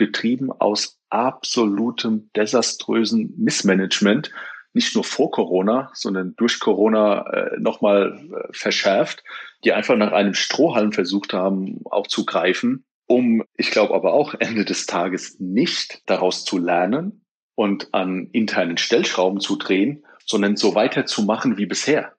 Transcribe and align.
getrieben 0.00 0.50
aus 0.50 0.98
absolutem 1.10 2.30
desaströsen 2.34 3.34
Missmanagement, 3.36 4.32
nicht 4.72 4.94
nur 4.94 5.04
vor 5.04 5.30
Corona, 5.30 5.90
sondern 5.94 6.34
durch 6.36 6.58
Corona 6.58 7.26
äh, 7.26 7.60
nochmal 7.60 8.18
äh, 8.18 8.48
verschärft, 8.52 9.22
die 9.64 9.72
einfach 9.72 9.96
nach 9.96 10.12
einem 10.12 10.34
Strohhalm 10.34 10.92
versucht 10.92 11.32
haben, 11.32 11.82
auch 11.84 12.06
zu 12.06 12.24
greifen, 12.24 12.84
um, 13.06 13.42
ich 13.56 13.72
glaube 13.72 13.94
aber 13.94 14.12
auch 14.12 14.34
Ende 14.38 14.64
des 14.64 14.86
Tages 14.86 15.38
nicht 15.40 16.02
daraus 16.06 16.44
zu 16.44 16.58
lernen 16.58 17.24
und 17.56 17.92
an 17.92 18.28
internen 18.32 18.78
Stellschrauben 18.78 19.40
zu 19.40 19.56
drehen, 19.56 20.04
sondern 20.24 20.56
so 20.56 20.74
weiterzumachen 20.76 21.58
wie 21.58 21.66
bisher. 21.66 22.14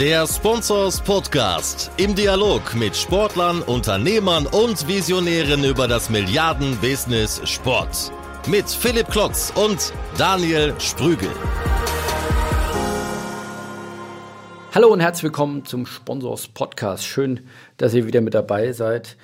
Der 0.00 0.26
Sponsors 0.26 1.00
Podcast 1.00 1.92
im 1.98 2.16
Dialog 2.16 2.74
mit 2.74 2.96
Sportlern, 2.96 3.62
Unternehmern 3.62 4.44
und 4.44 4.88
Visionären 4.88 5.62
über 5.62 5.86
das 5.86 6.10
Milliarden-Business 6.10 7.40
Sport. 7.48 8.10
Mit 8.48 8.68
Philipp 8.68 9.08
Klotz 9.08 9.52
und 9.54 9.92
Daniel 10.18 10.74
Sprügel. 10.80 11.28
Hallo 14.74 14.88
und 14.88 14.98
herzlich 14.98 15.22
willkommen 15.22 15.64
zum 15.64 15.86
Sponsors 15.86 16.48
Podcast. 16.48 17.06
Schön, 17.06 17.46
dass 17.76 17.94
ihr 17.94 18.04
wieder 18.04 18.20
mit 18.20 18.34
dabei 18.34 18.72
seid 18.72 19.16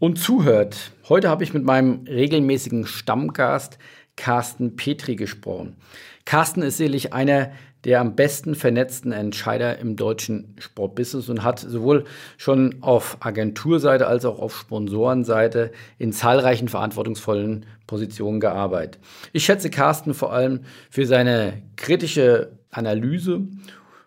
und 0.00 0.18
zuhört. 0.18 0.90
Heute 1.08 1.28
habe 1.28 1.44
ich 1.44 1.54
mit 1.54 1.62
meinem 1.62 2.04
regelmäßigen 2.08 2.86
Stammgast 2.86 3.78
Carsten 4.16 4.74
Petri 4.74 5.14
gesprochen. 5.14 5.76
Carsten 6.24 6.62
ist 6.62 6.78
sicherlich 6.78 7.12
einer 7.12 7.52
der 7.84 8.00
am 8.00 8.16
besten 8.16 8.54
vernetzten 8.54 9.12
Entscheider 9.12 9.78
im 9.78 9.96
deutschen 9.96 10.54
Sportbusiness 10.58 11.28
und 11.28 11.44
hat 11.44 11.60
sowohl 11.60 12.04
schon 12.36 12.76
auf 12.80 13.18
Agenturseite 13.20 14.06
als 14.06 14.24
auch 14.24 14.40
auf 14.40 14.56
Sponsorenseite 14.56 15.70
in 15.98 16.12
zahlreichen 16.12 16.68
verantwortungsvollen 16.68 17.66
Positionen 17.86 18.40
gearbeitet. 18.40 19.00
Ich 19.32 19.44
schätze 19.44 19.70
Carsten 19.70 20.14
vor 20.14 20.32
allem 20.32 20.60
für 20.90 21.06
seine 21.06 21.62
kritische 21.76 22.58
Analyse 22.70 23.46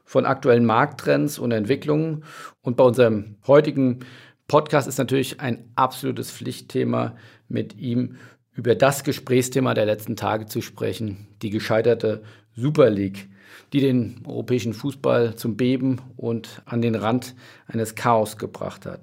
von 0.04 0.26
aktuellen 0.26 0.66
Markttrends 0.66 1.40
und 1.40 1.52
Entwicklungen. 1.52 2.26
Und 2.62 2.76
bei 2.76 2.84
unserem 2.84 3.38
heutigen 3.48 4.00
Podcast 4.48 4.88
ist 4.90 4.98
natürlich 4.98 5.40
ein 5.40 5.72
absolutes 5.76 6.30
Pflichtthema 6.30 7.16
mit 7.48 7.78
ihm 7.78 8.18
über 8.54 8.76
das 8.76 9.06
Gesprächsthema 9.06 9.74
der 9.74 9.86
letzten 9.86 10.18
Tage 10.18 10.46
zu 10.46 10.62
sprechen, 10.62 11.28
die 11.42 11.50
gescheiterte 11.50 12.24
Super 12.54 12.90
League 12.90 13.30
die 13.74 13.80
den 13.80 14.22
europäischen 14.26 14.74
Fußball 14.74 15.36
zum 15.36 15.58
Beben 15.58 16.02
und 16.18 16.62
an 16.66 16.82
den 16.82 16.96
Rand 16.96 17.36
eines 17.68 17.96
Chaos 17.96 18.38
gebracht 18.38 18.86
hat. 18.86 19.02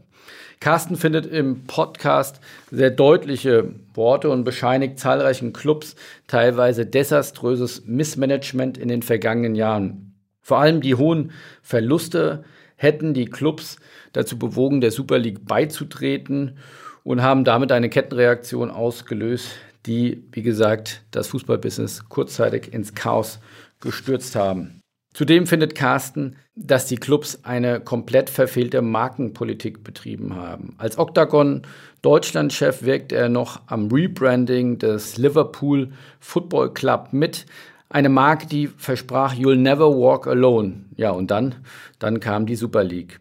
Carsten 0.60 0.96
findet 0.96 1.26
im 1.26 1.64
Podcast 1.66 2.40
sehr 2.70 2.90
deutliche 2.90 3.74
Worte 3.94 4.28
und 4.28 4.44
bescheinigt 4.44 4.98
zahlreichen 4.98 5.52
Clubs 5.52 5.94
teilweise 6.26 6.84
desaströses 6.84 7.84
Missmanagement 7.86 8.76
in 8.76 8.88
den 8.88 9.02
vergangenen 9.02 9.54
Jahren. 9.54 10.14
Vor 10.42 10.58
allem 10.58 10.80
die 10.80 10.96
hohen 10.96 11.30
Verluste 11.62 12.44
hätten 12.76 13.14
die 13.14 13.26
Clubs 13.26 13.76
dazu 14.12 14.38
bewogen, 14.38 14.80
der 14.80 14.90
Super 14.90 15.18
League 15.18 15.46
beizutreten 15.46 16.58
und 17.04 17.22
haben 17.22 17.44
damit 17.44 17.70
eine 17.70 17.88
Kettenreaktion 17.88 18.70
ausgelöst, 18.70 19.50
die, 19.86 20.24
wie 20.32 20.42
gesagt, 20.42 21.02
das 21.10 21.28
Fußballbusiness 21.28 22.08
kurzzeitig 22.08 22.72
ins 22.72 22.94
Chaos 22.94 23.38
gestürzt 23.80 24.36
haben. 24.36 24.80
Zudem 25.14 25.46
findet 25.46 25.74
Carsten, 25.74 26.36
dass 26.54 26.86
die 26.86 26.96
Clubs 26.96 27.40
eine 27.42 27.80
komplett 27.80 28.30
verfehlte 28.30 28.82
Markenpolitik 28.82 29.82
betrieben 29.82 30.36
haben. 30.36 30.74
Als 30.78 30.98
Octagon 30.98 31.62
Deutschlandchef 32.02 32.82
wirkt 32.82 33.12
er 33.12 33.28
noch 33.28 33.62
am 33.66 33.88
Rebranding 33.90 34.78
des 34.78 35.16
Liverpool 35.16 35.90
Football 36.20 36.72
Club 36.72 37.08
mit. 37.12 37.46
Eine 37.88 38.10
Marke, 38.10 38.46
die 38.46 38.68
versprach, 38.68 39.34
You'll 39.34 39.56
never 39.56 39.88
walk 39.88 40.26
alone. 40.26 40.84
Ja, 40.96 41.10
und 41.10 41.30
dann, 41.30 41.54
dann 41.98 42.20
kam 42.20 42.46
die 42.46 42.56
Super 42.56 42.84
League. 42.84 43.18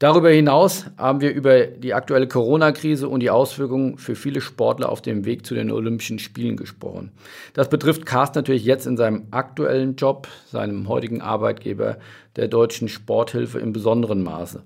Darüber 0.00 0.28
hinaus 0.28 0.86
haben 0.98 1.20
wir 1.20 1.32
über 1.32 1.66
die 1.66 1.94
aktuelle 1.94 2.26
Corona-Krise 2.26 3.08
und 3.08 3.20
die 3.20 3.30
Auswirkungen 3.30 3.96
für 3.96 4.16
viele 4.16 4.40
Sportler 4.40 4.88
auf 4.88 5.02
dem 5.02 5.24
Weg 5.24 5.46
zu 5.46 5.54
den 5.54 5.70
Olympischen 5.70 6.18
Spielen 6.18 6.56
gesprochen. 6.56 7.12
Das 7.52 7.68
betrifft 7.68 8.04
Carsten 8.04 8.38
natürlich 8.38 8.64
jetzt 8.64 8.86
in 8.86 8.96
seinem 8.96 9.28
aktuellen 9.30 9.94
Job, 9.94 10.26
seinem 10.46 10.88
heutigen 10.88 11.22
Arbeitgeber 11.22 11.98
der 12.34 12.48
Deutschen 12.48 12.88
Sporthilfe 12.88 13.60
im 13.60 13.72
besonderen 13.72 14.24
Maße. 14.24 14.64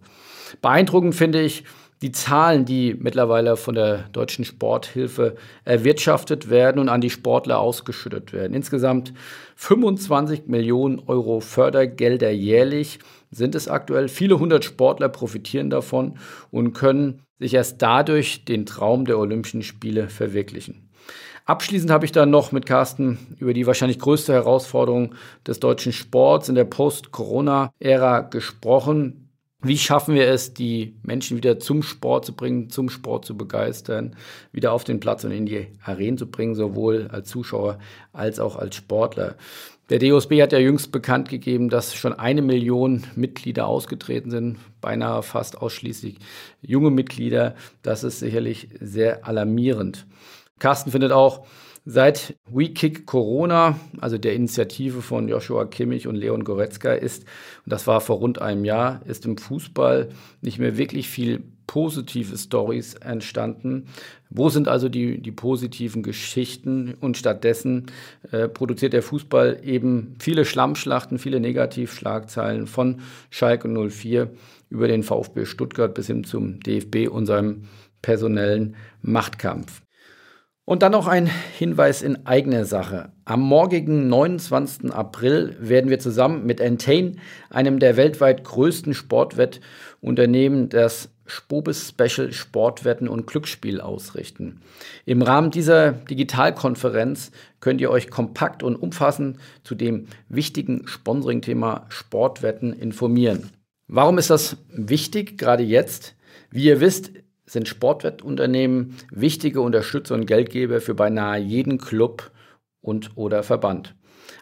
Beeindruckend 0.63 1.15
finde 1.15 1.43
ich, 1.43 1.65
die 2.03 2.13
Zahlen, 2.13 2.65
die 2.65 2.95
mittlerweile 2.99 3.57
von 3.57 3.75
der 3.75 4.05
Deutschen 4.13 4.45
Sporthilfe 4.45 5.37
erwirtschaftet 5.65 6.49
werden 6.49 6.79
und 6.79 6.89
an 6.89 7.01
die 7.01 7.11
Sportler 7.11 7.59
ausgeschüttet 7.59 8.33
werden. 8.33 8.55
Insgesamt 8.55 9.13
25 9.57 10.47
Millionen 10.47 11.01
Euro 11.07 11.41
Fördergelder 11.41 12.31
jährlich 12.31 13.01
sind 13.31 13.55
es 13.55 13.69
aktuell. 13.69 14.09
Viele 14.09 14.39
hundert 14.39 14.65
Sportler 14.65 15.09
profitieren 15.09 15.71
davon 15.71 16.19
und 16.51 16.73
können 16.73 17.23
sich 17.39 17.55
erst 17.55 17.83
dadurch 17.83 18.45
den 18.45 18.67
Traum 18.67 19.05
der 19.05 19.19
Olympischen 19.19 19.63
Spiele 19.63 20.09
verwirklichen. 20.09 20.89
Abschließend 21.49 21.91
habe 21.91 22.05
ich 22.05 22.13
dann 22.13 22.29
noch 22.29 22.53
mit 22.53 22.67
Carsten 22.67 23.19
über 23.39 23.55
die 23.55 23.67
wahrscheinlich 23.67 23.99
größte 23.99 24.35
Herausforderung 24.35 25.15
des 25.47 25.59
deutschen 25.61 25.93
Sports 25.93 26.51
in 26.51 26.55
der 26.55 26.65
Post-Corona-Ära 26.65 28.21
gesprochen, 28.21 29.18
wie 29.61 29.77
schaffen 29.77 30.15
wir 30.15 30.29
es, 30.29 30.55
die 30.55 30.95
Menschen 31.03 31.37
wieder 31.37 31.59
zum 31.59 31.83
Sport 31.83 32.25
zu 32.25 32.33
bringen, 32.33 32.71
zum 32.71 32.89
Sport 32.89 33.25
zu 33.25 33.37
begeistern, 33.37 34.15
wieder 34.53 34.73
auf 34.73 34.85
den 34.85 35.01
Platz 35.01 35.25
und 35.25 35.33
in 35.33 35.47
die 35.47 35.67
Arenen 35.85 36.17
zu 36.17 36.31
bringen, 36.31 36.55
sowohl 36.55 37.09
als 37.11 37.29
Zuschauer 37.29 37.79
als 38.13 38.39
auch 38.39 38.57
als 38.57 38.77
Sportler? 38.77 39.37
Der 39.91 39.99
DOSB 39.99 40.43
hat 40.43 40.53
ja 40.53 40.59
jüngst 40.59 40.93
bekannt 40.93 41.31
gegeben, 41.31 41.71
dass 41.71 41.95
schon 41.95 42.13
eine 42.13 42.43
Million 42.43 43.05
Mitglieder 43.17 43.67
ausgetreten 43.67 44.31
sind, 44.31 44.59
beinahe 44.81 45.23
fast 45.23 45.61
ausschließlich 45.61 46.19
junge 46.61 46.91
Mitglieder. 46.91 47.55
Das 47.83 48.05
ist 48.05 48.19
sicherlich 48.21 48.69
sehr 48.81 49.27
alarmierend. 49.27 50.07
Carsten 50.59 50.91
findet 50.91 51.11
auch, 51.11 51.47
Seit 51.91 52.37
We 52.51 52.69
Kick 52.69 53.07
Corona, 53.07 53.81
also 53.99 54.19
der 54.19 54.35
Initiative 54.35 55.01
von 55.01 55.27
Joshua 55.27 55.65
Kimmich 55.65 56.07
und 56.07 56.17
Leon 56.17 56.45
Goretzka 56.45 56.93
ist, 56.93 57.25
und 57.65 57.73
das 57.73 57.87
war 57.87 58.03
vor 58.03 58.19
rund 58.19 58.43
einem 58.43 58.67
Jahr, 58.67 59.01
ist 59.07 59.25
im 59.25 59.39
Fußball 59.39 60.11
nicht 60.43 60.59
mehr 60.59 60.77
wirklich 60.77 61.09
viel 61.09 61.43
positive 61.67 62.37
Stories 62.37 62.93
entstanden. 62.93 63.87
Wo 64.29 64.51
sind 64.51 64.69
also 64.69 64.91
die, 64.91 65.19
die 65.23 65.33
positiven 65.33 66.03
Geschichten? 66.03 66.93
Und 67.01 67.17
stattdessen 67.17 67.87
äh, 68.33 68.49
produziert 68.49 68.93
der 68.93 69.03
Fußball 69.03 69.61
eben 69.65 70.15
viele 70.19 70.45
Schlammschlachten, 70.45 71.19
viele 71.19 71.41
Negativschlagzeilen 71.41 72.67
von 72.67 73.01
Schalke 73.31 73.67
04 73.67 74.31
über 74.69 74.89
den 74.89 75.03
VfB 75.03 75.47
Stuttgart 75.47 75.95
bis 75.95 76.09
hin 76.09 76.23
zum 76.25 76.61
DFB 76.61 77.09
und 77.11 77.25
seinem 77.25 77.63
personellen 78.03 78.77
Machtkampf. 79.01 79.81
Und 80.69 80.83
dann 80.83 80.93
noch 80.93 81.07
ein 81.07 81.31
Hinweis 81.57 82.03
in 82.03 82.27
eigener 82.27 82.67
Sache. 82.67 83.11
Am 83.25 83.41
morgigen 83.41 84.11
29. 84.11 84.93
April 84.93 85.57
werden 85.61 85.89
wir 85.89 85.99
zusammen 85.99 86.45
mit 86.45 86.61
Entain, 86.61 87.21
einem 87.49 87.79
der 87.79 87.97
weltweit 87.97 88.45
größten 88.45 88.93
Sportwettunternehmen, 88.93 90.69
das 90.69 91.09
Spobis 91.25 91.89
Special 91.89 92.35
Sportwetten 92.35 93.09
und 93.09 93.27
Glücksspiel 93.27 93.81
ausrichten. 93.81 94.61
Im 95.07 95.23
Rahmen 95.23 95.51
dieser 95.51 95.93
Digitalkonferenz 95.93 97.31
könnt 97.61 97.81
ihr 97.81 97.91
euch 97.91 98.11
kompakt 98.11 98.63
und 98.63 98.77
umfassend 98.77 99.39
zu 99.65 99.75
dem 99.75 100.09
wichtigen 100.29 100.87
Sponsoring-Thema 100.87 101.87
Sportwetten 101.89 102.75
informieren. 102.75 103.53
Warum 103.87 104.19
ist 104.19 104.29
das 104.29 104.59
wichtig, 104.71 105.39
gerade 105.39 105.63
jetzt? 105.63 106.15
Wie 106.51 106.65
ihr 106.65 106.81
wisst, 106.81 107.13
sind 107.49 107.69
Sportwettunternehmen 107.69 108.97
wichtige 109.11 109.61
Unterstützer 109.61 110.15
und 110.15 110.27
Geldgeber 110.27 110.81
für 110.81 110.95
beinahe 110.95 111.39
jeden 111.39 111.79
Club 111.79 112.31
und 112.81 113.17
oder 113.17 113.43
Verband. 113.43 113.95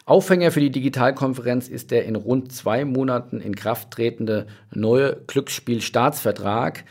Aufhänger 0.05 0.51
für 0.51 0.59
die 0.59 0.71
Digitalkonferenz 0.71 1.67
ist 1.67 1.91
der 1.91 2.05
in 2.05 2.15
rund 2.15 2.51
zwei 2.51 2.85
Monaten 2.85 3.41
in 3.41 3.55
Kraft 3.55 3.91
tretende 3.91 4.47
neue 4.73 5.17
Glücksspielstaatsvertrag. 5.27 6.85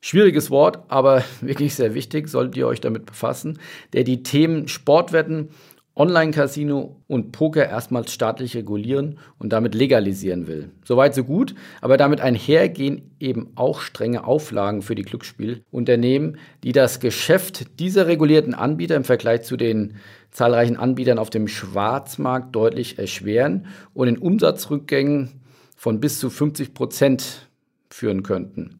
Schwieriges 0.00 0.50
Wort, 0.50 0.80
aber 0.88 1.24
wirklich 1.40 1.74
sehr 1.74 1.94
wichtig, 1.94 2.28
solltet 2.28 2.56
ihr 2.56 2.66
euch 2.66 2.80
damit 2.80 3.06
befassen, 3.06 3.58
der 3.92 4.04
die 4.04 4.22
Themen 4.22 4.68
Sportwetten, 4.68 5.50
Online-Casino 5.98 6.96
und 7.08 7.32
Poker 7.32 7.68
erstmals 7.68 8.12
staatlich 8.12 8.56
regulieren 8.56 9.18
und 9.38 9.52
damit 9.52 9.74
legalisieren 9.74 10.46
will. 10.46 10.70
Soweit 10.84 11.14
so 11.14 11.24
gut, 11.24 11.56
aber 11.80 11.96
damit 11.96 12.20
einhergehen 12.20 13.10
eben 13.18 13.48
auch 13.56 13.80
strenge 13.80 14.24
Auflagen 14.24 14.82
für 14.82 14.94
die 14.94 15.02
Glücksspielunternehmen, 15.02 16.38
die 16.62 16.72
das 16.72 17.00
Geschäft 17.00 17.80
dieser 17.80 18.06
regulierten 18.06 18.54
Anbieter 18.54 18.94
im 18.94 19.04
Vergleich 19.04 19.42
zu 19.42 19.56
den 19.56 19.94
zahlreichen 20.30 20.76
Anbietern 20.76 21.18
auf 21.18 21.30
dem 21.30 21.48
Schwarzmarkt 21.48 22.54
deutlich 22.54 22.98
erschweren 22.98 23.66
und 23.92 24.06
in 24.06 24.18
Umsatzrückgängen 24.18 25.40
von 25.74 25.98
bis 26.00 26.20
zu 26.20 26.30
50 26.30 26.74
Prozent 26.74 27.48
führen 27.90 28.22
könnten. 28.22 28.78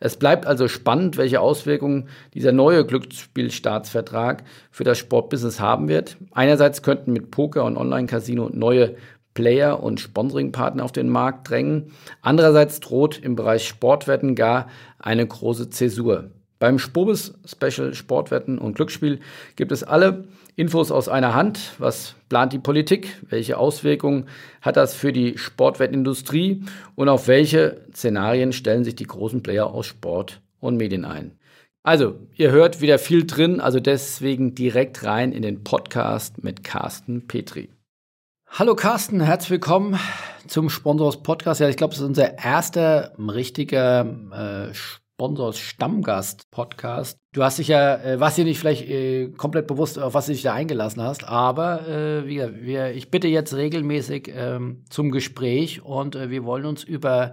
Es 0.00 0.16
bleibt 0.16 0.46
also 0.46 0.68
spannend, 0.68 1.16
welche 1.16 1.40
Auswirkungen 1.40 2.08
dieser 2.34 2.52
neue 2.52 2.84
Glücksspielstaatsvertrag 2.84 4.44
für 4.70 4.84
das 4.84 4.98
Sportbusiness 4.98 5.60
haben 5.60 5.88
wird. 5.88 6.16
Einerseits 6.32 6.82
könnten 6.82 7.12
mit 7.12 7.30
Poker 7.30 7.64
und 7.64 7.76
Online-Casino 7.76 8.50
neue 8.52 8.96
Player 9.34 9.82
und 9.82 10.00
Sponsoringpartner 10.00 10.84
auf 10.84 10.92
den 10.92 11.08
Markt 11.08 11.50
drängen. 11.50 11.92
Andererseits 12.22 12.80
droht 12.80 13.18
im 13.18 13.36
Bereich 13.36 13.68
Sportwetten 13.68 14.34
gar 14.34 14.68
eine 14.98 15.26
große 15.26 15.70
Zäsur. 15.70 16.30
Beim 16.58 16.78
Spobis 16.78 17.34
Special 17.44 17.92
Sportwetten 17.92 18.58
und 18.58 18.76
Glücksspiel 18.76 19.20
gibt 19.56 19.72
es 19.72 19.84
alle 19.84 20.24
Infos 20.58 20.90
aus 20.90 21.10
einer 21.10 21.34
Hand. 21.34 21.74
Was 21.78 22.14
plant 22.30 22.54
die 22.54 22.58
Politik? 22.58 23.18
Welche 23.28 23.58
Auswirkungen 23.58 24.26
hat 24.62 24.78
das 24.78 24.94
für 24.94 25.12
die 25.12 25.36
Sportwettenindustrie? 25.36 26.64
Und 26.94 27.10
auf 27.10 27.28
welche 27.28 27.82
Szenarien 27.92 28.54
stellen 28.54 28.82
sich 28.82 28.96
die 28.96 29.06
großen 29.06 29.42
Player 29.42 29.66
aus 29.66 29.84
Sport 29.84 30.40
und 30.58 30.78
Medien 30.78 31.04
ein? 31.04 31.32
Also, 31.82 32.16
ihr 32.34 32.50
hört 32.52 32.80
wieder 32.80 32.98
viel 32.98 33.26
drin, 33.26 33.60
also 33.60 33.80
deswegen 33.80 34.54
direkt 34.54 35.04
rein 35.04 35.30
in 35.30 35.42
den 35.42 35.62
Podcast 35.62 36.42
mit 36.42 36.64
Carsten 36.64 37.28
Petri. 37.28 37.68
Hallo 38.48 38.74
Carsten, 38.74 39.20
herzlich 39.20 39.50
willkommen 39.50 39.98
zum 40.46 40.70
Sponsors 40.70 41.22
Podcast. 41.22 41.60
Ja, 41.60 41.68
ich 41.68 41.76
glaube, 41.76 41.92
es 41.92 42.00
ist 42.00 42.06
unser 42.06 42.38
erster 42.38 43.12
richtiger 43.18 44.06
äh, 44.32 44.74
Sponsors 45.16 45.58
Stammgast 45.58 46.50
Podcast. 46.50 47.18
Du 47.32 47.42
hast 47.42 47.58
dich 47.58 47.68
ja, 47.68 47.96
äh, 47.96 48.20
warst 48.20 48.36
dir 48.36 48.44
nicht 48.44 48.58
vielleicht 48.58 48.86
äh, 48.86 49.28
komplett 49.30 49.66
bewusst, 49.66 49.98
auf 49.98 50.12
was 50.12 50.26
du 50.26 50.32
dich 50.32 50.42
da 50.42 50.52
eingelassen 50.52 51.02
hast, 51.02 51.24
aber 51.24 51.88
äh, 51.88 52.26
wir, 52.26 52.60
wir, 52.60 52.90
ich 52.90 53.10
bitte 53.10 53.26
jetzt 53.26 53.54
regelmäßig 53.54 54.30
ähm, 54.34 54.84
zum 54.90 55.10
Gespräch 55.10 55.80
und 55.80 56.16
äh, 56.16 56.28
wir 56.28 56.44
wollen 56.44 56.66
uns 56.66 56.84
über 56.84 57.32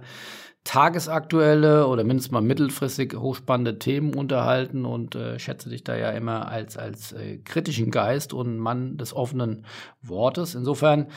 tagesaktuelle 0.64 1.86
oder 1.86 2.04
mindestens 2.04 2.32
mal 2.32 2.40
mittelfristig 2.40 3.14
hochspannende 3.14 3.78
Themen 3.78 4.14
unterhalten 4.14 4.86
und 4.86 5.14
äh, 5.14 5.38
schätze 5.38 5.68
dich 5.68 5.84
da 5.84 5.94
ja 5.94 6.10
immer 6.10 6.48
als, 6.48 6.78
als 6.78 7.12
äh, 7.12 7.36
kritischen 7.36 7.90
Geist 7.90 8.32
und 8.32 8.58
Mann 8.58 8.96
des 8.96 9.14
offenen 9.14 9.66
Wortes. 10.02 10.54
Insofern, 10.54 11.08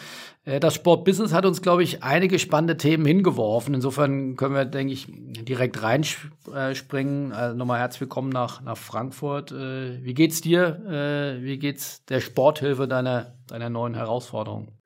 äh, 0.43 0.59
das 0.59 0.75
Sportbusiness 0.75 1.33
hat 1.33 1.45
uns, 1.45 1.61
glaube 1.61 1.83
ich, 1.83 2.03
einige 2.03 2.39
spannende 2.39 2.75
Themen 2.75 3.05
hingeworfen. 3.05 3.73
Insofern 3.73 4.35
können 4.35 4.53
wir, 4.53 4.65
denke 4.65 4.91
ich, 4.91 5.07
direkt 5.09 5.81
reinspringen. 5.81 7.31
Also 7.31 7.55
nochmal 7.55 7.79
herzlich 7.79 8.01
willkommen 8.01 8.29
nach, 8.29 8.61
nach 8.61 8.77
Frankfurt. 8.77 9.53
Äh, 9.53 10.03
wie 10.03 10.13
geht's 10.13 10.41
dir? 10.41 11.37
Äh, 11.39 11.41
wie 11.41 11.57
geht's 11.57 12.03
der 12.05 12.19
Sporthilfe 12.19 12.85
deiner, 12.85 13.33
deiner 13.47 13.69
neuen 13.69 13.95
Herausforderung? 13.95 14.76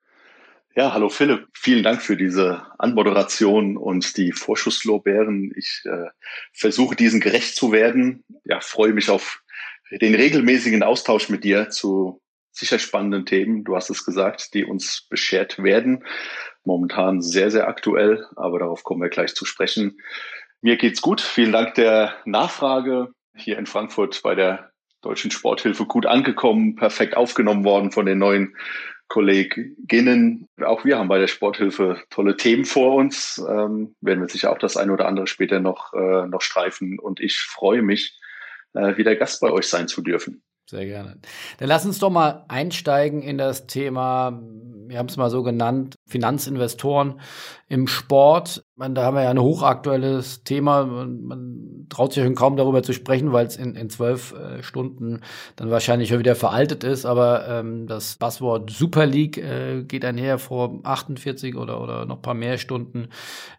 Ja, 0.74 0.94
hallo 0.94 1.10
Philipp. 1.10 1.48
Vielen 1.52 1.82
Dank 1.82 2.00
für 2.00 2.16
diese 2.16 2.62
Anmoderation 2.78 3.76
und 3.76 4.16
die 4.16 4.32
Vorschusslorbeeren. 4.32 5.52
Ich 5.54 5.82
äh, 5.84 6.06
versuche 6.54 6.96
diesen 6.96 7.20
gerecht 7.20 7.56
zu 7.56 7.72
werden. 7.72 8.24
Ja, 8.44 8.60
freue 8.60 8.94
mich 8.94 9.10
auf 9.10 9.42
den 9.90 10.14
regelmäßigen 10.14 10.82
Austausch 10.82 11.28
mit 11.28 11.44
dir 11.44 11.68
zu 11.68 12.22
sicher 12.52 12.78
spannenden 12.78 13.26
Themen. 13.26 13.64
Du 13.64 13.76
hast 13.76 13.90
es 13.90 14.02
gesagt, 14.06 14.54
die 14.54 14.64
uns 14.64 15.06
beschert 15.10 15.62
werden. 15.62 16.04
Momentan 16.64 17.20
sehr, 17.20 17.50
sehr 17.50 17.68
aktuell, 17.68 18.26
aber 18.36 18.60
darauf 18.60 18.82
kommen 18.82 19.02
wir 19.02 19.10
gleich 19.10 19.34
zu 19.34 19.44
sprechen. 19.44 20.00
Mir 20.62 20.78
geht's 20.78 21.02
gut. 21.02 21.20
Vielen 21.20 21.52
Dank 21.52 21.74
der 21.74 22.14
Nachfrage 22.24 23.08
hier 23.36 23.58
in 23.58 23.66
Frankfurt 23.66 24.22
bei 24.22 24.34
der 24.34 24.72
Deutschen 25.02 25.32
Sporthilfe 25.32 25.84
gut 25.84 26.06
angekommen, 26.06 26.76
perfekt 26.76 27.14
aufgenommen 27.14 27.64
worden 27.64 27.90
von 27.90 28.06
den 28.06 28.18
neuen 28.18 28.56
Kolleginnen. 29.12 30.48
Auch 30.64 30.86
wir 30.86 30.98
haben 30.98 31.08
bei 31.08 31.18
der 31.18 31.26
Sporthilfe 31.26 32.02
tolle 32.08 32.34
Themen 32.34 32.64
vor 32.64 32.94
uns. 32.94 33.36
Ähm, 33.46 33.94
werden 34.00 34.20
wir 34.20 34.28
sicher 34.28 34.50
auch 34.50 34.56
das 34.56 34.78
eine 34.78 34.90
oder 34.90 35.06
andere 35.06 35.26
später 35.26 35.60
noch, 35.60 35.92
äh, 35.92 36.26
noch 36.26 36.40
streifen. 36.40 36.98
Und 36.98 37.20
ich 37.20 37.38
freue 37.38 37.82
mich, 37.82 38.18
äh, 38.72 38.96
wieder 38.96 39.14
Gast 39.14 39.42
bei 39.42 39.50
euch 39.50 39.68
sein 39.68 39.86
zu 39.86 40.00
dürfen. 40.00 40.42
Sehr 40.72 40.86
gerne. 40.86 41.18
Dann 41.58 41.68
lass 41.68 41.84
uns 41.84 41.98
doch 41.98 42.08
mal 42.08 42.46
einsteigen 42.48 43.20
in 43.20 43.36
das 43.36 43.66
Thema, 43.66 44.40
wir 44.86 44.98
haben 44.98 45.08
es 45.08 45.18
mal 45.18 45.28
so 45.28 45.42
genannt, 45.42 45.96
Finanzinvestoren 46.06 47.20
im 47.68 47.86
Sport. 47.86 48.64
Man, 48.74 48.94
da 48.94 49.04
haben 49.04 49.14
wir 49.14 49.22
ja 49.22 49.30
ein 49.30 49.38
hochaktuelles 49.38 50.44
Thema. 50.44 50.86
Man, 50.86 51.86
traut 51.90 52.14
sich 52.14 52.24
schon 52.24 52.34
kaum 52.34 52.56
darüber 52.56 52.82
zu 52.82 52.94
sprechen, 52.94 53.32
weil 53.32 53.44
es 53.44 53.56
in, 53.56 53.90
zwölf 53.90 54.32
äh, 54.32 54.62
Stunden 54.62 55.20
dann 55.56 55.70
wahrscheinlich 55.70 56.08
schon 56.08 56.20
wieder 56.20 56.36
veraltet 56.36 56.84
ist. 56.84 57.04
Aber 57.04 57.46
ähm, 57.48 57.86
das 57.86 58.16
Passwort 58.16 58.70
Super 58.70 59.04
League 59.04 59.36
äh, 59.36 59.82
geht 59.84 60.06
einher 60.06 60.38
vor 60.38 60.80
48 60.84 61.54
oder, 61.54 61.82
oder 61.82 62.06
noch 62.06 62.22
paar 62.22 62.32
mehr 62.32 62.56
Stunden. 62.56 63.08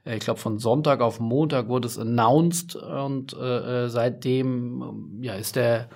Äh, 0.04 0.18
ich 0.18 0.24
glaube, 0.24 0.39
von 0.39 0.57
Sonntag 0.57 1.01
auf 1.01 1.19
Montag 1.19 1.68
wurde 1.68 1.88
es 1.88 2.00
announced 2.00 2.75
und 2.75 3.33
äh, 3.33 3.86
äh 3.86 3.89
seitdem 3.89 5.19
ja, 5.21 5.36
ist 5.36 5.56
der 5.56 5.89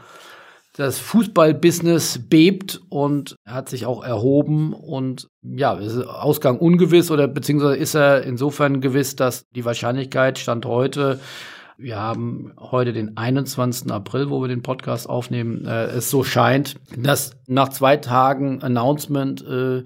das 0.77 0.99
Fußballbusiness 0.99 2.27
bebt 2.29 2.81
und 2.89 3.35
hat 3.45 3.67
sich 3.67 3.87
auch 3.87 4.03
erhoben 4.03 4.73
und 4.73 5.27
ja, 5.41 5.73
ist 5.73 5.97
Ausgang 5.97 6.59
ungewiss 6.59 7.09
oder 7.09 7.27
beziehungsweise 7.27 7.77
ist 7.77 7.95
er 7.95 8.23
insofern 8.23 8.79
gewiss, 8.79 9.15
dass 9.15 9.49
die 9.55 9.65
Wahrscheinlichkeit 9.65 10.37
stand 10.37 10.65
heute, 10.65 11.19
wir 11.79 11.99
haben 11.99 12.53
heute 12.59 12.91
den 12.91 13.17
21. 13.17 13.91
April, 13.91 14.31
wo 14.31 14.41
wir 14.41 14.47
den 14.47 14.63
Podcast 14.63 15.07
aufnehmen, 15.07 15.65
äh, 15.65 15.85
es 15.85 16.09
so 16.09 16.23
scheint, 16.23 16.75
dass 16.97 17.31
nach 17.45 17.69
zwei 17.69 17.97
Tagen 17.97 18.63
Announcement 18.63 19.45
äh, 19.45 19.83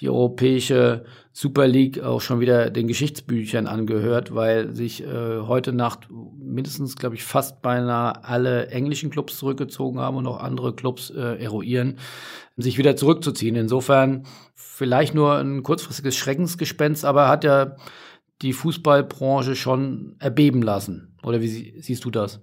die 0.00 0.08
europäische 0.08 1.04
Super 1.38 1.68
League 1.68 2.02
auch 2.02 2.22
schon 2.22 2.40
wieder 2.40 2.70
den 2.70 2.88
Geschichtsbüchern 2.88 3.66
angehört, 3.66 4.34
weil 4.34 4.74
sich 4.74 5.04
äh, 5.04 5.40
heute 5.40 5.74
Nacht 5.74 6.08
mindestens, 6.10 6.96
glaube 6.96 7.14
ich, 7.14 7.24
fast 7.24 7.60
beinahe 7.60 8.24
alle 8.24 8.68
englischen 8.68 9.10
Clubs 9.10 9.36
zurückgezogen 9.36 9.98
haben 9.98 10.16
und 10.16 10.26
auch 10.26 10.40
andere 10.40 10.74
Clubs 10.74 11.10
äh, 11.10 11.36
eruieren, 11.36 11.98
sich 12.56 12.78
wieder 12.78 12.96
zurückzuziehen. 12.96 13.54
Insofern 13.54 14.24
vielleicht 14.54 15.14
nur 15.14 15.36
ein 15.36 15.62
kurzfristiges 15.62 16.16
Schreckensgespenst, 16.16 17.04
aber 17.04 17.28
hat 17.28 17.44
ja 17.44 17.76
die 18.40 18.54
Fußballbranche 18.54 19.56
schon 19.56 20.16
erbeben 20.18 20.62
lassen. 20.62 21.18
Oder 21.22 21.42
wie 21.42 21.78
siehst 21.82 22.02
du 22.06 22.10
das? 22.10 22.40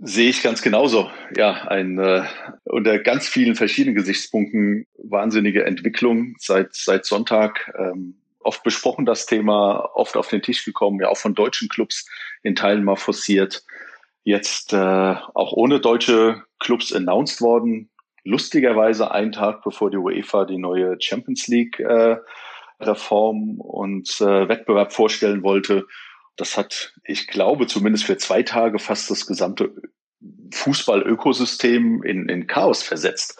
Sehe 0.00 0.30
ich 0.30 0.42
ganz 0.42 0.62
genauso. 0.62 1.10
Ja, 1.36 1.66
ein 1.66 1.98
äh, 1.98 2.22
unter 2.64 3.00
ganz 3.00 3.26
vielen 3.26 3.56
verschiedenen 3.56 3.96
Gesichtspunkten 3.96 4.86
wahnsinnige 4.96 5.64
Entwicklung 5.64 6.36
seit 6.38 6.72
seit 6.74 7.04
Sonntag. 7.04 7.74
Ähm, 7.76 8.14
oft 8.38 8.62
besprochen 8.62 9.06
das 9.06 9.26
Thema, 9.26 9.90
oft 9.94 10.16
auf 10.16 10.28
den 10.28 10.40
Tisch 10.40 10.64
gekommen, 10.64 11.00
ja 11.00 11.08
auch 11.08 11.16
von 11.16 11.34
deutschen 11.34 11.68
Clubs 11.68 12.06
in 12.44 12.54
Teilen 12.54 12.84
mal 12.84 12.94
forciert. 12.94 13.64
Jetzt 14.22 14.72
äh, 14.72 14.76
auch 14.76 15.52
ohne 15.52 15.80
deutsche 15.80 16.44
Clubs 16.60 16.92
announced 16.92 17.40
worden. 17.40 17.90
Lustigerweise 18.22 19.10
einen 19.10 19.32
Tag 19.32 19.64
bevor 19.64 19.90
die 19.90 19.96
UEFA 19.96 20.44
die 20.44 20.58
neue 20.58 20.96
Champions 21.00 21.48
League 21.48 21.80
äh, 21.80 22.18
Reform 22.78 23.60
und 23.60 24.08
äh, 24.20 24.48
Wettbewerb 24.48 24.92
vorstellen 24.92 25.42
wollte 25.42 25.86
das 26.38 26.56
hat, 26.56 26.94
ich 27.04 27.26
glaube, 27.26 27.66
zumindest 27.66 28.04
für 28.04 28.16
zwei 28.16 28.42
Tage 28.42 28.78
fast 28.78 29.10
das 29.10 29.26
gesamte 29.26 29.72
Fußball-Ökosystem 30.52 32.02
in, 32.02 32.28
in 32.28 32.46
Chaos 32.46 32.82
versetzt. 32.82 33.38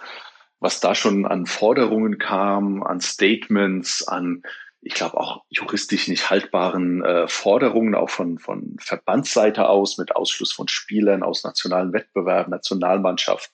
Was 0.60 0.80
da 0.80 0.94
schon 0.94 1.24
an 1.24 1.46
Forderungen 1.46 2.18
kam, 2.18 2.82
an 2.82 3.00
Statements, 3.00 4.06
an, 4.06 4.42
ich 4.80 4.94
glaube, 4.94 5.16
auch 5.16 5.44
juristisch 5.48 6.08
nicht 6.08 6.28
haltbaren 6.28 7.04
äh, 7.04 7.28
Forderungen, 7.28 7.94
auch 7.94 8.10
von, 8.10 8.38
von 8.40 8.76
Verbandsseite 8.80 9.68
aus, 9.68 9.98
mit 9.98 10.16
Ausschluss 10.16 10.52
von 10.52 10.66
Spielern 10.66 11.22
aus 11.22 11.44
nationalen 11.44 11.92
Wettbewerben, 11.92 12.50
Nationalmannschaft 12.50 13.52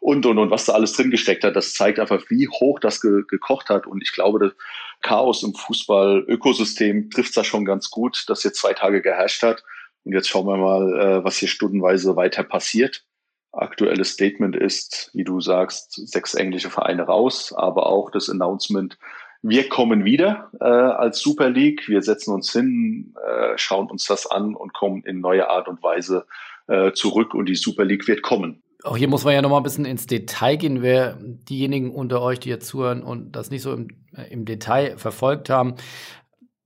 und, 0.00 0.26
und, 0.26 0.38
und, 0.38 0.50
was 0.50 0.64
da 0.64 0.72
alles 0.72 0.92
drin 0.92 1.10
gesteckt 1.10 1.44
hat. 1.44 1.56
Das 1.56 1.74
zeigt 1.74 1.98
einfach, 1.98 2.22
wie 2.28 2.48
hoch 2.48 2.78
das 2.80 3.00
ge 3.00 3.22
gekocht 3.28 3.68
hat. 3.68 3.86
Und 3.86 4.02
ich 4.02 4.12
glaube, 4.12 4.38
das, 4.38 4.52
Chaos 5.00 5.42
im 5.42 5.54
Fußball-Ökosystem 5.54 7.10
trifft 7.10 7.36
da 7.36 7.44
schon 7.44 7.64
ganz 7.64 7.90
gut, 7.90 8.24
das 8.26 8.42
jetzt 8.42 8.60
zwei 8.60 8.74
Tage 8.74 9.00
geherrscht 9.00 9.42
hat. 9.42 9.62
Und 10.04 10.12
jetzt 10.12 10.28
schauen 10.28 10.46
wir 10.46 10.56
mal, 10.56 11.00
äh, 11.00 11.24
was 11.24 11.36
hier 11.36 11.48
stundenweise 11.48 12.16
weiter 12.16 12.42
passiert. 12.42 13.04
Aktuelles 13.52 14.10
Statement 14.10 14.56
ist, 14.56 15.10
wie 15.14 15.24
du 15.24 15.40
sagst, 15.40 15.92
sechs 16.08 16.34
englische 16.34 16.70
Vereine 16.70 17.02
raus, 17.02 17.52
aber 17.56 17.86
auch 17.86 18.10
das 18.10 18.28
Announcement, 18.28 18.98
wir 19.40 19.68
kommen 19.68 20.04
wieder 20.04 20.50
äh, 20.60 20.64
als 20.64 21.20
Super 21.20 21.48
League, 21.48 21.88
wir 21.88 22.02
setzen 22.02 22.34
uns 22.34 22.52
hin, 22.52 23.14
äh, 23.24 23.56
schauen 23.56 23.88
uns 23.88 24.04
das 24.04 24.26
an 24.26 24.54
und 24.54 24.74
kommen 24.74 25.04
in 25.04 25.20
neue 25.20 25.48
Art 25.48 25.68
und 25.68 25.82
Weise 25.82 26.26
äh, 26.66 26.92
zurück 26.92 27.34
und 27.34 27.46
die 27.46 27.54
Super 27.54 27.84
League 27.84 28.08
wird 28.08 28.22
kommen. 28.22 28.62
Auch 28.84 28.96
hier 28.96 29.08
muss 29.08 29.24
man 29.24 29.34
ja 29.34 29.42
noch 29.42 29.50
mal 29.50 29.56
ein 29.56 29.64
bisschen 29.64 29.84
ins 29.84 30.06
Detail 30.06 30.56
gehen, 30.56 30.82
wer 30.82 31.18
diejenigen 31.20 31.90
unter 31.90 32.22
euch, 32.22 32.38
die 32.38 32.48
jetzt 32.48 32.68
zuhören 32.68 33.02
und 33.02 33.32
das 33.32 33.50
nicht 33.50 33.62
so 33.62 33.72
im, 33.72 33.88
äh, 34.16 34.30
im 34.30 34.44
Detail 34.44 34.96
verfolgt 34.98 35.50
haben. 35.50 35.74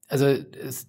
Also 0.09 0.27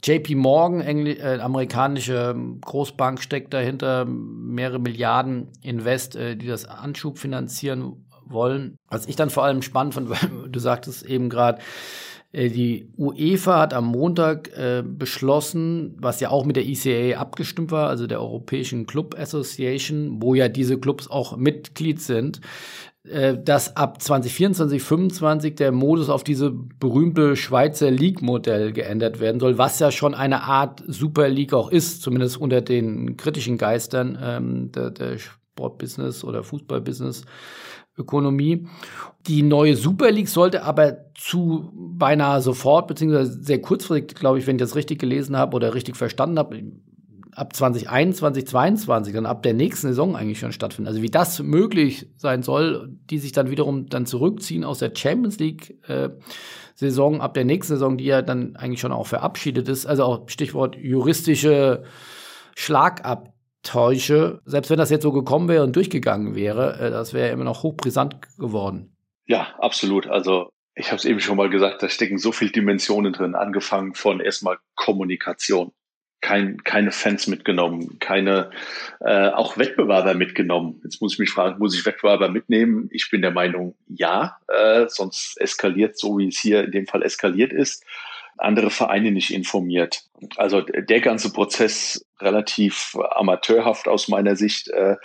JP 0.04 0.36
Morgan, 0.36 0.82
Engl 0.82 1.08
äh, 1.08 1.40
amerikanische 1.40 2.36
Großbank, 2.60 3.22
steckt 3.22 3.54
dahinter 3.54 4.04
mehrere 4.04 4.80
Milliarden 4.80 5.48
Invest, 5.62 6.18
äh, 6.18 6.36
die 6.36 6.48
das 6.48 6.66
Anschub 6.66 7.18
finanzieren 7.18 8.06
wollen. 8.26 8.76
Was 8.90 9.08
ich 9.08 9.16
dann 9.16 9.30
vor 9.30 9.46
allem 9.46 9.62
spannend 9.62 9.94
fand, 9.94 10.10
weil 10.10 10.50
du 10.50 10.60
sagtest 10.60 11.06
eben 11.06 11.30
gerade, 11.30 11.62
die 12.34 12.90
UEFA 12.98 13.60
hat 13.60 13.74
am 13.74 13.86
Montag 13.86 14.50
äh, 14.58 14.84
beschlossen, 14.86 15.96
was 16.00 16.20
ja 16.20 16.30
auch 16.30 16.46
mit 16.46 16.56
der 16.56 16.66
ECA 16.66 17.20
abgestimmt 17.20 17.72
war, 17.72 17.90
also 17.90 18.08
der 18.08 18.22
Europäischen 18.22 18.88
Club 18.88 19.16
Association, 19.18 20.18
wo 20.20 20.34
ja 20.34 20.50
diese 20.50 20.80
Clubs 20.80 21.10
auch 21.10 21.38
Mitglied 21.38 22.02
sind, 22.02 22.42
äh, 23.08 23.38
dass 23.38 23.76
ab 23.76 24.02
2024, 24.02 24.80
2025 24.82 25.56
der 25.56 25.72
Modus 25.72 26.10
auf 26.10 26.24
diese 26.24 26.50
berühmte 26.52 27.36
Schweizer 27.36 27.92
League-Modell 27.92 28.74
geändert 28.74 29.20
werden 29.20 29.40
soll, 29.40 29.60
was 29.60 29.78
ja 29.78 29.92
schon 29.92 30.16
eine 30.16 30.44
Art 30.44 30.84
Super 30.88 31.30
League 31.30 31.54
auch 31.54 31.70
ist, 31.70 32.02
zumindest 32.02 32.38
unter 32.38 32.62
den 32.62 33.16
kritischen 33.16 33.60
Geistern 33.60 34.18
ähm, 34.20 34.72
der, 34.72 34.90
der 34.90 35.18
Sportbusiness 35.20 36.24
oder 36.24 36.44
Fußballbusiness. 36.44 37.26
Ökonomie. 37.98 38.68
Die 39.28 39.44
neue 39.44 39.76
Super 39.76 40.12
League 40.12 40.30
sollte 40.30 40.64
aber 40.64 40.98
zu 41.16 41.72
beinahe 41.74 42.42
sofort, 42.42 42.88
beziehungsweise 42.88 43.42
sehr 43.42 43.62
kurzfristig, 43.62 44.16
glaube 44.16 44.40
ich, 44.40 44.48
wenn 44.48 44.58
ich 44.58 44.62
das 44.62 44.76
richtig 44.76 45.00
gelesen 45.00 45.38
habe 45.38 45.56
oder 45.56 45.74
richtig 45.74 45.96
verstanden 45.96 46.40
habe, 46.40 46.62
ab 47.36 47.56
2021, 47.56 48.48
2022, 48.48 49.14
dann 49.14 49.26
ab 49.26 49.44
der 49.44 49.54
nächsten 49.54 49.88
Saison 49.88 50.16
eigentlich 50.16 50.40
schon 50.40 50.52
stattfinden. 50.52 50.88
Also 50.88 51.02
wie 51.02 51.10
das 51.10 51.42
möglich 51.42 52.08
sein 52.18 52.44
soll, 52.44 52.96
die 53.10 53.18
sich 53.20 53.32
dann 53.32 53.50
wiederum 53.50 53.88
dann 53.88 54.06
zurückziehen 54.06 54.64
aus 54.64 54.80
der 54.80 54.92
Champions 54.96 55.40
League 55.40 55.78
äh, 55.88 56.10
Saison 56.76 57.22
ab 57.22 57.34
der 57.34 57.46
nächsten 57.46 57.74
Saison, 57.74 57.98
die 57.98 58.06
ja 58.06 58.22
dann 58.22 58.56
eigentlich 58.56 58.82
schon 58.82 58.92
auch 58.92 59.08
verabschiedet 59.08 59.68
ist. 59.70 59.86
Also 59.86 60.04
auch 60.04 60.30
Stichwort 60.30 60.76
juristische 60.76 61.84
Schlagabtäusche. 63.64 64.42
Selbst 64.46 64.70
wenn 64.70 64.78
das 64.78 64.90
jetzt 64.90 65.04
so 65.04 65.12
gekommen 65.12 65.48
wäre 65.48 65.64
und 65.64 65.76
durchgegangen 65.76 66.36
wäre, 66.36 66.80
äh, 66.80 66.92
das 66.92 67.14
wäre 67.14 67.30
immer 67.30 67.44
noch 67.44 67.64
hochbrisant 67.64 68.38
geworden. 68.38 68.96
Ja, 69.26 69.56
absolut. 69.60 70.08
Also 70.08 70.50
ich 70.76 70.88
habe 70.88 70.98
es 70.98 71.06
eben 71.06 71.20
schon 71.20 71.38
mal 71.38 71.50
gesagt, 71.50 71.82
da 71.84 71.90
stecken 71.90 72.18
so 72.18 72.32
viele 72.32 72.52
Dimensionen 72.52 73.14
drin, 73.14 73.36
angefangen 73.36 73.94
von 73.94 74.20
erstmal 74.20 74.58
Kommunikation 74.76 75.72
kein, 76.22 76.64
keine 76.64 76.92
Fans 76.92 77.28
mitgenommen, 77.28 78.00
keine 78.00 78.50
äh, 79.02 79.28
auch 79.28 79.58
Wettbewerber 79.58 80.14
mitgenommen. 80.14 80.80
Jetzt 80.84 81.02
muss 81.02 81.14
ich 81.14 81.20
mich 81.20 81.32
fragen, 81.32 81.60
muss 81.60 81.78
ich 81.78 81.86
Wettbewerber 81.86 82.30
mitnehmen? 82.30 82.88
Ich 82.92 83.10
bin 83.12 83.22
der 83.22 83.32
Meinung, 83.32 83.76
ja, 83.88 84.38
äh, 84.48 84.86
sonst 84.88 85.36
eskaliert 85.40 86.00
so, 86.00 86.18
wie 86.18 86.30
es 86.30 86.40
hier 86.40 86.64
in 86.64 86.72
dem 86.72 86.88
Fall 86.88 87.04
eskaliert 87.04 87.52
ist. 87.52 87.84
Andere 88.38 88.70
Vereine 88.70 89.12
nicht 89.12 89.34
informiert. 89.34 90.06
Also 90.38 90.62
der 90.62 91.02
ganze 91.02 91.34
Prozess 91.34 92.06
relativ 92.24 92.96
amateurhaft 93.12 93.88
aus 93.88 94.08
meiner 94.08 94.36
Sicht 94.36 94.70
äh, 94.70 94.96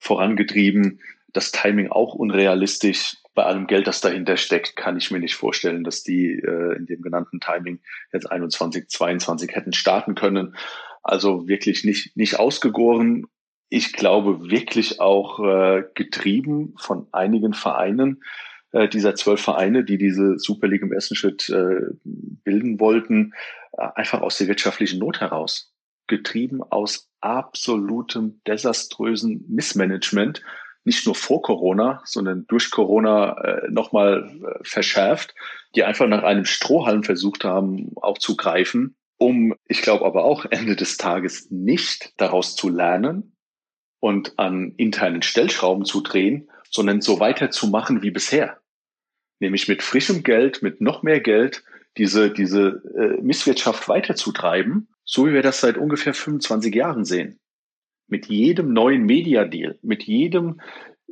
vorangetrieben. 0.00 1.00
Das 1.32 1.52
Timing 1.52 1.90
auch 1.90 2.14
unrealistisch 2.14 3.16
bei 3.36 3.44
allem 3.44 3.66
Geld, 3.66 3.86
das 3.86 4.00
dahinter 4.00 4.36
steckt, 4.36 4.76
kann 4.76 4.96
ich 4.96 5.10
mir 5.10 5.20
nicht 5.20 5.36
vorstellen, 5.36 5.84
dass 5.84 6.02
die 6.02 6.32
äh, 6.32 6.76
in 6.76 6.86
dem 6.86 7.02
genannten 7.02 7.38
Timing 7.38 7.80
jetzt 8.12 8.30
21, 8.30 8.88
22 8.88 9.54
hätten 9.54 9.72
starten 9.72 10.14
können. 10.14 10.56
Also 11.02 11.46
wirklich 11.46 11.84
nicht, 11.84 12.16
nicht 12.16 12.38
ausgegoren. 12.38 13.26
Ich 13.68 13.92
glaube 13.92 14.50
wirklich 14.50 15.00
auch 15.00 15.38
äh, 15.40 15.84
getrieben 15.94 16.74
von 16.78 17.06
einigen 17.12 17.52
Vereinen, 17.52 18.22
äh, 18.72 18.88
dieser 18.88 19.14
zwölf 19.14 19.40
Vereine, 19.40 19.84
die 19.84 19.98
diese 19.98 20.38
Super 20.38 20.68
League 20.68 20.82
im 20.82 20.92
ersten 20.92 21.14
Schritt 21.14 21.48
äh, 21.50 21.80
bilden 22.04 22.80
wollten, 22.80 23.34
äh, 23.72 23.86
einfach 23.94 24.22
aus 24.22 24.38
der 24.38 24.48
wirtschaftlichen 24.48 24.98
Not 24.98 25.20
heraus. 25.20 25.72
Getrieben 26.06 26.62
aus 26.62 27.10
absolutem 27.20 28.40
desaströsen 28.46 29.44
Missmanagement 29.48 30.42
nicht 30.84 31.04
nur 31.04 31.16
vor 31.16 31.42
Corona, 31.42 32.00
sondern 32.04 32.46
durch 32.46 32.70
Corona 32.70 33.36
äh, 33.42 33.70
nochmal 33.70 34.30
äh, 34.30 34.58
verschärft, 34.62 35.34
die 35.74 35.82
einfach 35.82 36.06
nach 36.06 36.22
einem 36.22 36.44
Strohhalm 36.44 37.02
versucht 37.02 37.44
haben, 37.44 37.90
auch 37.96 38.18
zu 38.18 38.36
greifen, 38.36 38.96
um, 39.18 39.54
ich 39.66 39.82
glaube 39.82 40.04
aber 40.04 40.24
auch 40.24 40.44
Ende 40.44 40.76
des 40.76 40.96
Tages 40.96 41.50
nicht 41.50 42.12
daraus 42.18 42.54
zu 42.54 42.68
lernen 42.68 43.36
und 43.98 44.38
an 44.38 44.74
internen 44.76 45.22
Stellschrauben 45.22 45.84
zu 45.84 46.02
drehen, 46.02 46.50
sondern 46.70 47.00
so 47.00 47.18
weiterzumachen 47.18 48.02
wie 48.02 48.10
bisher. 48.10 48.60
Nämlich 49.40 49.68
mit 49.68 49.82
frischem 49.82 50.22
Geld, 50.22 50.62
mit 50.62 50.80
noch 50.80 51.02
mehr 51.02 51.20
Geld, 51.20 51.64
diese, 51.96 52.30
diese 52.30 52.82
äh, 52.96 53.20
Misswirtschaft 53.22 53.88
weiterzutreiben, 53.88 54.88
so 55.06 55.26
wie 55.26 55.32
wir 55.32 55.42
das 55.42 55.60
seit 55.60 55.78
ungefähr 55.78 56.12
25 56.12 56.74
Jahren 56.74 57.06
sehen 57.06 57.40
mit 58.08 58.26
jedem 58.26 58.72
neuen 58.72 59.04
Media-Deal, 59.04 59.78
mit 59.82 60.04
jedem 60.04 60.60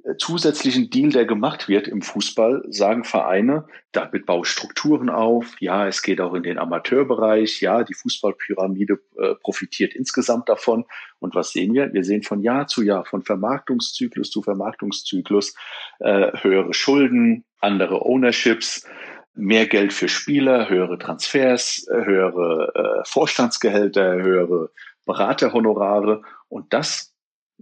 äh, 0.05 0.17
zusätzlichen 0.17 0.91
Deal, 0.91 1.11
der 1.11 1.25
gemacht 1.25 1.69
wird 1.69 1.89
im 1.89 2.03
Fußball, 2.03 2.65
sagen 2.69 3.05
Vereine, 3.05 3.67
damit 3.93 4.27
baue 4.27 4.43
ich 4.45 4.49
Strukturen 4.49 5.11
auf. 5.11 5.57
Ja, 5.61 5.87
es 5.87 6.03
geht 6.03 6.21
auch 6.21 6.35
in 6.35 6.43
den 6.43 6.59
Amateurbereich. 6.59 7.61
Ja, 7.61 7.83
die 7.83 7.95
Fußballpyramide 7.95 9.01
äh, 9.19 9.35
profitiert 9.37 9.95
insgesamt 9.95 10.49
davon. 10.49 10.85
Und 11.19 11.35
was 11.35 11.53
sehen 11.53 11.75
wir? 11.75 11.93
Wir 11.93 12.05
sehen 12.05 12.23
von 12.23 12.43
Jahr 12.43 12.67
zu 12.67 12.83
Jahr, 12.83 13.05
von 13.05 13.23
Vermarktungszyklus 13.23 14.31
zu 14.31 14.43
Vermarktungszyklus, 14.43 15.55
äh, 16.01 16.33
höhere 16.43 16.75
Schulden, 16.75 17.45
andere 17.61 18.05
Ownerships, 18.05 18.87
mehr 19.35 19.67
Geld 19.67 19.93
für 19.93 20.09
Spieler, 20.09 20.69
höhere 20.69 20.99
Transfers, 20.99 21.87
äh, 21.89 22.05
höhere 22.05 22.73
äh, 22.75 23.05
Vorstandsgehälter, 23.05 24.15
höhere 24.15 24.71
Beraterhonorare. 25.07 26.23
Und 26.49 26.73
das 26.73 27.15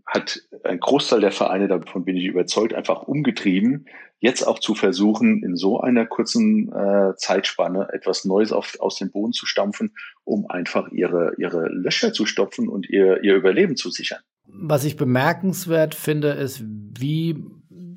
hat 0.06 0.40
ein 0.64 0.80
Großteil 0.80 1.20
der 1.20 1.32
Vereine, 1.32 1.68
davon 1.68 2.04
bin 2.04 2.16
ich 2.16 2.24
überzeugt, 2.24 2.74
einfach 2.74 3.02
umgetrieben, 3.02 3.86
jetzt 4.20 4.42
auch 4.46 4.58
zu 4.58 4.74
versuchen, 4.74 5.42
in 5.42 5.56
so 5.56 5.80
einer 5.80 6.06
kurzen 6.06 6.72
äh, 6.72 7.14
Zeitspanne 7.16 7.88
etwas 7.92 8.24
Neues 8.24 8.52
auf, 8.52 8.76
aus 8.80 8.96
dem 8.96 9.10
Boden 9.10 9.32
zu 9.32 9.46
stampfen, 9.46 9.94
um 10.24 10.46
einfach 10.48 10.90
ihre, 10.92 11.34
ihre 11.38 11.68
Löcher 11.68 12.12
zu 12.12 12.26
stopfen 12.26 12.68
und 12.68 12.88
ihr, 12.88 13.22
ihr 13.22 13.34
Überleben 13.34 13.76
zu 13.76 13.90
sichern. 13.90 14.20
Was 14.46 14.84
ich 14.84 14.96
bemerkenswert 14.96 15.94
finde, 15.94 16.28
ist, 16.32 16.62
wie 16.64 17.44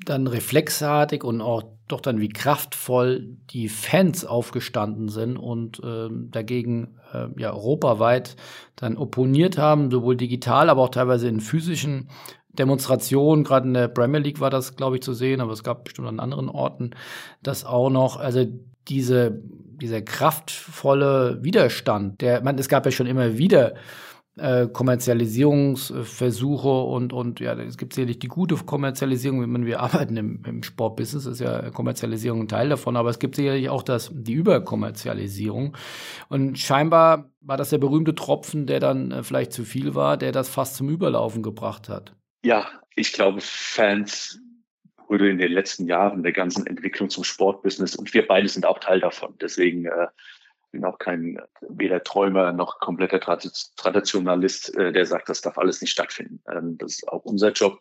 dann 0.05 0.27
reflexartig 0.27 1.23
und 1.23 1.41
auch 1.41 1.63
doch 1.87 2.01
dann 2.01 2.19
wie 2.19 2.29
kraftvoll 2.29 3.27
die 3.51 3.69
Fans 3.69 4.25
aufgestanden 4.25 5.09
sind 5.09 5.37
und 5.37 5.79
äh, 5.83 6.09
dagegen 6.11 6.95
äh, 7.13 7.27
ja 7.37 7.53
europaweit 7.53 8.35
dann 8.75 8.97
opponiert 8.97 9.57
haben, 9.57 9.91
sowohl 9.91 10.15
digital, 10.15 10.69
aber 10.69 10.81
auch 10.81 10.89
teilweise 10.89 11.27
in 11.27 11.41
physischen 11.41 12.09
Demonstrationen, 12.53 13.43
gerade 13.43 13.67
in 13.67 13.73
der 13.73 13.87
Premier 13.87 14.19
League 14.19 14.39
war 14.39 14.49
das, 14.49 14.75
glaube 14.75 14.95
ich, 14.95 15.03
zu 15.03 15.13
sehen, 15.13 15.41
aber 15.41 15.51
es 15.51 15.63
gab 15.63 15.83
bestimmt 15.83 16.07
an 16.07 16.19
anderen 16.19 16.49
Orten 16.49 16.91
das 17.43 17.65
auch 17.65 17.89
noch. 17.89 18.17
Also 18.17 18.45
diese, 18.87 19.39
dieser 19.81 20.01
kraftvolle 20.01 21.43
Widerstand, 21.43 22.21
der, 22.21 22.41
man, 22.41 22.57
es 22.57 22.69
gab 22.69 22.85
ja 22.85 22.91
schon 22.91 23.07
immer 23.07 23.37
wieder 23.37 23.75
äh, 24.37 24.67
Kommerzialisierungsversuche 24.67 26.67
und, 26.67 27.13
und 27.13 27.39
ja, 27.39 27.53
es 27.53 27.77
gibt 27.77 27.93
sicherlich 27.93 28.19
die 28.19 28.27
gute 28.27 28.55
Kommerzialisierung, 28.55 29.41
wenn 29.41 29.51
man 29.51 29.65
wir 29.65 29.79
arbeiten 29.79 30.17
im, 30.17 30.43
im 30.45 30.63
Sportbusiness, 30.63 31.25
ist 31.25 31.39
ja 31.39 31.69
Kommerzialisierung 31.69 32.41
ein 32.41 32.47
Teil 32.47 32.69
davon, 32.69 32.97
aber 32.97 33.09
es 33.09 33.19
gibt 33.19 33.35
sicherlich 33.35 33.69
auch 33.69 33.83
das, 33.83 34.11
die 34.13 34.33
Überkommerzialisierung. 34.33 35.77
Und 36.29 36.59
scheinbar 36.59 37.29
war 37.41 37.57
das 37.57 37.69
der 37.69 37.77
berühmte 37.77 38.15
Tropfen, 38.15 38.67
der 38.67 38.79
dann 38.79 39.11
äh, 39.11 39.23
vielleicht 39.23 39.53
zu 39.53 39.63
viel 39.63 39.95
war, 39.95 40.17
der 40.17 40.31
das 40.31 40.49
fast 40.49 40.75
zum 40.75 40.89
Überlaufen 40.89 41.41
gebracht 41.41 41.87
hat. 41.87 42.13
Ja, 42.43 42.67
ich 42.95 43.13
glaube, 43.13 43.39
Fans 43.41 44.39
wurde 45.07 45.29
in 45.29 45.37
den 45.37 45.51
letzten 45.51 45.85
Jahren 45.85 46.23
der 46.23 46.31
ganzen 46.31 46.65
Entwicklung 46.67 47.09
zum 47.09 47.23
Sportbusiness 47.23 47.95
und 47.95 48.13
wir 48.13 48.27
beide 48.27 48.47
sind 48.47 48.65
auch 48.65 48.79
Teil 48.79 48.99
davon. 48.99 49.35
Deswegen 49.39 49.85
äh, 49.85 50.07
bin 50.75 50.85
auch 50.85 50.99
kein 50.99 51.39
weder 51.61 52.03
Träumer 52.03 52.51
noch 52.51 52.79
kompletter 52.79 53.19
Traditionalist, 53.19 54.75
äh, 54.75 54.91
der 54.91 55.05
sagt, 55.05 55.29
das 55.29 55.41
darf 55.41 55.57
alles 55.57 55.81
nicht 55.81 55.91
stattfinden. 55.91 56.41
Ähm, 56.51 56.77
das 56.77 56.93
ist 56.93 57.07
auch 57.07 57.23
unser 57.23 57.51
Job. 57.51 57.79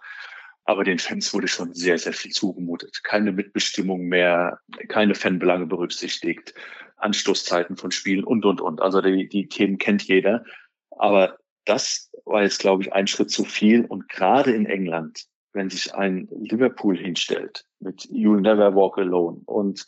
Aber 0.64 0.84
den 0.84 0.98
Fans 0.98 1.34
wurde 1.34 1.48
schon 1.48 1.74
sehr, 1.74 1.98
sehr 1.98 2.12
viel 2.12 2.30
zugemutet. 2.30 3.02
Keine 3.02 3.32
Mitbestimmung 3.32 4.06
mehr, 4.06 4.60
keine 4.88 5.14
Fanbelange 5.14 5.66
berücksichtigt, 5.66 6.54
Anstoßzeiten 6.96 7.76
von 7.76 7.90
Spielen 7.90 8.24
und, 8.24 8.46
und, 8.46 8.60
und. 8.60 8.80
Also 8.80 9.02
die, 9.02 9.28
die 9.28 9.48
Themen 9.48 9.76
kennt 9.76 10.04
jeder. 10.04 10.44
Aber 10.90 11.36
das 11.66 12.10
war 12.24 12.42
jetzt, 12.42 12.60
glaube 12.60 12.82
ich, 12.82 12.92
ein 12.92 13.06
Schritt 13.08 13.30
zu 13.30 13.44
viel. 13.44 13.84
Und 13.84 14.08
gerade 14.08 14.52
in 14.52 14.66
England, 14.66 15.24
wenn 15.52 15.68
sich 15.68 15.94
ein 15.94 16.28
Liverpool 16.30 16.96
hinstellt 16.96 17.66
mit 17.80 18.02
You'll 18.02 18.40
Never 18.40 18.74
Walk 18.74 18.98
Alone 18.98 19.42
und 19.44 19.84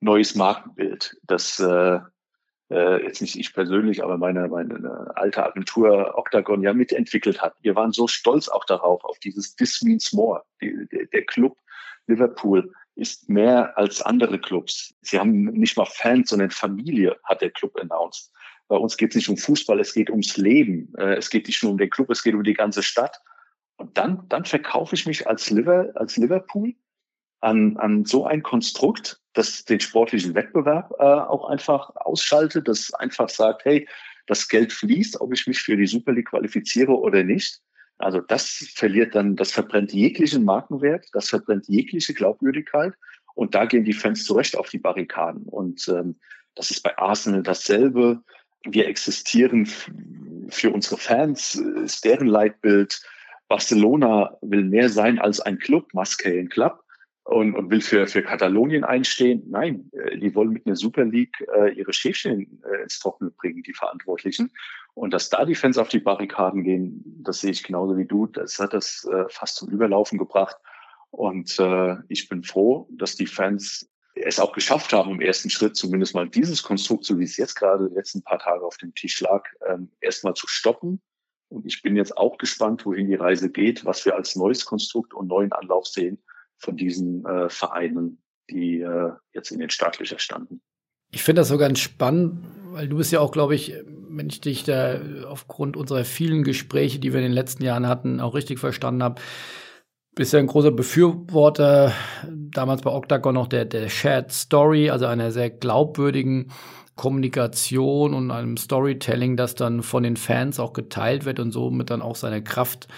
neues 0.00 0.34
Markenbild, 0.34 1.16
das 1.22 1.58
äh, 1.60 2.00
äh, 2.70 3.02
jetzt 3.04 3.20
nicht 3.20 3.38
ich 3.38 3.52
persönlich, 3.54 4.02
aber 4.02 4.18
meine, 4.18 4.48
meine 4.48 5.10
alte 5.14 5.44
Agentur 5.44 6.16
Octagon 6.16 6.62
ja 6.62 6.72
mitentwickelt 6.72 7.40
hat. 7.40 7.54
Wir 7.62 7.74
waren 7.74 7.92
so 7.92 8.06
stolz 8.06 8.48
auch 8.48 8.64
darauf, 8.64 9.04
auf 9.04 9.18
dieses 9.18 9.56
This 9.56 9.82
Means 9.82 10.12
More. 10.12 10.44
Die, 10.60 10.86
der, 10.90 11.06
der 11.06 11.24
Club 11.24 11.56
Liverpool 12.06 12.72
ist 12.94 13.28
mehr 13.28 13.76
als 13.78 14.02
andere 14.02 14.38
Clubs. 14.40 14.94
Sie 15.02 15.18
haben 15.18 15.44
nicht 15.44 15.76
mal 15.76 15.86
Fans, 15.86 16.30
sondern 16.30 16.50
Familie, 16.50 17.16
hat 17.24 17.40
der 17.40 17.50
Club 17.50 17.78
announced. 17.80 18.32
Bei 18.66 18.76
uns 18.76 18.96
geht 18.96 19.10
es 19.10 19.16
nicht 19.16 19.28
um 19.28 19.36
Fußball, 19.36 19.80
es 19.80 19.94
geht 19.94 20.10
ums 20.10 20.36
Leben. 20.36 20.92
Äh, 20.98 21.14
es 21.14 21.30
geht 21.30 21.46
nicht 21.46 21.62
nur 21.62 21.72
um 21.72 21.78
den 21.78 21.90
Club, 21.90 22.10
es 22.10 22.22
geht 22.22 22.34
um 22.34 22.42
die 22.42 22.54
ganze 22.54 22.82
Stadt. 22.82 23.20
Und 23.76 23.96
dann, 23.96 24.28
dann 24.28 24.44
verkaufe 24.44 24.94
ich 24.94 25.06
mich 25.06 25.26
als, 25.26 25.50
Liver, 25.50 25.92
als 25.94 26.16
Liverpool 26.16 26.74
an, 27.40 27.76
an 27.76 28.04
so 28.04 28.26
ein 28.26 28.42
Konstrukt, 28.42 29.20
das 29.32 29.64
den 29.64 29.80
sportlichen 29.80 30.34
Wettbewerb 30.34 30.92
äh, 30.98 31.02
auch 31.02 31.48
einfach 31.48 31.94
ausschaltet, 31.96 32.68
das 32.68 32.92
einfach 32.94 33.28
sagt, 33.28 33.64
hey, 33.64 33.88
das 34.26 34.48
Geld 34.48 34.72
fließt, 34.72 35.20
ob 35.20 35.32
ich 35.32 35.46
mich 35.46 35.60
für 35.60 35.76
die 35.76 35.86
Super 35.86 36.12
League 36.12 36.28
qualifiziere 36.30 36.92
oder 36.92 37.22
nicht. 37.22 37.60
Also 37.98 38.20
das 38.20 38.70
verliert 38.74 39.14
dann, 39.14 39.36
das 39.36 39.52
verbrennt 39.52 39.92
jeglichen 39.92 40.44
Markenwert, 40.44 41.06
das 41.12 41.28
verbrennt 41.28 41.66
jegliche 41.68 42.14
Glaubwürdigkeit 42.14 42.94
und 43.34 43.54
da 43.54 43.64
gehen 43.64 43.84
die 43.84 43.92
Fans 43.92 44.24
zu 44.24 44.34
Recht 44.34 44.56
auf 44.56 44.68
die 44.68 44.78
Barrikaden. 44.78 45.44
Und 45.44 45.88
ähm, 45.88 46.16
das 46.54 46.70
ist 46.70 46.82
bei 46.82 46.96
Arsenal 46.98 47.42
dasselbe. 47.42 48.22
Wir 48.64 48.88
existieren 48.88 49.66
für 50.48 50.70
unsere 50.70 50.96
Fans, 50.96 51.54
ist 51.54 52.04
deren 52.04 52.26
Leitbild. 52.26 53.00
Barcelona 53.48 54.36
will 54.42 54.64
mehr 54.64 54.88
sein 54.88 55.18
als 55.18 55.40
ein 55.40 55.58
Club, 55.58 55.92
Muscat 55.94 56.50
Club 56.50 56.82
und, 57.28 57.54
und 57.54 57.70
will 57.70 57.82
für, 57.82 58.06
für 58.06 58.22
Katalonien 58.22 58.84
einstehen. 58.84 59.42
Nein, 59.48 59.90
äh, 59.92 60.16
die 60.16 60.34
wollen 60.34 60.48
mit 60.48 60.66
einer 60.66 60.76
Super 60.76 61.04
League 61.04 61.46
äh, 61.54 61.74
ihre 61.74 61.92
Schäfchen 61.92 62.62
äh, 62.64 62.82
ins 62.82 62.98
Trockene 63.00 63.30
bringen, 63.30 63.62
die 63.62 63.74
Verantwortlichen. 63.74 64.50
Und 64.94 65.12
dass 65.12 65.28
da 65.28 65.44
die 65.44 65.54
Fans 65.54 65.76
auf 65.76 65.90
die 65.90 66.00
Barrikaden 66.00 66.64
gehen, 66.64 67.04
das 67.22 67.42
sehe 67.42 67.50
ich 67.50 67.62
genauso 67.62 67.98
wie 67.98 68.06
du. 68.06 68.26
Das 68.26 68.58
hat 68.58 68.72
das 68.72 69.06
äh, 69.12 69.24
fast 69.28 69.56
zum 69.56 69.68
Überlaufen 69.68 70.18
gebracht. 70.18 70.56
Und 71.10 71.58
äh, 71.58 71.96
ich 72.08 72.30
bin 72.30 72.44
froh, 72.44 72.88
dass 72.92 73.14
die 73.14 73.26
Fans 73.26 73.90
es 74.14 74.40
auch 74.40 74.52
geschafft 74.52 74.94
haben, 74.94 75.12
im 75.12 75.20
ersten 75.20 75.50
Schritt 75.50 75.76
zumindest 75.76 76.14
mal 76.14 76.28
dieses 76.28 76.62
Konstrukt, 76.62 77.04
so 77.04 77.18
wie 77.18 77.24
es 77.24 77.36
jetzt 77.36 77.56
gerade 77.56 77.90
die 77.90 77.94
letzten 77.94 78.22
paar 78.22 78.38
Tage 78.38 78.64
auf 78.64 78.78
dem 78.78 78.94
Tisch 78.94 79.20
lag, 79.20 79.44
ähm, 79.68 79.90
erstmal 80.00 80.32
zu 80.32 80.48
stoppen. 80.48 81.02
Und 81.50 81.66
ich 81.66 81.82
bin 81.82 81.94
jetzt 81.94 82.16
auch 82.16 82.38
gespannt, 82.38 82.86
wohin 82.86 83.06
die 83.06 83.14
Reise 83.16 83.50
geht, 83.50 83.84
was 83.84 84.06
wir 84.06 84.16
als 84.16 84.34
neues 84.34 84.64
Konstrukt 84.64 85.12
und 85.12 85.28
neuen 85.28 85.52
Anlauf 85.52 85.86
sehen 85.86 86.18
von 86.58 86.76
diesen 86.76 87.24
äh, 87.24 87.48
Vereinen, 87.48 88.22
die 88.50 88.80
äh, 88.80 89.12
jetzt 89.32 89.50
in 89.50 89.60
den 89.60 89.70
Startlöchern 89.70 90.18
standen. 90.18 90.60
Ich 91.10 91.22
finde 91.22 91.40
das 91.40 91.48
so 91.48 91.58
ganz 91.58 91.78
spannend, 91.78 92.44
weil 92.72 92.88
du 92.88 92.96
bist 92.98 93.12
ja 93.12 93.20
auch, 93.20 93.32
glaube 93.32 93.54
ich, 93.54 93.74
wenn 93.86 94.28
ich 94.28 94.40
dich 94.40 94.64
da 94.64 95.00
aufgrund 95.26 95.76
unserer 95.76 96.04
vielen 96.04 96.44
Gespräche, 96.44 96.98
die 96.98 97.12
wir 97.12 97.20
in 97.20 97.26
den 97.26 97.32
letzten 97.32 97.62
Jahren 97.64 97.86
hatten, 97.86 98.20
auch 98.20 98.34
richtig 98.34 98.58
verstanden 98.58 99.02
habe, 99.02 99.20
bist 100.14 100.32
ja 100.32 100.40
ein 100.40 100.48
großer 100.48 100.72
Befürworter, 100.72 101.92
damals 102.28 102.82
bei 102.82 102.90
Octagon 102.90 103.34
noch 103.34 103.46
der, 103.46 103.64
der 103.64 103.88
Shared 103.88 104.32
Story, 104.32 104.90
also 104.90 105.06
einer 105.06 105.30
sehr 105.30 105.48
glaubwürdigen 105.48 106.50
Kommunikation 106.98 108.12
und 108.12 108.30
einem 108.32 108.56
Storytelling, 108.56 109.36
das 109.36 109.54
dann 109.54 109.82
von 109.82 110.02
den 110.02 110.16
Fans 110.16 110.58
auch 110.58 110.72
geteilt 110.72 111.24
wird 111.24 111.38
und 111.38 111.52
somit 111.52 111.90
dann 111.90 112.02
auch 112.02 112.16
seine 112.16 112.42
Kraft 112.42 112.88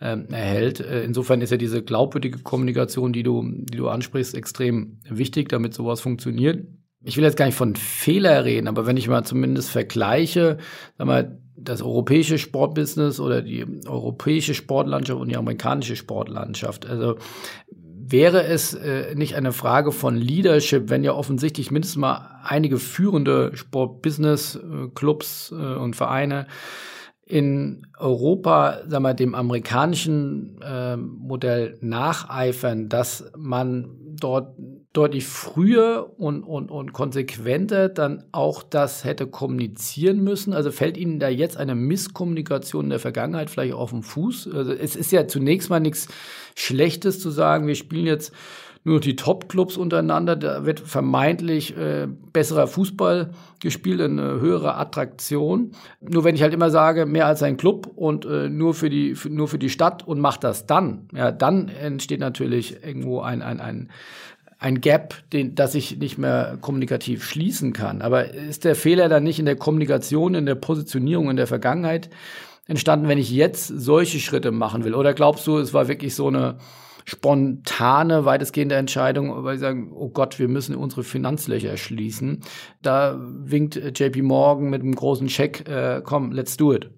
ähm, 0.00 0.26
erhält. 0.30 0.80
Äh, 0.80 1.02
insofern 1.02 1.42
ist 1.42 1.50
ja 1.50 1.58
diese 1.58 1.82
glaubwürdige 1.82 2.38
Kommunikation, 2.38 3.12
die 3.12 3.22
du, 3.22 3.44
die 3.44 3.76
du 3.76 3.88
ansprichst, 3.88 4.34
extrem 4.34 4.98
wichtig, 5.08 5.50
damit 5.50 5.74
sowas 5.74 6.00
funktioniert. 6.00 6.66
Ich 7.02 7.18
will 7.18 7.24
jetzt 7.24 7.36
gar 7.36 7.44
nicht 7.44 7.54
von 7.54 7.76
Fehler 7.76 8.46
reden, 8.46 8.66
aber 8.66 8.86
wenn 8.86 8.96
ich 8.96 9.08
mal 9.08 9.24
zumindest 9.24 9.70
vergleiche, 9.70 10.56
sag 10.96 11.06
mal, 11.06 11.38
das 11.54 11.82
europäische 11.82 12.38
Sportbusiness 12.38 13.20
oder 13.20 13.42
die 13.42 13.66
europäische 13.86 14.54
Sportlandschaft 14.54 15.20
und 15.20 15.28
die 15.28 15.36
amerikanische 15.36 15.96
Sportlandschaft. 15.96 16.86
Also 16.86 17.16
wäre 18.10 18.44
es 18.44 18.74
äh, 18.74 19.14
nicht 19.14 19.36
eine 19.36 19.52
Frage 19.52 19.92
von 19.92 20.16
Leadership, 20.16 20.90
wenn 20.90 21.04
ja 21.04 21.12
offensichtlich 21.14 21.70
mindestens 21.70 21.96
mal 21.98 22.40
einige 22.42 22.78
führende 22.78 23.52
Sportbusiness-Clubs 23.54 25.52
äh, 25.52 25.54
und 25.54 25.96
Vereine 25.96 26.46
in 27.24 27.86
Europa, 27.96 28.80
sagen 28.88 29.04
wir, 29.04 29.14
dem 29.14 29.34
amerikanischen 29.34 30.60
äh, 30.62 30.96
Modell 30.96 31.78
nacheifern, 31.80 32.88
dass 32.88 33.30
man 33.36 33.90
dort 34.18 34.56
deutlich 34.92 35.26
früher 35.26 36.12
und, 36.18 36.42
und, 36.42 36.70
und 36.70 36.92
konsequenter 36.92 37.88
dann 37.88 38.24
auch 38.32 38.62
das 38.62 39.04
hätte 39.04 39.26
kommunizieren 39.26 40.22
müssen? 40.24 40.52
Also 40.52 40.72
fällt 40.72 40.96
Ihnen 40.96 41.20
da 41.20 41.28
jetzt 41.28 41.56
eine 41.56 41.74
Misskommunikation 41.74 42.86
in 42.86 42.90
der 42.90 42.98
Vergangenheit 42.98 43.50
vielleicht 43.50 43.74
auf 43.74 43.90
den 43.90 44.02
Fuß? 44.02 44.50
Also 44.52 44.72
es 44.72 44.96
ist 44.96 45.12
ja 45.12 45.28
zunächst 45.28 45.70
mal 45.70 45.80
nichts 45.80 46.08
Schlechtes 46.56 47.20
zu 47.20 47.30
sagen, 47.30 47.66
wir 47.66 47.76
spielen 47.76 48.06
jetzt 48.06 48.32
nur 48.82 49.00
die 49.00 49.16
Top-Clubs 49.16 49.76
untereinander. 49.76 50.36
Da 50.36 50.64
wird 50.64 50.80
vermeintlich 50.80 51.76
äh, 51.76 52.08
besserer 52.32 52.66
Fußball 52.66 53.30
gespielt, 53.60 54.00
eine 54.00 54.40
höhere 54.40 54.76
Attraktion. 54.76 55.72
Nur 56.00 56.24
wenn 56.24 56.34
ich 56.34 56.42
halt 56.42 56.54
immer 56.54 56.70
sage, 56.70 57.06
mehr 57.06 57.26
als 57.26 57.42
ein 57.42 57.56
Club 57.56 57.86
und 57.94 58.24
äh, 58.24 58.48
nur 58.48 58.74
für 58.74 58.88
die 58.88 59.14
für, 59.14 59.28
nur 59.28 59.48
für 59.48 59.58
die 59.58 59.70
Stadt 59.70 60.06
und 60.06 60.18
macht 60.18 60.44
das 60.44 60.66
dann, 60.66 61.08
ja, 61.14 61.30
dann 61.30 61.68
entsteht 61.68 62.20
natürlich 62.20 62.82
irgendwo 62.82 63.20
ein 63.20 63.42
ein 63.42 63.60
ein 63.60 63.90
ein 64.60 64.82
Gap, 64.82 65.14
den, 65.32 65.54
das 65.54 65.74
ich 65.74 65.96
nicht 65.96 66.18
mehr 66.18 66.58
kommunikativ 66.60 67.24
schließen 67.24 67.72
kann. 67.72 68.02
Aber 68.02 68.34
ist 68.34 68.64
der 68.64 68.74
Fehler 68.76 69.08
dann 69.08 69.24
nicht 69.24 69.38
in 69.38 69.46
der 69.46 69.56
Kommunikation, 69.56 70.34
in 70.34 70.44
der 70.44 70.54
Positionierung 70.54 71.30
in 71.30 71.36
der 71.36 71.46
Vergangenheit 71.46 72.10
entstanden, 72.66 73.08
wenn 73.08 73.16
ich 73.16 73.30
jetzt 73.30 73.68
solche 73.68 74.20
Schritte 74.20 74.50
machen 74.52 74.84
will? 74.84 74.94
Oder 74.94 75.14
glaubst 75.14 75.46
du, 75.46 75.56
es 75.56 75.72
war 75.72 75.88
wirklich 75.88 76.14
so 76.14 76.28
eine 76.28 76.58
spontane, 77.06 78.26
weitestgehende 78.26 78.74
Entscheidung, 78.74 79.44
weil 79.44 79.56
sie 79.56 79.62
sagen, 79.62 79.92
oh 79.94 80.10
Gott, 80.10 80.38
wir 80.38 80.46
müssen 80.46 80.76
unsere 80.76 81.04
Finanzlöcher 81.04 81.78
schließen. 81.78 82.40
Da 82.82 83.18
winkt 83.18 83.76
JP 83.76 84.20
Morgan 84.20 84.68
mit 84.68 84.82
einem 84.82 84.94
großen 84.94 85.30
Scheck, 85.30 85.66
äh, 85.66 86.02
komm, 86.04 86.32
let's 86.32 86.58
do 86.58 86.74
it. 86.74 86.90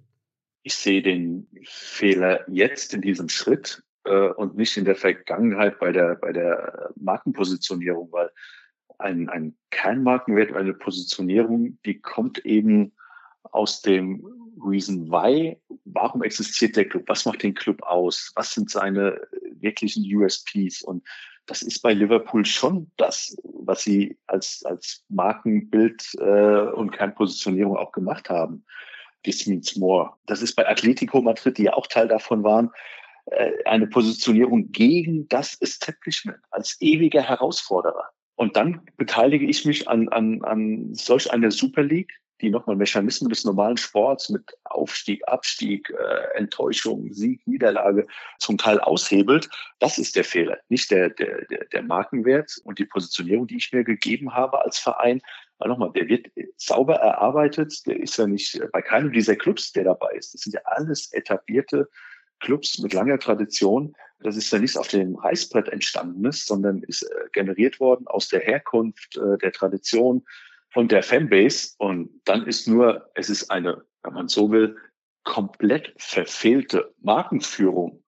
Ich 0.65 0.75
sehe 0.75 1.01
den 1.01 1.47
Fehler 1.63 2.41
jetzt 2.49 2.93
in 2.93 3.03
diesem 3.03 3.29
Schritt 3.29 3.85
äh, 4.05 4.29
und 4.29 4.57
nicht 4.57 4.77
in 4.77 4.85
der 4.85 4.97
Vergangenheit 4.97 5.79
bei 5.79 5.93
der, 5.93 6.17
bei 6.17 6.33
der 6.33 6.91
Markenpositionierung, 6.97 8.11
weil 8.13 8.31
ein, 8.99 9.29
ein 9.29 9.57
Kernmarkenwert, 9.71 10.53
eine 10.53 10.75
Positionierung, 10.75 11.79
die 11.85 12.01
kommt 12.01 12.45
eben 12.45 12.93
aus 13.51 13.83
dem 13.83 14.25
Reason 14.65 15.11
Why. 15.11 15.61
Warum 15.85 16.23
existiert 16.23 16.77
der 16.77 16.89
Club? 16.89 17.05
Was 17.07 17.25
macht 17.25 17.43
den 17.43 17.55
Club 17.55 17.83
aus? 17.83 18.33
Was 18.37 18.53
sind 18.53 18.71
seine 18.71 19.21
wirklichen 19.61 20.05
USPs? 20.15 20.83
Und 20.83 21.05
das 21.47 21.63
ist 21.63 21.81
bei 21.81 21.93
Liverpool 21.93 22.47
schon 22.47 22.91
das, 22.97 23.37
was 23.43 23.83
sie 23.83 24.17
als, 24.27 24.65
als 24.65 25.05
Markenbild 25.09 26.15
äh, 26.19 26.71
und 26.73 26.93
Kernpositionierung 26.93 27.77
auch 27.77 27.93
gemacht 27.93 28.31
haben. 28.31 28.65
This 29.25 29.47
means 29.47 29.77
more. 29.77 30.15
Das 30.27 30.43
ist 30.43 30.55
bei 30.55 30.69
Atletico 30.69 31.21
Madrid, 31.21 31.59
die 31.59 31.65
ja 31.65 31.75
auch 31.75 31.87
Teil 31.87 32.09
davon 32.09 32.43
waren, 32.43 32.69
äh, 32.69 32.71
eine 33.65 33.87
Positionierung 33.87 34.73
gegen 34.73 35.29
das 35.29 35.55
Establishment 35.61 36.39
als 36.51 36.77
ewiger 36.81 37.23
Herausforderer. 37.23 38.11
Und 38.35 38.57
dann 38.57 38.83
beteilige 38.97 39.47
ich 39.47 39.65
mich 39.65 39.89
an, 39.89 40.09
an, 40.09 40.43
an 40.43 40.95
solch 40.95 41.31
einer 41.33 41.51
Super 41.51 41.83
League, 41.83 42.13
die 42.41 42.51
nochmal 42.51 42.75
Mechanismen 42.75 43.31
des 43.31 43.45
normalen 43.45 43.77
Sports 43.77 44.29
mit 44.29 44.43
Aufstieg, 44.65 45.23
Abstieg, 45.29 45.89
äh, 45.91 46.39
Enttäuschung, 46.39 47.13
Sieg, 47.13 47.47
Niederlage 47.47 48.07
zum 48.41 48.59
Teil 48.59 48.81
aushebelt. 48.81 49.49
Das 49.79 49.97
ist 49.97 50.17
der 50.17 50.25
Fehler, 50.25 50.59
nicht 50.69 50.91
der, 50.91 51.11
der, 51.11 51.47
der, 51.73 51.83
Markenwert 51.83 52.61
und 52.65 52.81
die 52.81 52.85
Positionierung, 52.85 53.47
die 53.47 53.59
ich 53.59 53.73
mir 53.73 53.85
gegeben 53.85 54.35
habe 54.35 54.65
als 54.65 54.79
Verein. 54.79 55.21
Aber 55.59 55.69
nochmal, 55.69 55.93
der 55.93 56.09
wird 56.09 56.33
sauber 56.57 56.97
erarbeitet. 56.97 57.87
Der 57.87 58.01
ist 58.01 58.17
ja 58.19 58.27
nicht 58.27 58.61
bei 58.73 58.83
keinem 58.83 59.13
dieser 59.13 59.37
Clubs, 59.37 59.71
der 59.71 59.85
dabei 59.85 60.11
ist. 60.17 60.35
Das 60.35 60.41
sind 60.41 60.55
ja 60.55 60.63
alles 60.65 61.13
etablierte 61.13 61.89
Clubs 62.43 62.79
mit 62.79 62.93
langer 62.93 63.19
Tradition. 63.19 63.95
Das 64.21 64.37
ist 64.37 64.53
ja 64.53 64.59
nicht 64.59 64.77
auf 64.77 64.89
dem 64.89 65.17
Reißbrett 65.17 65.69
entstandenes, 65.69 66.45
sondern 66.45 66.83
ist 66.83 67.03
äh, 67.03 67.29
generiert 67.33 67.81
worden 67.81 68.07
aus 68.07 68.29
der 68.29 68.41
Herkunft, 68.41 69.17
äh, 69.17 69.39
der 69.39 69.53
Tradition, 69.53 70.25
von 70.71 70.89
der 70.89 71.03
Fanbase. 71.03 71.75
Und 71.79 72.11
dann 72.25 72.47
ist 72.47 72.69
nur, 72.69 73.11
es 73.15 73.31
ist 73.31 73.51
eine, 73.51 73.83
wenn 74.03 74.15
man 74.15 74.29
so 74.29 74.51
will, 74.51 74.77
komplett 75.25 75.95
verfehlte 75.97 76.93
Markenführung 77.01 78.03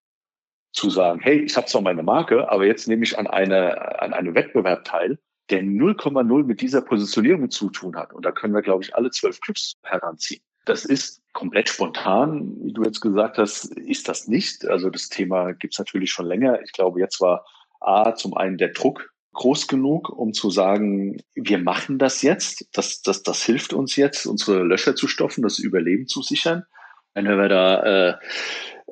zu 0.72 0.90
sagen, 0.90 1.20
hey, 1.20 1.40
ich 1.40 1.56
habe 1.56 1.66
zwar 1.66 1.82
meine 1.82 2.02
Marke, 2.02 2.50
aber 2.50 2.66
jetzt 2.66 2.88
nehme 2.88 3.04
ich 3.04 3.16
an, 3.18 3.26
eine, 3.26 4.00
an 4.00 4.12
einem 4.12 4.34
Wettbewerb 4.34 4.84
teil, 4.84 5.18
der 5.50 5.62
0,0 5.62 6.44
mit 6.44 6.60
dieser 6.60 6.80
Positionierung 6.80 7.50
zu 7.50 7.70
tun 7.70 7.96
hat. 7.96 8.12
Und 8.12 8.24
da 8.24 8.32
können 8.32 8.54
wir, 8.54 8.62
glaube 8.62 8.82
ich, 8.82 8.94
alle 8.94 9.10
zwölf 9.10 9.40
Clubs 9.40 9.74
heranziehen. 9.84 10.42
Das 10.64 10.84
ist 10.84 11.22
komplett 11.32 11.68
spontan, 11.68 12.56
wie 12.62 12.72
du 12.72 12.82
jetzt 12.84 13.00
gesagt 13.00 13.38
hast, 13.38 13.66
ist 13.76 14.08
das 14.08 14.28
nicht. 14.28 14.66
Also 14.66 14.88
das 14.88 15.08
Thema 15.08 15.52
gibt 15.52 15.74
es 15.74 15.78
natürlich 15.78 16.10
schon 16.10 16.26
länger. 16.26 16.60
Ich 16.62 16.72
glaube, 16.72 17.00
jetzt 17.00 17.20
war 17.20 17.44
A, 17.80 18.14
zum 18.14 18.34
einen 18.34 18.56
der 18.56 18.68
Druck 18.68 19.10
groß 19.34 19.66
genug, 19.66 20.08
um 20.08 20.32
zu 20.32 20.48
sagen, 20.50 21.18
wir 21.34 21.58
machen 21.58 21.98
das 21.98 22.22
jetzt, 22.22 22.68
das, 22.72 23.02
das, 23.02 23.22
das 23.22 23.42
hilft 23.42 23.74
uns 23.74 23.96
jetzt, 23.96 24.26
unsere 24.26 24.62
Löcher 24.62 24.94
zu 24.94 25.08
stoffen, 25.08 25.42
das 25.42 25.58
Überleben 25.58 26.06
zu 26.06 26.22
sichern. 26.22 26.64
Wenn 27.12 27.26
wir 27.26 27.48
da, 27.48 27.82
äh, 27.82 28.14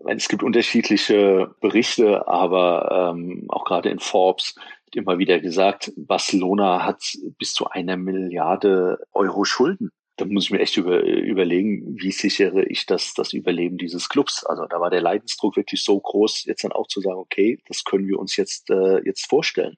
es 0.09 0.29
gibt 0.29 0.43
unterschiedliche 0.43 1.55
Berichte, 1.61 2.29
aber 2.29 3.13
ähm, 3.15 3.47
auch 3.49 3.65
gerade 3.65 3.89
in 3.89 3.99
Forbes 3.99 4.55
wird 4.85 4.97
immer 4.97 5.19
wieder 5.19 5.41
gesagt, 5.41 5.93
Barcelona 5.97 6.85
hat 6.85 7.03
bis 7.39 7.55
zu 7.55 7.69
einer 7.69 7.97
Milliarde 7.97 8.99
Euro 9.13 9.45
Schulden. 9.45 9.91
Da 10.23 10.29
muss 10.29 10.45
ich 10.45 10.51
mir 10.53 10.61
echt 10.61 10.77
über, 10.77 11.03
überlegen, 11.03 11.99
wie 12.01 12.13
sichere 12.13 12.63
ich 12.65 12.87
das, 12.87 13.13
das 13.13 13.33
Überleben 13.33 13.77
dieses 13.77 14.09
Clubs. 14.09 14.45
Also 14.45 14.67
da 14.67 14.79
war 14.79 14.89
der 14.89 15.01
Leidensdruck 15.01 15.57
wirklich 15.57 15.83
so 15.83 15.99
groß, 15.99 16.45
jetzt 16.45 16.63
dann 16.63 16.71
auch 16.71 16.87
zu 16.87 17.01
sagen, 17.01 17.19
okay, 17.19 17.61
das 17.67 17.83
können 17.83 18.07
wir 18.07 18.21
uns 18.21 18.37
jetzt, 18.37 18.71
äh, 18.71 19.01
jetzt 19.05 19.29
vorstellen. 19.29 19.77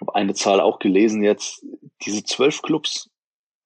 habe 0.00 0.14
eine 0.14 0.32
Zahl 0.32 0.60
auch 0.60 0.78
gelesen 0.78 1.22
jetzt, 1.22 1.62
diese 2.06 2.24
zwölf 2.24 2.62
Clubs 2.62 3.10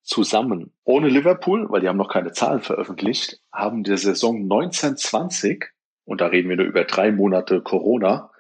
zusammen, 0.03 0.73
ohne 0.83 1.09
Liverpool, 1.09 1.71
weil 1.71 1.83
die 1.83 1.89
haben 1.89 1.99
noch 1.99 2.13
keine 2.13 2.33
Zahlen 2.33 2.63
veröffentlicht, 2.63 3.41
haben 3.53 3.85
der 3.85 3.97
Saison 3.97 4.43
1920, 4.43 5.67
und 6.05 6.21
da 6.21 6.27
reden 6.27 6.49
wir 6.49 6.57
nur 6.57 6.67
über 6.67 6.83
drei 6.83 7.13
Monate 7.13 7.61
Corona, 7.61 8.33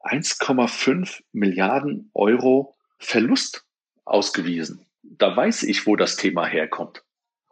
1,5 0.00 1.20
Milliarden 1.32 2.10
Euro 2.14 2.74
Verlust 2.98 3.66
ausgewiesen. 4.06 4.87
Da 5.10 5.36
weiß 5.36 5.64
ich, 5.64 5.86
wo 5.86 5.96
das 5.96 6.16
Thema 6.16 6.46
herkommt. 6.46 7.04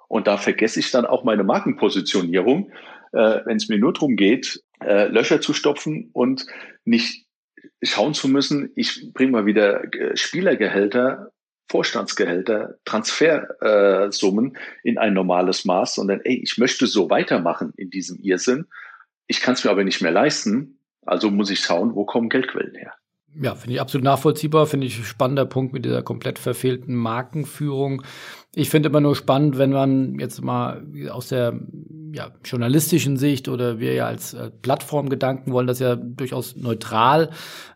Und 0.08 0.26
da 0.26 0.36
vergesse 0.36 0.80
ich 0.80 0.90
dann 0.90 1.06
auch 1.06 1.24
meine 1.24 1.44
Markenpositionierung, 1.44 2.70
äh, 3.12 3.40
wenn 3.44 3.56
es 3.56 3.68
mir 3.68 3.78
nur 3.78 3.92
darum 3.92 4.16
geht, 4.16 4.62
äh, 4.80 5.08
Löcher 5.08 5.40
zu 5.40 5.52
stopfen 5.52 6.10
und 6.12 6.46
nicht 6.84 7.26
schauen 7.82 8.14
zu 8.14 8.28
müssen, 8.28 8.70
ich 8.76 9.12
bringe 9.12 9.32
mal 9.32 9.46
wieder 9.46 9.82
äh, 9.94 10.16
Spielergehälter, 10.16 11.32
Vorstandsgehälter, 11.68 12.78
Transfersummen 12.84 14.54
äh, 14.54 14.88
in 14.88 14.98
ein 14.98 15.14
normales 15.14 15.64
Maß, 15.64 15.96
sondern 15.96 16.20
ey, 16.20 16.40
ich 16.40 16.58
möchte 16.58 16.86
so 16.86 17.10
weitermachen 17.10 17.72
in 17.76 17.90
diesem 17.90 18.20
Irrsinn. 18.20 18.66
Ich 19.26 19.40
kann 19.40 19.54
es 19.54 19.64
mir 19.64 19.70
aber 19.70 19.82
nicht 19.82 20.00
mehr 20.00 20.12
leisten, 20.12 20.78
also 21.04 21.30
muss 21.30 21.50
ich 21.50 21.60
schauen, 21.60 21.94
wo 21.94 22.04
kommen 22.04 22.28
Geldquellen 22.28 22.74
her. 22.76 22.94
Ja, 23.40 23.54
finde 23.54 23.74
ich 23.74 23.80
absolut 23.80 24.04
nachvollziehbar, 24.04 24.66
finde 24.66 24.86
ich 24.86 25.06
spannender 25.06 25.44
Punkt 25.44 25.74
mit 25.74 25.84
dieser 25.84 26.02
komplett 26.02 26.38
verfehlten 26.38 26.94
Markenführung. 26.94 28.02
Ich 28.54 28.70
finde 28.70 28.88
immer 28.88 29.00
nur 29.00 29.14
spannend, 29.14 29.58
wenn 29.58 29.72
man 29.72 30.18
jetzt 30.18 30.42
mal 30.42 30.86
aus 31.10 31.28
der 31.28 31.60
ja, 32.12 32.30
journalistischen 32.42 33.18
Sicht 33.18 33.48
oder 33.48 33.78
wir 33.78 33.92
ja 33.92 34.06
als 34.06 34.32
äh, 34.32 34.50
Plattformgedanken 34.50 35.52
wollen 35.52 35.66
das 35.66 35.80
ja 35.80 35.96
durchaus 35.96 36.56
neutral 36.56 37.28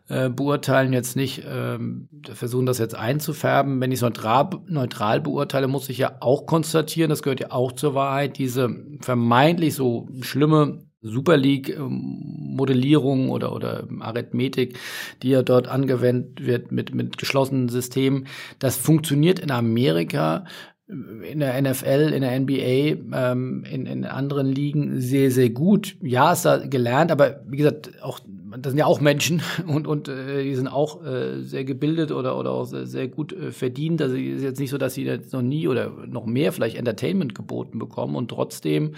äh, 0.07 0.29
beurteilen, 0.29 0.93
jetzt 0.93 1.15
nicht 1.15 1.43
ähm, 1.47 2.09
versuchen, 2.33 2.65
das 2.65 2.79
jetzt 2.79 2.95
einzufärben. 2.95 3.79
Wenn 3.79 3.91
ich 3.91 3.99
es 3.99 4.01
neutral, 4.01 4.49
neutral 4.65 5.21
beurteile, 5.21 5.67
muss 5.67 5.89
ich 5.89 5.99
ja 5.99 6.15
auch 6.21 6.47
konstatieren, 6.47 7.09
das 7.09 7.21
gehört 7.21 7.39
ja 7.39 7.51
auch 7.51 7.73
zur 7.73 7.93
Wahrheit, 7.93 8.39
diese 8.39 8.75
vermeintlich 9.01 9.75
so 9.75 10.07
schlimme 10.21 10.79
Super 11.01 11.37
League-Modellierung 11.37 13.25
ähm, 13.25 13.29
oder, 13.29 13.53
oder 13.53 13.87
Arithmetik, 13.99 14.77
die 15.23 15.29
ja 15.29 15.41
dort 15.41 15.67
angewendet 15.67 16.45
wird 16.45 16.71
mit, 16.71 16.93
mit 16.93 17.17
geschlossenen 17.17 17.69
Systemen. 17.69 18.27
Das 18.59 18.77
funktioniert 18.77 19.39
in 19.39 19.51
Amerika 19.51 20.45
in 20.87 21.39
der 21.39 21.61
NFL, 21.61 22.11
in 22.13 22.21
der 22.21 22.37
NBA, 22.37 23.17
ähm, 23.31 23.63
in, 23.69 23.85
in 23.85 24.03
anderen 24.03 24.47
Ligen 24.47 24.99
sehr, 24.99 25.31
sehr 25.31 25.49
gut. 25.49 25.95
Ja, 26.01 26.33
ist 26.33 26.43
da 26.43 26.57
gelernt, 26.57 27.11
aber 27.11 27.41
wie 27.47 27.57
gesagt, 27.57 28.03
auch 28.03 28.19
das 28.57 28.71
sind 28.71 28.79
ja 28.79 28.85
auch 28.85 29.01
Menschen 29.01 29.41
und, 29.67 29.87
und 29.87 30.07
äh, 30.07 30.43
die 30.43 30.55
sind 30.55 30.67
auch 30.67 31.03
äh, 31.03 31.41
sehr 31.41 31.63
gebildet 31.63 32.11
oder, 32.11 32.37
oder 32.37 32.51
auch 32.51 32.65
sehr, 32.65 32.85
sehr 32.85 33.07
gut 33.07 33.33
äh, 33.33 33.51
verdient. 33.51 34.01
Also 34.01 34.15
ist 34.15 34.43
jetzt 34.43 34.59
nicht 34.59 34.69
so, 34.69 34.77
dass 34.77 34.93
sie 34.93 35.03
jetzt 35.03 35.33
noch 35.33 35.41
nie 35.41 35.67
oder 35.67 35.89
noch 36.07 36.25
mehr 36.25 36.51
vielleicht 36.51 36.77
Entertainment 36.77 37.35
geboten 37.35 37.79
bekommen 37.79 38.15
und 38.15 38.29
trotzdem 38.29 38.95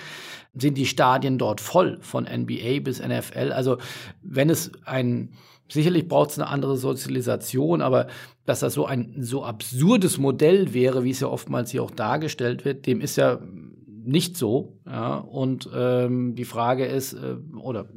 sind 0.54 0.78
die 0.78 0.86
Stadien 0.86 1.38
dort 1.38 1.62
voll 1.62 1.98
von 2.02 2.26
NBA 2.26 2.80
bis 2.82 3.00
NFL. 3.00 3.52
Also 3.52 3.78
wenn 4.22 4.50
es 4.50 4.72
ein 4.86 5.30
Sicherlich 5.72 6.08
braucht 6.08 6.32
es 6.32 6.40
eine 6.40 6.50
andere 6.50 6.78
Sozialisation, 6.78 7.82
aber 7.82 8.08
dass 8.46 8.60
das 8.60 8.74
so 8.74 8.86
ein 8.86 9.16
so 9.20 9.44
absurdes 9.44 10.20
Modell 10.20 10.74
wäre, 10.74 11.04
wie 11.04 11.10
es 11.10 11.22
ja 11.22 11.28
oftmals 11.28 11.72
hier 11.72 11.82
auch 11.82 11.90
dargestellt 11.90 12.66
wird, 12.66 12.86
dem 12.86 13.02
ist 13.02 13.16
ja 13.16 13.40
nicht 14.06 14.38
so. 14.38 14.80
Ja, 14.86 15.16
und 15.16 15.70
ähm, 15.76 16.36
die 16.36 16.46
Frage 16.46 16.86
ist, 16.86 17.14
äh, 17.14 17.36
oder 17.58 17.88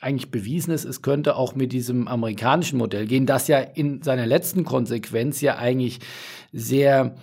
eigentlich 0.00 0.30
bewiesen 0.30 0.72
ist, 0.72 0.84
es 0.84 1.02
könnte 1.02 1.36
auch 1.36 1.54
mit 1.54 1.72
diesem 1.72 2.08
amerikanischen 2.08 2.78
Modell 2.78 3.06
gehen, 3.06 3.26
das 3.26 3.48
ja 3.48 3.58
in 3.58 4.02
seiner 4.02 4.26
letzten 4.26 4.64
Konsequenz 4.64 5.40
ja 5.40 5.56
eigentlich 5.56 6.00
sehr 6.52 7.16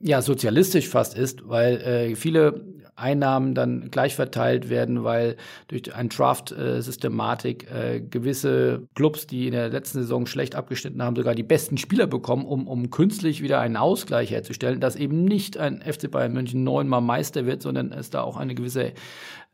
ja, 0.00 0.22
sozialistisch 0.22 0.88
fast 0.88 1.16
ist, 1.16 1.48
weil 1.48 1.76
äh, 1.78 2.16
viele 2.16 2.64
Einnahmen 2.98 3.54
dann 3.54 3.90
gleich 3.90 4.14
verteilt 4.14 4.68
werden, 4.68 5.04
weil 5.04 5.36
durch 5.68 5.94
ein 5.94 6.08
Draft-Systematik 6.08 7.70
äh, 7.70 8.00
gewisse 8.00 8.88
Clubs, 8.94 9.26
die 9.26 9.46
in 9.46 9.52
der 9.52 9.68
letzten 9.68 10.00
Saison 10.00 10.26
schlecht 10.26 10.54
abgeschnitten 10.54 11.02
haben, 11.02 11.16
sogar 11.16 11.34
die 11.34 11.42
besten 11.42 11.78
Spieler 11.78 12.06
bekommen, 12.06 12.44
um, 12.44 12.66
um 12.66 12.90
künstlich 12.90 13.42
wieder 13.42 13.60
einen 13.60 13.76
Ausgleich 13.76 14.30
herzustellen, 14.30 14.80
dass 14.80 14.96
eben 14.96 15.24
nicht 15.24 15.56
ein 15.58 15.80
FC 15.80 16.10
Bayern 16.10 16.32
München 16.32 16.64
neunmal 16.64 17.00
Meister 17.00 17.46
wird, 17.46 17.62
sondern 17.62 17.92
es 17.92 18.10
da 18.10 18.22
auch 18.22 18.36
eine 18.36 18.54
gewisse 18.54 18.92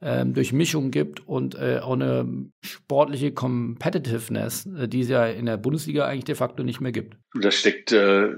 ähm, 0.02 0.34
Durchmischung 0.34 0.90
gibt 0.90 1.26
und 1.26 1.54
äh, 1.54 1.78
auch 1.82 1.94
eine 1.94 2.50
sportliche 2.62 3.32
Competitiveness, 3.32 4.66
äh, 4.66 4.88
die 4.88 5.02
es 5.02 5.08
ja 5.08 5.26
in 5.26 5.46
der 5.46 5.56
Bundesliga 5.56 6.06
eigentlich 6.06 6.24
de 6.24 6.34
facto 6.34 6.62
nicht 6.62 6.80
mehr 6.80 6.92
gibt. 6.92 7.16
Da 7.40 7.50
steckt 7.50 7.92
äh, 7.92 8.32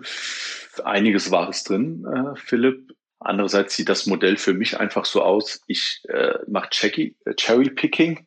einiges 0.85 1.31
Wahres 1.31 1.65
drin, 1.65 2.05
äh, 2.05 2.37
Philipp. 2.37 2.93
Andererseits 3.19 3.75
sieht 3.75 3.89
das 3.89 4.07
Modell 4.07 4.37
für 4.37 4.55
mich 4.55 4.79
einfach 4.79 5.05
so 5.05 5.23
aus, 5.23 5.61
ich 5.67 6.03
äh, 6.09 6.35
mache 6.47 6.69
äh, 6.89 7.35
Cherry-Picking 7.35 8.27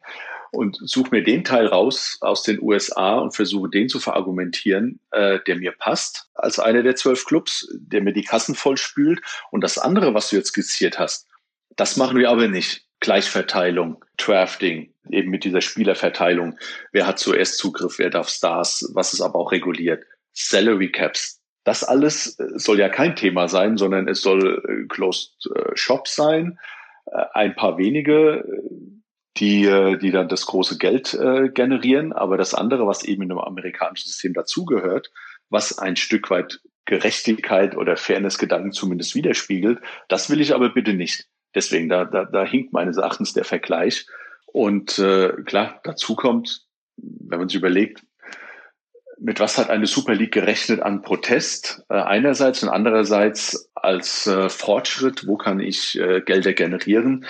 und 0.52 0.78
suche 0.82 1.12
mir 1.12 1.24
den 1.24 1.44
Teil 1.44 1.68
raus 1.68 2.18
aus 2.22 2.44
den 2.44 2.62
USA 2.62 3.20
und 3.20 3.36
versuche 3.36 3.70
den 3.70 3.88
zu 3.88 4.00
verargumentieren, 4.00 5.00
äh, 5.12 5.40
der 5.46 5.58
mir 5.58 5.72
passt 5.72 6.30
als 6.34 6.60
einer 6.60 6.84
der 6.84 6.96
zwölf 6.96 7.26
Clubs, 7.26 7.68
der 7.74 8.02
mir 8.02 8.14
die 8.14 8.24
Kassen 8.24 8.56
vollspült. 8.56 9.22
Und 9.52 9.64
das 9.64 9.78
andere, 9.78 10.14
was 10.14 10.30
du 10.30 10.38
jetzt 10.38 10.50
skizziert 10.50 10.98
hast, 10.98 11.28
das 11.76 11.98
machen 11.98 12.18
wir 12.18 12.30
aber 12.30 12.48
nicht. 12.48 12.86
Gleichverteilung, 13.00 14.04
Drafting, 14.18 14.94
eben 15.10 15.30
mit 15.30 15.46
dieser 15.46 15.62
Spielerverteilung. 15.62 16.58
Wer 16.92 17.08
hat 17.08 17.20
zuerst 17.20 17.58
Zugriff, 17.58 17.98
wer 17.98 18.10
darf 18.10 18.28
Stars, 18.28 18.92
was 18.94 19.14
ist 19.14 19.22
aber 19.22 19.40
auch 19.40 19.52
reguliert. 19.52 20.04
Salary 20.34 20.92
Caps, 20.92 21.40
das 21.64 21.84
alles 21.84 22.40
äh, 22.40 22.48
soll 22.56 22.80
ja 22.80 22.90
kein 22.90 23.16
Thema 23.16 23.48
sein, 23.48 23.78
sondern 23.78 24.08
es 24.08 24.22
soll 24.22 24.64
äh, 24.68 24.88
Closed 24.88 25.50
äh, 25.56 25.76
Shop 25.76 26.08
sein. 26.08 26.60
Ein 27.34 27.56
paar 27.56 27.80
wenige, 27.80 28.46
die, 29.38 29.64
die 30.00 30.12
dann 30.12 30.28
das 30.28 30.46
große 30.46 30.78
Geld 30.78 31.18
generieren. 31.56 32.14
Aber 32.14 32.38
das 32.38 32.54
andere, 32.54 32.86
was 32.86 33.04
eben 33.04 33.24
in 33.24 33.32
einem 33.32 33.40
amerikanischen 33.40 34.10
System 34.10 34.34
dazugehört, 34.34 35.10
was 35.50 35.80
ein 35.80 35.96
Stück 35.96 36.30
weit 36.30 36.62
Gerechtigkeit 36.86 37.76
oder 37.76 37.98
Fairness-Gedanken 37.98 38.74
zumindest 38.74 39.16
widerspiegelt, 39.16 39.80
das 40.08 40.30
will 40.30 40.40
ich 40.40 40.54
aber 40.54 40.70
bitte 40.70 40.94
nicht. 40.94 41.26
Deswegen, 41.56 41.90
da, 41.90 42.06
da, 42.06 42.26
da 42.26 42.46
hinkt 42.46 42.74
meines 42.74 42.98
Erachtens 42.98 43.34
der 43.34 43.44
Vergleich. 43.44 44.06
Und 44.46 45.00
äh, 45.00 45.34
klar, 45.46 45.80
dazu 45.84 46.16
kommt, 46.16 46.68
wenn 46.98 47.40
man 47.40 47.50
sich 47.50 47.58
überlegt, 47.58 48.04
mit 49.22 49.40
was 49.40 49.58
hat 49.58 49.70
eine 49.70 49.88
Super 49.88 50.16
League 50.16 50.34
gerechnet 50.34 50.82
an 50.82 51.02
Protest 51.02 51.84
äh, 51.90 51.96
einerseits 51.96 52.64
und 52.64 52.70
andererseits 52.70 53.70
als 53.76 54.28
äh, 54.28 54.50
Fortschritt, 54.50 55.28
wo 55.28 55.38
kann 55.38 55.60
ich 55.60 56.00
äh, 56.00 56.22
Gelder 56.22 56.54
generieren? 56.54 57.26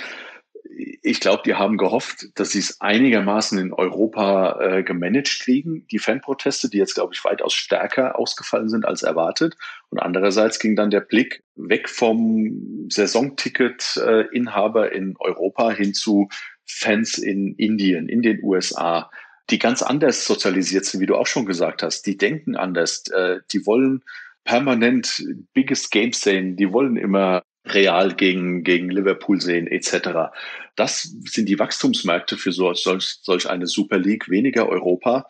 Ich 1.01 1.19
glaube, 1.19 1.41
die 1.45 1.55
haben 1.55 1.77
gehofft, 1.77 2.27
dass 2.35 2.51
sie 2.51 2.59
es 2.59 2.79
einigermaßen 2.79 3.57
in 3.57 3.73
Europa 3.73 4.59
äh, 4.61 4.83
gemanagt 4.83 5.39
kriegen, 5.41 5.87
die 5.87 5.99
Fanproteste, 5.99 6.69
die 6.69 6.77
jetzt, 6.77 6.95
glaube 6.95 7.13
ich, 7.13 7.23
weitaus 7.25 7.53
stärker 7.53 8.17
ausgefallen 8.17 8.69
sind 8.69 8.85
als 8.85 9.03
erwartet. 9.03 9.55
Und 9.89 9.99
andererseits 9.99 10.59
ging 10.59 10.75
dann 10.75 10.91
der 10.91 11.01
Blick 11.01 11.43
weg 11.55 11.89
vom 11.89 12.87
Saisonticket-Inhaber 12.89 14.91
in 14.91 15.15
Europa 15.19 15.71
hin 15.71 15.93
zu 15.93 16.29
Fans 16.65 17.17
in 17.17 17.55
Indien, 17.55 18.07
in 18.07 18.21
den 18.21 18.41
USA 18.43 19.09
die 19.49 19.59
ganz 19.59 19.81
anders 19.81 20.25
sozialisiert 20.25 20.85
sind, 20.85 21.01
wie 21.01 21.05
du 21.05 21.15
auch 21.15 21.27
schon 21.27 21.45
gesagt 21.45 21.83
hast. 21.83 22.03
Die 22.03 22.17
denken 22.17 22.55
anders, 22.55 23.03
äh, 23.07 23.39
die 23.51 23.65
wollen 23.65 24.03
permanent 24.43 25.23
Biggest 25.53 25.91
Games 25.91 26.21
sehen, 26.21 26.55
die 26.55 26.71
wollen 26.71 26.97
immer 26.97 27.43
Real 27.65 28.13
gegen, 28.15 28.63
gegen 28.63 28.89
Liverpool 28.89 29.39
sehen, 29.41 29.67
etc. 29.67 30.31
Das 30.75 31.13
sind 31.25 31.47
die 31.47 31.59
Wachstumsmärkte 31.59 32.37
für 32.37 32.51
so, 32.51 32.73
solch, 32.73 33.19
solch 33.21 33.49
eine 33.49 33.67
Super 33.67 33.97
League, 33.97 34.29
weniger 34.29 34.67
Europa 34.69 35.27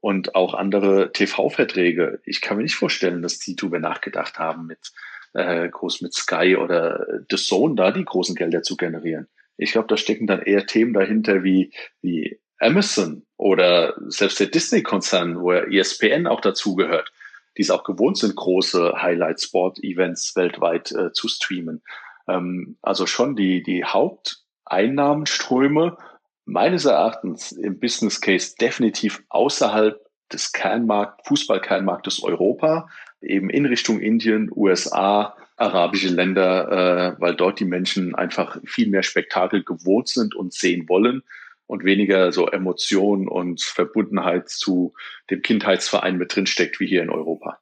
und 0.00 0.34
auch 0.34 0.54
andere 0.54 1.12
TV-Verträge. 1.12 2.20
Ich 2.24 2.40
kann 2.40 2.56
mir 2.56 2.62
nicht 2.64 2.74
vorstellen, 2.74 3.22
dass 3.22 3.38
die 3.38 3.56
darüber 3.56 3.78
nachgedacht 3.78 4.38
haben, 4.38 4.66
mit 4.66 4.92
äh, 5.34 5.68
groß 5.68 6.00
mit 6.00 6.14
Sky 6.14 6.56
oder 6.56 7.06
The 7.30 7.36
Zone 7.36 7.74
da 7.74 7.90
die 7.90 8.04
großen 8.04 8.34
Gelder 8.34 8.62
zu 8.62 8.76
generieren. 8.76 9.28
Ich 9.56 9.72
glaube, 9.72 9.88
da 9.88 9.96
stecken 9.96 10.26
dann 10.26 10.42
eher 10.42 10.66
Themen 10.66 10.92
dahinter 10.92 11.42
wie, 11.42 11.72
wie 12.00 12.38
Amazon 12.60 13.24
oder 13.36 13.94
selbst 14.08 14.40
der 14.40 14.48
Disney-Konzern, 14.48 15.40
wo 15.40 15.52
ESPN 15.52 16.26
auch 16.26 16.40
dazugehört, 16.40 17.12
die 17.56 17.62
es 17.62 17.70
auch 17.70 17.84
gewohnt 17.84 18.18
sind, 18.18 18.34
große 18.36 19.00
Highlight-Sport-Events 19.00 20.36
weltweit 20.36 20.92
äh, 20.92 21.12
zu 21.12 21.28
streamen. 21.28 21.82
Ähm, 22.26 22.76
also 22.82 23.06
schon 23.06 23.36
die, 23.36 23.62
die 23.62 23.84
Haupteinnahmenströme 23.84 25.96
meines 26.44 26.84
Erachtens 26.84 27.52
im 27.52 27.78
Business 27.78 28.20
Case 28.20 28.56
definitiv 28.60 29.22
außerhalb 29.28 30.04
des 30.32 30.52
Kernmarkt, 30.52 31.24
Fußball-Kernmarktes 31.26 32.22
Europa, 32.22 32.88
eben 33.20 33.50
in 33.50 33.66
Richtung 33.66 34.00
Indien, 34.00 34.50
USA, 34.54 35.36
arabische 35.56 36.08
Länder, 36.08 37.16
äh, 37.16 37.20
weil 37.20 37.34
dort 37.34 37.58
die 37.60 37.64
Menschen 37.64 38.14
einfach 38.14 38.58
viel 38.64 38.88
mehr 38.88 39.02
Spektakel 39.02 39.64
gewohnt 39.64 40.08
sind 40.08 40.34
und 40.34 40.52
sehen 40.52 40.88
wollen 40.88 41.22
und 41.68 41.84
weniger 41.84 42.32
so 42.32 42.48
Emotion 42.48 43.28
und 43.28 43.60
Verbundenheit 43.60 44.48
zu 44.48 44.94
dem 45.30 45.42
Kindheitsverein 45.42 46.16
mit 46.16 46.34
drinsteckt 46.34 46.80
wie 46.80 46.86
hier 46.86 47.02
in 47.02 47.10
Europa. 47.10 47.58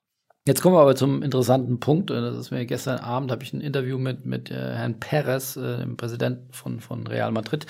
Jetzt 0.47 0.63
kommen 0.63 0.77
wir 0.77 0.81
aber 0.81 0.95
zum 0.95 1.25
interessanten 1.25 1.81
Punkt. 1.81 2.09
Das 2.11 2.37
ist 2.37 2.53
mir 2.53 2.65
gestern 2.67 3.01
Abend 3.01 3.33
habe 3.33 3.43
ich 3.43 3.53
ein 3.53 3.61
Interview 3.61 3.99
mit, 3.99 4.25
mit 4.25 4.49
äh, 4.49 4.55
Herrn 4.55 5.01
Perez, 5.01 5.57
äh, 5.57 5.79
dem 5.79 5.97
Präsidenten 5.97 6.53
von, 6.53 6.79
von 6.79 7.05
Real 7.09 7.33
Madrid, 7.33 7.67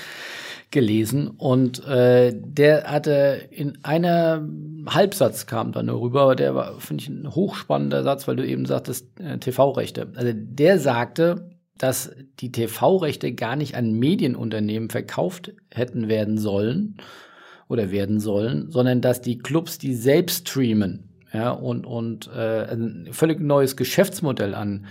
gelesen. 0.70 1.28
Und 1.28 1.86
äh, 1.86 2.34
der 2.34 2.84
hatte 2.84 3.48
in 3.50 3.78
einer 3.82 4.46
Halbsatz 4.86 5.46
kam 5.46 5.72
da 5.72 5.82
nur 5.82 6.02
rüber, 6.02 6.20
aber 6.22 6.36
der 6.36 6.54
war, 6.54 6.78
finde 6.78 7.02
ich, 7.02 7.08
ein 7.08 7.34
hochspannender 7.34 8.02
Satz, 8.02 8.28
weil 8.28 8.36
du 8.36 8.46
eben 8.46 8.66
sagtest, 8.66 9.06
äh, 9.20 9.38
TV-Rechte. 9.38 10.12
Also 10.14 10.32
der 10.34 10.78
sagte, 10.78 11.55
dass 11.78 12.10
die 12.40 12.52
TV-Rechte 12.52 13.32
gar 13.32 13.56
nicht 13.56 13.74
an 13.74 13.92
Medienunternehmen 13.92 14.90
verkauft 14.90 15.52
hätten 15.72 16.08
werden 16.08 16.38
sollen 16.38 16.96
oder 17.68 17.90
werden 17.90 18.20
sollen, 18.20 18.70
sondern 18.70 19.00
dass 19.00 19.20
die 19.20 19.38
Clubs 19.38 19.78
die 19.78 19.94
selbst 19.94 20.48
streamen 20.48 21.08
ja, 21.32 21.50
und, 21.50 21.86
und 21.86 22.30
äh, 22.34 22.66
ein 22.72 23.08
völlig 23.10 23.40
neues 23.40 23.76
Geschäftsmodell 23.76 24.54
an 24.54 24.86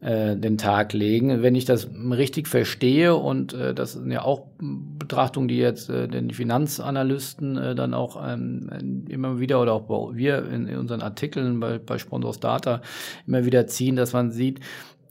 äh, 0.00 0.36
den 0.36 0.58
Tag 0.58 0.92
legen. 0.92 1.42
Wenn 1.42 1.54
ich 1.54 1.64
das 1.64 1.88
richtig 2.10 2.48
verstehe, 2.48 3.14
und 3.14 3.54
äh, 3.54 3.72
das 3.72 3.92
sind 3.92 4.10
ja 4.10 4.22
auch 4.22 4.46
Betrachtungen, 4.58 5.48
die 5.48 5.56
jetzt 5.56 5.88
äh, 5.88 6.06
den 6.06 6.30
Finanzanalysten 6.30 7.56
äh, 7.56 7.74
dann 7.74 7.94
auch 7.94 8.22
ähm, 8.22 9.04
immer 9.08 9.40
wieder 9.40 9.62
oder 9.62 9.72
auch 9.72 10.14
wir 10.14 10.46
in, 10.50 10.66
in 10.66 10.76
unseren 10.76 11.00
Artikeln 11.00 11.60
bei, 11.60 11.78
bei 11.78 11.98
Sponsors 11.98 12.40
Data 12.40 12.82
immer 13.26 13.46
wieder 13.46 13.66
ziehen, 13.66 13.96
dass 13.96 14.12
man 14.12 14.32
sieht, 14.32 14.60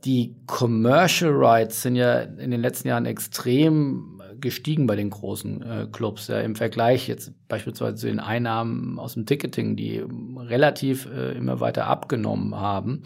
die 0.05 0.35
Commercial 0.45 1.31
Rights 1.33 1.81
sind 1.81 1.95
ja 1.95 2.19
in 2.19 2.51
den 2.51 2.61
letzten 2.61 2.87
Jahren 2.87 3.05
extrem 3.05 4.15
gestiegen 4.39 4.85
bei 4.85 4.95
den 4.95 5.09
großen 5.09 5.61
äh, 5.61 5.87
Clubs. 5.91 6.27
Ja, 6.27 6.39
Im 6.39 6.55
Vergleich 6.55 7.07
jetzt 7.07 7.33
beispielsweise 7.47 7.95
zu 7.95 8.07
den 8.07 8.19
Einnahmen 8.19 8.99
aus 8.99 9.13
dem 9.13 9.25
Ticketing, 9.25 9.75
die 9.75 10.03
relativ 10.37 11.07
äh, 11.07 11.31
immer 11.31 11.59
weiter 11.59 11.87
abgenommen 11.87 12.55
haben. 12.55 13.03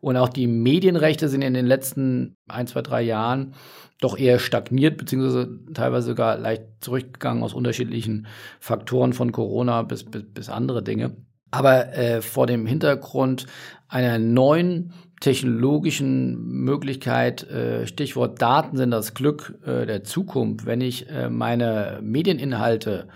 Und 0.00 0.16
auch 0.16 0.28
die 0.28 0.46
Medienrechte 0.46 1.28
sind 1.28 1.42
in 1.42 1.54
den 1.54 1.66
letzten 1.66 2.36
ein, 2.48 2.66
zwei, 2.66 2.82
drei 2.82 3.02
Jahren 3.02 3.54
doch 4.00 4.18
eher 4.18 4.38
stagniert, 4.38 4.98
beziehungsweise 4.98 5.58
teilweise 5.72 6.08
sogar 6.08 6.36
leicht 6.36 6.64
zurückgegangen 6.80 7.42
aus 7.42 7.54
unterschiedlichen 7.54 8.26
Faktoren 8.60 9.12
von 9.12 9.32
Corona 9.32 9.82
bis, 9.82 10.04
bis, 10.04 10.24
bis 10.26 10.48
andere 10.48 10.82
Dinge. 10.82 11.16
Aber 11.50 11.96
äh, 11.96 12.20
vor 12.20 12.46
dem 12.46 12.66
Hintergrund 12.66 13.46
einer 13.88 14.18
neuen 14.18 14.92
technologischen 15.20 16.64
Möglichkeit, 16.64 17.44
äh, 17.44 17.86
Stichwort 17.86 18.40
Daten 18.40 18.76
sind 18.76 18.90
das 18.90 19.14
Glück 19.14 19.58
äh, 19.64 19.86
der 19.86 20.04
Zukunft, 20.04 20.66
wenn 20.66 20.80
ich 20.80 21.08
äh, 21.08 21.30
meine 21.30 22.00
Medieninhalte 22.02 23.08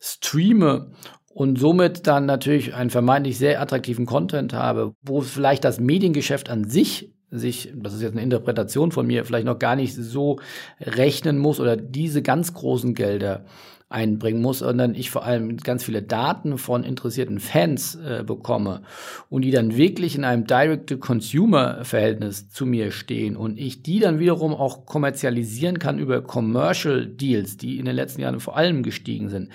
streame 0.00 0.92
und 1.28 1.58
somit 1.58 2.06
dann 2.06 2.26
natürlich 2.26 2.74
einen 2.74 2.90
vermeintlich 2.90 3.38
sehr 3.38 3.60
attraktiven 3.60 4.06
Content 4.06 4.52
habe, 4.52 4.94
wo 5.02 5.20
vielleicht 5.20 5.64
das 5.64 5.80
Mediengeschäft 5.80 6.50
an 6.50 6.64
sich 6.64 7.12
sich, 7.30 7.72
das 7.74 7.94
ist 7.94 8.02
jetzt 8.02 8.12
eine 8.12 8.22
Interpretation 8.22 8.90
von 8.90 9.06
mir, 9.06 9.24
vielleicht 9.24 9.46
noch 9.46 9.58
gar 9.58 9.76
nicht 9.76 9.94
so 9.94 10.38
rechnen 10.80 11.38
muss 11.38 11.60
oder 11.60 11.76
diese 11.76 12.22
ganz 12.22 12.54
großen 12.54 12.94
Gelder 12.94 13.44
einbringen 13.88 14.42
muss, 14.42 14.58
sondern 14.58 14.94
ich 14.94 15.10
vor 15.10 15.24
allem 15.24 15.56
ganz 15.56 15.84
viele 15.84 16.02
Daten 16.02 16.58
von 16.58 16.84
interessierten 16.84 17.40
Fans 17.40 17.94
äh, 17.94 18.22
bekomme 18.24 18.82
und 19.28 19.42
die 19.42 19.50
dann 19.50 19.76
wirklich 19.76 20.14
in 20.14 20.24
einem 20.24 20.46
Direct-to-Consumer-Verhältnis 20.46 22.50
zu 22.50 22.66
mir 22.66 22.90
stehen 22.90 23.36
und 23.36 23.58
ich 23.58 23.82
die 23.82 24.00
dann 24.00 24.18
wiederum 24.18 24.54
auch 24.54 24.86
kommerzialisieren 24.86 25.78
kann 25.78 25.98
über 25.98 26.22
Commercial 26.22 27.06
Deals, 27.06 27.56
die 27.56 27.78
in 27.78 27.86
den 27.86 27.96
letzten 27.96 28.20
Jahren 28.20 28.40
vor 28.40 28.56
allem 28.56 28.82
gestiegen 28.82 29.28
sind 29.28 29.50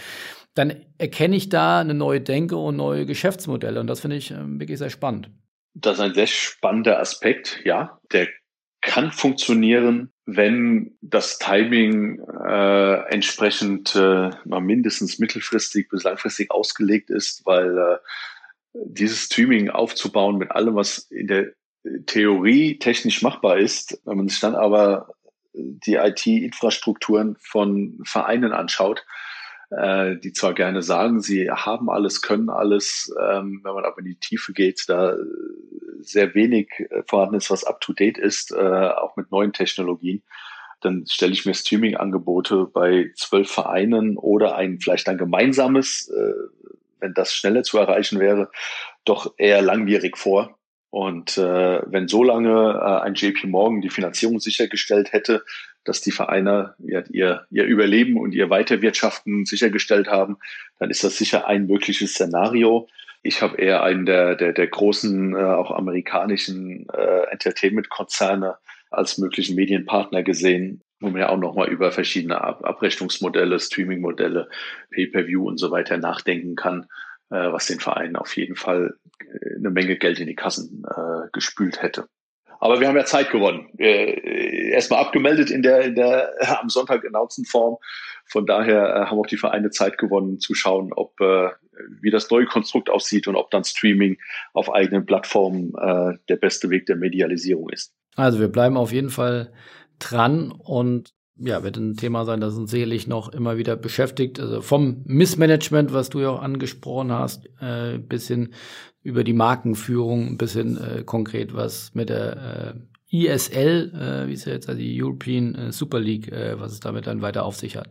dann 0.55 0.85
erkenne 0.97 1.35
ich 1.35 1.49
da 1.49 1.79
eine 1.79 1.93
neue 1.93 2.21
Denke 2.21 2.57
und 2.57 2.75
neue 2.75 3.05
Geschäftsmodelle. 3.05 3.79
Und 3.79 3.87
das 3.87 4.01
finde 4.01 4.17
ich 4.17 4.31
ähm, 4.31 4.59
wirklich 4.59 4.77
sehr 4.77 4.89
spannend. 4.89 5.31
Das 5.73 5.95
ist 5.95 6.01
ein 6.01 6.13
sehr 6.13 6.27
spannender 6.27 6.99
Aspekt, 6.99 7.61
ja. 7.63 7.99
Der 8.11 8.27
kann 8.81 9.11
funktionieren, 9.11 10.12
wenn 10.25 10.97
das 11.01 11.37
Timing 11.37 12.19
äh, 12.19 13.09
entsprechend 13.09 13.95
äh, 13.95 14.29
mal 14.45 14.61
mindestens 14.61 15.19
mittelfristig 15.19 15.89
bis 15.89 16.03
langfristig 16.03 16.49
ausgelegt 16.51 17.09
ist, 17.09 17.45
weil 17.45 17.77
äh, 17.77 17.97
dieses 18.73 19.25
Streaming 19.25 19.69
aufzubauen 19.69 20.37
mit 20.37 20.51
allem, 20.51 20.75
was 20.75 20.99
in 21.09 21.27
der 21.27 21.51
Theorie 22.05 22.79
technisch 22.79 23.21
machbar 23.21 23.57
ist, 23.57 23.99
wenn 24.05 24.17
man 24.17 24.29
sich 24.29 24.39
dann 24.39 24.55
aber 24.55 25.13
die 25.53 25.95
IT-Infrastrukturen 25.95 27.35
von 27.39 27.99
Vereinen 28.05 28.53
anschaut, 28.53 29.05
äh, 29.77 30.17
die 30.17 30.33
zwar 30.33 30.53
gerne 30.53 30.81
sagen, 30.81 31.21
sie 31.21 31.49
haben 31.49 31.89
alles, 31.89 32.21
können 32.21 32.49
alles, 32.49 33.13
ähm, 33.19 33.61
wenn 33.63 33.73
man 33.73 33.85
aber 33.85 33.99
in 33.99 34.05
die 34.05 34.19
Tiefe 34.19 34.53
geht, 34.53 34.85
da 34.87 35.15
sehr 36.01 36.33
wenig 36.35 36.69
äh, 36.89 37.03
vorhanden 37.07 37.35
ist, 37.35 37.49
was 37.49 37.63
up-to-date 37.63 38.17
ist, 38.17 38.51
äh, 38.51 38.55
auch 38.57 39.15
mit 39.15 39.31
neuen 39.31 39.53
Technologien, 39.53 40.23
dann 40.81 41.05
stelle 41.07 41.33
ich 41.33 41.45
mir 41.45 41.53
Streaming-Angebote 41.53 42.65
bei 42.73 43.11
zwölf 43.15 43.49
Vereinen 43.49 44.17
oder 44.17 44.55
ein 44.55 44.79
vielleicht 44.79 45.07
ein 45.07 45.17
gemeinsames, 45.17 46.09
äh, 46.09 46.33
wenn 46.99 47.13
das 47.13 47.33
schneller 47.33 47.63
zu 47.63 47.77
erreichen 47.77 48.19
wäre, 48.19 48.49
doch 49.05 49.33
eher 49.37 49.61
langwierig 49.61 50.17
vor. 50.17 50.57
Und 50.89 51.37
äh, 51.37 51.81
wenn 51.85 52.07
so 52.07 52.23
lange 52.23 52.79
äh, 52.79 53.01
ein 53.01 53.15
JP 53.15 53.47
Morgan 53.47 53.81
die 53.81 53.89
Finanzierung 53.89 54.39
sichergestellt 54.39 55.11
hätte, 55.11 55.43
dass 55.83 56.01
die 56.01 56.11
Vereine 56.11 56.75
ihr, 56.79 57.03
ihr, 57.09 57.45
ihr 57.49 57.65
Überleben 57.65 58.17
und 58.17 58.33
ihr 58.33 58.49
Weiterwirtschaften 58.49 59.45
sichergestellt 59.45 60.07
haben, 60.07 60.37
dann 60.79 60.89
ist 60.89 61.03
das 61.03 61.17
sicher 61.17 61.47
ein 61.47 61.67
mögliches 61.67 62.11
Szenario. 62.11 62.87
Ich 63.21 63.41
habe 63.41 63.57
eher 63.57 63.83
einen 63.83 64.05
der, 64.05 64.35
der, 64.35 64.53
der 64.53 64.67
großen, 64.67 65.35
äh, 65.35 65.39
auch 65.39 65.71
amerikanischen 65.71 66.87
äh, 66.93 67.31
Entertainment-Konzerne 67.31 68.57
als 68.91 69.17
möglichen 69.17 69.55
Medienpartner 69.55 70.23
gesehen, 70.23 70.81
wo 70.99 71.09
man 71.09 71.21
ja 71.21 71.29
auch 71.29 71.37
nochmal 71.37 71.69
über 71.69 71.91
verschiedene 71.91 72.41
Ab 72.41 72.63
Abrechnungsmodelle, 72.63 73.59
Streaming-Modelle, 73.59 74.49
Pay-per-View 74.91 75.47
und 75.47 75.57
so 75.57 75.71
weiter 75.71 75.97
nachdenken 75.97 76.55
kann, 76.55 76.87
äh, 77.29 77.51
was 77.51 77.67
den 77.67 77.79
Vereinen 77.79 78.15
auf 78.15 78.35
jeden 78.37 78.55
Fall 78.55 78.95
eine 79.57 79.69
Menge 79.69 79.97
Geld 79.97 80.19
in 80.19 80.27
die 80.27 80.35
Kassen 80.35 80.83
äh, 80.85 81.27
gespült 81.31 81.81
hätte. 81.81 82.07
Aber 82.63 82.79
wir 82.79 82.87
haben 82.87 82.95
ja 82.95 83.03
Zeit 83.03 83.29
gewonnen. 83.29 83.67
Äh, 83.77 84.69
erstmal 84.71 85.01
abgemeldet 85.01 85.51
in 85.51 85.63
der, 85.63 85.81
in 85.81 85.95
der 85.95 86.31
am 86.61 86.69
Sonntag 86.69 87.05
announcen 87.05 87.43
Form. 87.43 87.75
Von 88.25 88.45
daher 88.45 88.85
äh, 88.85 89.05
haben 89.07 89.19
auch 89.19 89.27
die 89.27 89.35
Vereine 89.35 89.69
Zeit 89.69 89.97
gewonnen, 89.97 90.39
zu 90.39 90.53
schauen, 90.53 90.93
ob 90.93 91.19
äh, 91.19 91.49
wie 91.99 92.09
das 92.09 92.31
neue 92.31 92.45
Konstrukt 92.45 92.89
aussieht 92.89 93.27
und 93.27 93.35
ob 93.35 93.51
dann 93.51 93.65
Streaming 93.65 94.17
auf 94.53 94.73
eigenen 94.73 95.05
Plattformen 95.05 95.73
äh, 95.75 96.17
der 96.29 96.37
beste 96.37 96.69
Weg 96.69 96.85
der 96.85 96.95
Medialisierung 96.95 97.69
ist. 97.69 97.93
Also 98.15 98.39
wir 98.39 98.47
bleiben 98.47 98.77
auf 98.77 98.93
jeden 98.93 99.09
Fall 99.09 99.51
dran 99.99 100.49
und 100.49 101.13
ja, 101.37 101.63
wird 101.63 101.77
ein 101.77 101.95
Thema 101.95 102.25
sein, 102.25 102.41
das 102.41 102.55
uns 102.55 102.71
sicherlich 102.71 103.07
noch 103.07 103.29
immer 103.29 103.57
wieder 103.57 103.75
beschäftigt. 103.75 104.39
Also 104.39 104.61
vom 104.61 105.01
Missmanagement, 105.05 105.93
was 105.93 106.09
du 106.09 106.19
ja 106.19 106.29
auch 106.29 106.41
angesprochen 106.41 107.11
hast, 107.11 107.49
äh, 107.59 107.97
bis 107.97 108.27
hin 108.27 108.53
über 109.01 109.23
die 109.23 109.33
Markenführung, 109.33 110.37
bis 110.37 110.53
hin 110.53 110.77
äh, 110.77 111.03
konkret, 111.03 111.53
was 111.53 111.93
mit 111.93 112.09
der 112.09 112.75
äh, 113.11 113.25
ISL, 113.25 113.91
äh, 113.93 114.27
wie 114.27 114.33
es 114.33 114.45
ja 114.45 114.53
jetzt 114.53 114.69
also 114.69 114.79
die 114.79 115.01
European 115.01 115.55
äh, 115.55 115.71
Super 115.71 115.99
League, 115.99 116.31
äh, 116.31 116.59
was 116.59 116.71
es 116.71 116.79
damit 116.79 117.07
dann 117.07 117.21
weiter 117.21 117.45
auf 117.45 117.55
sich 117.57 117.77
hat. 117.77 117.89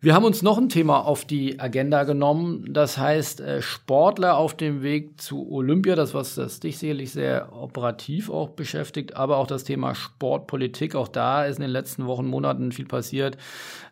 Wir 0.00 0.14
haben 0.14 0.24
uns 0.24 0.42
noch 0.42 0.58
ein 0.58 0.68
Thema 0.68 1.06
auf 1.06 1.24
die 1.24 1.58
Agenda 1.58 2.04
genommen. 2.04 2.72
Das 2.72 2.98
heißt, 2.98 3.40
äh, 3.40 3.62
Sportler 3.62 4.36
auf 4.36 4.54
dem 4.54 4.82
Weg 4.82 5.20
zu 5.20 5.50
Olympia, 5.50 5.94
das 5.96 6.12
was 6.12 6.34
das 6.34 6.60
dich 6.60 6.78
sicherlich 6.78 7.12
sehr 7.12 7.52
operativ 7.54 8.28
auch 8.28 8.50
beschäftigt, 8.50 9.16
aber 9.16 9.38
auch 9.38 9.46
das 9.46 9.64
Thema 9.64 9.94
Sportpolitik. 9.94 10.94
Auch 10.94 11.08
da 11.08 11.46
ist 11.46 11.56
in 11.56 11.62
den 11.62 11.70
letzten 11.70 12.06
Wochen, 12.06 12.26
Monaten 12.26 12.72
viel 12.72 12.84
passiert. 12.84 13.38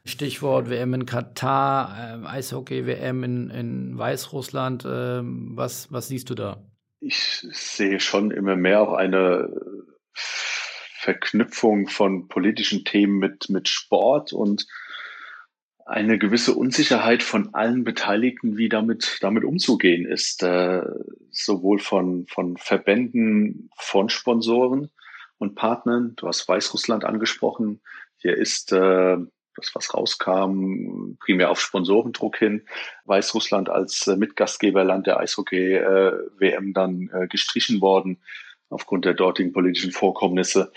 Stichwort 0.05 0.69
WM 0.69 0.93
in 0.93 1.07
Katar, 1.07 2.23
äh, 2.23 2.27
Eishockey-WM 2.27 3.25
in, 3.25 3.51
in 3.51 3.99
Weißrussland. 3.99 4.85
Äh, 4.85 5.21
was, 5.23 5.91
was 5.91 6.09
siehst 6.09 6.29
du 6.29 6.35
da? 6.35 6.63
Ich 7.01 7.47
sehe 7.51 7.99
schon 7.99 8.31
immer 8.31 8.57
mehr 8.57 8.83
auch 8.83 8.93
eine 8.93 9.49
Verknüpfung 10.13 11.89
von 11.89 12.29
politischen 12.29 12.85
Themen 12.85 13.19
mit, 13.19 13.49
mit 13.49 13.69
Sport 13.69 14.33
und 14.33 14.67
eine 15.87 16.19
gewisse 16.19 16.55
Unsicherheit 16.55 17.23
von 17.23 17.55
allen 17.55 17.85
Beteiligten, 17.85 18.57
wie 18.57 18.69
damit, 18.69 19.19
damit 19.21 19.45
umzugehen 19.45 20.07
ist, 20.07 20.43
äh, 20.43 20.83
sowohl 21.31 21.79
von, 21.79 22.27
von 22.27 22.57
Verbänden, 22.57 23.71
von 23.77 24.09
Sponsoren 24.09 24.91
und 25.39 25.55
Partnern. 25.55 26.15
Du 26.17 26.27
hast 26.27 26.49
Weißrussland 26.49 27.05
angesprochen. 27.05 27.83
Hier 28.17 28.37
ist 28.37 28.73
äh, 28.73 29.17
das, 29.57 29.75
was 29.75 29.95
rauskam, 29.95 31.17
primär 31.21 31.51
auf 31.51 31.61
Sponsorendruck 31.61 32.39
hin, 32.39 32.67
Weißrussland 33.05 33.69
als 33.69 34.07
äh, 34.07 34.17
Mitgastgeberland 34.17 35.07
der 35.07 35.19
Eishockey-WM 35.21 36.73
dann 36.73 37.11
äh, 37.13 37.29
gestrichen 37.29 37.81
worden 37.81 38.23
aufgrund 38.71 39.05
der 39.05 39.15
dortigen 39.15 39.53
politischen 39.53 39.93
Vorkommnisse. 39.93 40.73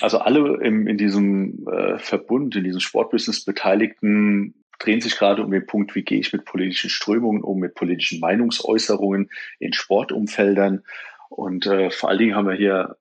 Also 0.00 0.18
alle 0.18 0.58
im, 0.62 0.86
in 0.86 0.96
diesem 0.96 1.66
äh, 1.68 1.98
Verbund, 1.98 2.56
in 2.56 2.64
diesem 2.64 2.80
Sportbusiness 2.80 3.44
Beteiligten 3.44 4.54
drehen 4.78 5.00
sich 5.00 5.16
gerade 5.16 5.44
um 5.44 5.50
den 5.50 5.66
Punkt, 5.66 5.94
wie 5.94 6.02
gehe 6.02 6.18
ich 6.18 6.32
mit 6.32 6.44
politischen 6.44 6.90
Strömungen 6.90 7.42
um, 7.42 7.58
mit 7.58 7.74
politischen 7.74 8.20
Meinungsäußerungen 8.20 9.30
in 9.58 9.72
Sportumfeldern. 9.72 10.82
Und 11.28 11.66
äh, 11.66 11.90
vor 11.90 12.08
allen 12.08 12.18
Dingen 12.18 12.34
haben 12.34 12.48
wir 12.48 12.54
hier, 12.54 12.96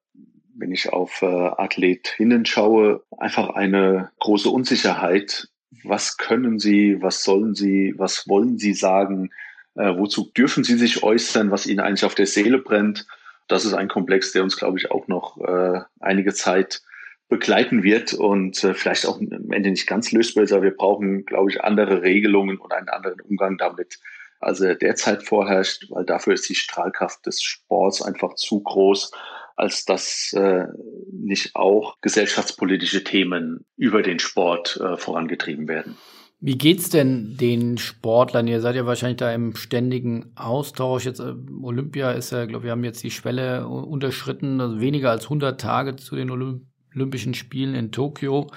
wenn 0.56 0.72
ich 0.72 0.94
auf 0.94 1.22
äh, 1.22 1.26
Athletinnen 1.26 2.46
schaue, 2.46 3.04
einfach 3.18 3.50
eine 3.50 4.12
große 4.20 4.50
Unsicherheit. 4.50 5.48
Was 5.84 6.18
können 6.18 6.60
sie, 6.60 7.02
was 7.02 7.24
sollen 7.24 7.56
sie, 7.56 7.96
was 7.98 8.28
wollen 8.28 8.58
sie 8.58 8.74
sagen, 8.74 9.32
äh, 9.76 9.96
wozu 9.98 10.30
dürfen 10.38 10.64
sie 10.64 10.76
sich 10.76 11.02
äußern, 11.02 11.50
was 11.50 11.66
ihnen 11.66 11.80
eigentlich 11.80 12.06
auf 12.06 12.16
der 12.16 12.28
Seele 12.28 12.60
brennt. 12.60 13.08
Das 13.52 13.66
ist 13.66 13.74
ein 13.74 13.90
Komplex, 13.90 14.32
der 14.32 14.44
uns, 14.44 14.56
glaube 14.56 14.78
ich, 14.78 14.92
auch 14.92 15.10
noch 15.10 15.38
äh, 15.42 15.82
einige 16.00 16.34
Zeit 16.34 16.82
begleiten 17.28 17.84
wird 17.84 18.14
und 18.14 18.64
äh, 18.64 18.74
vielleicht 18.74 19.06
auch 19.06 19.20
am 19.20 19.52
Ende 19.52 19.72
nicht 19.72 19.88
ganz 19.88 20.14
lösbar 20.14 20.46
ist, 20.46 20.54
aber 20.54 20.64
wir 20.64 20.76
brauchen, 20.76 21.26
glaube 21.26 21.50
ich, 21.52 21.62
andere 21.62 22.02
Regelungen 22.02 22.58
und 22.58 22.72
einen 22.72 22.88
anderen 22.88 23.20
Umgang 23.20 23.58
damit, 23.58 24.00
als 24.40 24.62
er 24.62 24.76
derzeit 24.76 25.24
vorherrscht, 25.24 25.88
weil 25.90 26.06
dafür 26.06 26.34
ist 26.34 26.48
die 26.48 26.56
Strahlkraft 26.56 27.26
des 27.26 27.42
Sports 27.42 28.02
einfach 28.02 28.36
zu 28.36 28.62
groß, 28.62 29.12
als 29.58 29.84
dass 29.84 30.32
äh, 30.32 30.68
nicht 31.12 31.54
auch 31.54 32.00
gesellschaftspolitische 32.00 33.04
Themen 33.04 33.66
über 33.76 34.02
den 34.02 34.20
Sport 34.20 34.80
äh, 34.82 34.96
vorangetrieben 34.96 35.68
werden. 35.68 35.98
Wie 36.44 36.58
geht's 36.58 36.90
denn 36.90 37.38
den 37.38 37.78
Sportlern? 37.78 38.48
Ihr 38.48 38.62
seid 38.62 38.76
ja 38.76 38.88
wahrscheinlich 38.88 39.18
da 39.18 39.32
im 39.32 39.56
ständigen 39.56 40.32
Austausch. 40.36 41.06
Jetzt 41.06 41.20
äh, 41.20 41.36
Olympia 41.62 42.12
ist 42.14 42.32
ja, 42.32 42.46
glaube 42.48 42.64
wir 42.64 42.72
haben 42.72 42.84
jetzt 42.84 43.04
die 43.04 43.12
Schwelle 43.12 43.68
unterschritten, 43.68 44.60
also 44.60 44.82
weniger 44.82 45.12
als 45.12 45.26
100 45.26 45.62
Tage 45.62 45.96
zu 45.96 46.16
den 46.16 46.32
Olymp 46.32 46.64
Olympischen 46.94 47.34
Spielen 47.36 47.74
in 47.74 47.94
Tokio. 47.94 48.52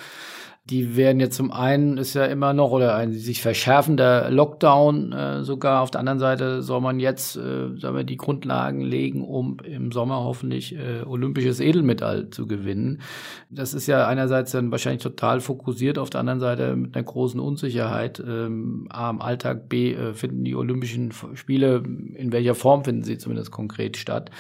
Die 0.71 0.97
werden 0.97 1.21
jetzt 1.21 1.37
zum 1.37 1.53
einen 1.53 1.99
ist 1.99 2.15
ja 2.15 2.25
immer 2.25 2.55
noch 2.55 2.71
oder 2.71 2.95
ein 2.95 3.13
sich 3.13 3.43
verschärfender 3.43 4.31
Lockdown 4.31 5.13
äh, 5.13 5.45
sogar. 5.45 5.83
Auf 5.83 5.91
der 5.91 6.01
anderen 6.01 6.19
Seite 6.19 6.63
soll 6.63 6.81
man 6.81 7.01
jetzt 7.01 7.37
äh, 7.37 7.77
sagen 7.77 7.95
wir, 7.95 8.05
die 8.05 8.17
Grundlagen 8.17 8.81
legen, 8.81 9.23
um 9.23 9.59
im 9.63 9.93
Sommer 9.93 10.25
hoffentlich 10.25 10.75
äh, 10.75 11.03
olympisches 11.05 11.61
Edelmetall 11.61 12.31
zu 12.31 12.47
gewinnen. 12.47 13.03
Das 13.51 13.75
ist 13.75 13.87
ja 13.89 14.07
einerseits 14.07 14.53
dann 14.53 14.71
wahrscheinlich 14.71 15.03
total 15.03 15.41
fokussiert, 15.41 15.99
auf 15.99 16.09
der 16.09 16.21
anderen 16.21 16.41
Seite 16.41 16.75
mit 16.77 16.97
einer 16.97 17.05
großen 17.05 17.41
Unsicherheit. 17.41 18.23
Ähm, 18.27 18.87
A 18.89 19.11
im 19.11 19.21
Alltag, 19.21 19.69
B 19.69 19.93
äh, 19.93 20.15
finden 20.15 20.45
die 20.45 20.55
Olympischen 20.55 21.13
Spiele, 21.35 21.83
in 22.15 22.33
welcher 22.33 22.55
Form 22.55 22.85
finden 22.85 23.03
sie 23.03 23.19
zumindest 23.19 23.51
konkret 23.51 23.99
statt. 23.99 24.31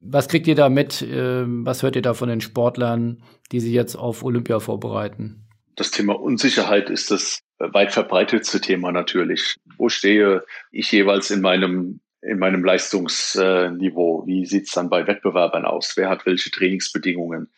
Was 0.00 0.28
kriegt 0.28 0.46
ihr 0.46 0.54
da 0.54 0.68
mit? 0.68 1.02
Äh, 1.02 1.42
was 1.46 1.82
hört 1.82 1.96
ihr 1.96 2.02
da 2.02 2.14
von 2.14 2.28
den 2.28 2.40
Sportlern, 2.40 3.22
die 3.50 3.58
sich 3.58 3.72
jetzt 3.72 3.96
auf 3.96 4.22
Olympia 4.22 4.60
vorbereiten? 4.60 5.43
Das 5.76 5.90
Thema 5.90 6.18
Unsicherheit 6.20 6.90
ist 6.90 7.10
das 7.10 7.40
weit 7.58 7.92
verbreitetste 7.92 8.60
Thema 8.60 8.92
natürlich. 8.92 9.56
Wo 9.76 9.88
stehe 9.88 10.44
ich 10.70 10.90
jeweils 10.92 11.30
in 11.30 11.40
meinem 11.40 12.00
in 12.24 12.38
meinem 12.38 12.64
Leistungsniveau? 12.64 14.26
Wie 14.26 14.46
sieht's 14.46 14.72
dann 14.72 14.88
bei 14.88 15.06
Wettbewerbern 15.06 15.66
aus? 15.66 15.92
Wer 15.96 16.08
hat 16.08 16.24
welche 16.26 16.50
Trainingsbedingungen? 16.50 17.52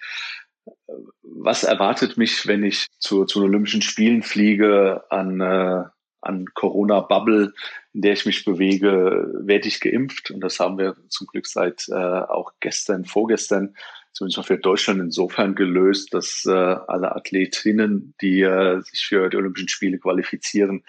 Was 1.22 1.62
erwartet 1.62 2.16
mich, 2.16 2.46
wenn 2.46 2.64
ich 2.64 2.86
zu, 2.98 3.24
zu 3.24 3.42
Olympischen 3.42 3.82
Spielen 3.82 4.22
fliege 4.22 5.04
an, 5.10 5.40
äh, 5.40 5.84
an 6.20 6.46
Corona-Bubble, 6.54 7.52
in 7.92 8.00
der 8.00 8.14
ich 8.14 8.26
mich 8.26 8.44
bewege? 8.44 9.30
Werde 9.40 9.68
ich 9.68 9.80
geimpft? 9.80 10.32
Und 10.32 10.40
das 10.40 10.58
haben 10.58 10.78
wir 10.78 10.96
zum 11.08 11.28
Glück 11.28 11.46
seit 11.46 11.88
äh, 11.88 11.94
auch 11.94 12.52
gestern, 12.58 13.04
vorgestern 13.04 13.76
zumindest 14.16 14.38
auch 14.38 14.46
für 14.46 14.56
Deutschland 14.56 15.00
insofern 15.00 15.54
gelöst, 15.54 16.14
dass 16.14 16.44
äh, 16.46 16.50
alle 16.50 17.14
Athletinnen, 17.14 18.14
die 18.22 18.40
äh, 18.40 18.80
sich 18.80 19.04
für 19.06 19.28
die 19.28 19.36
Olympischen 19.36 19.68
Spiele 19.68 19.98
qualifizieren 19.98 20.84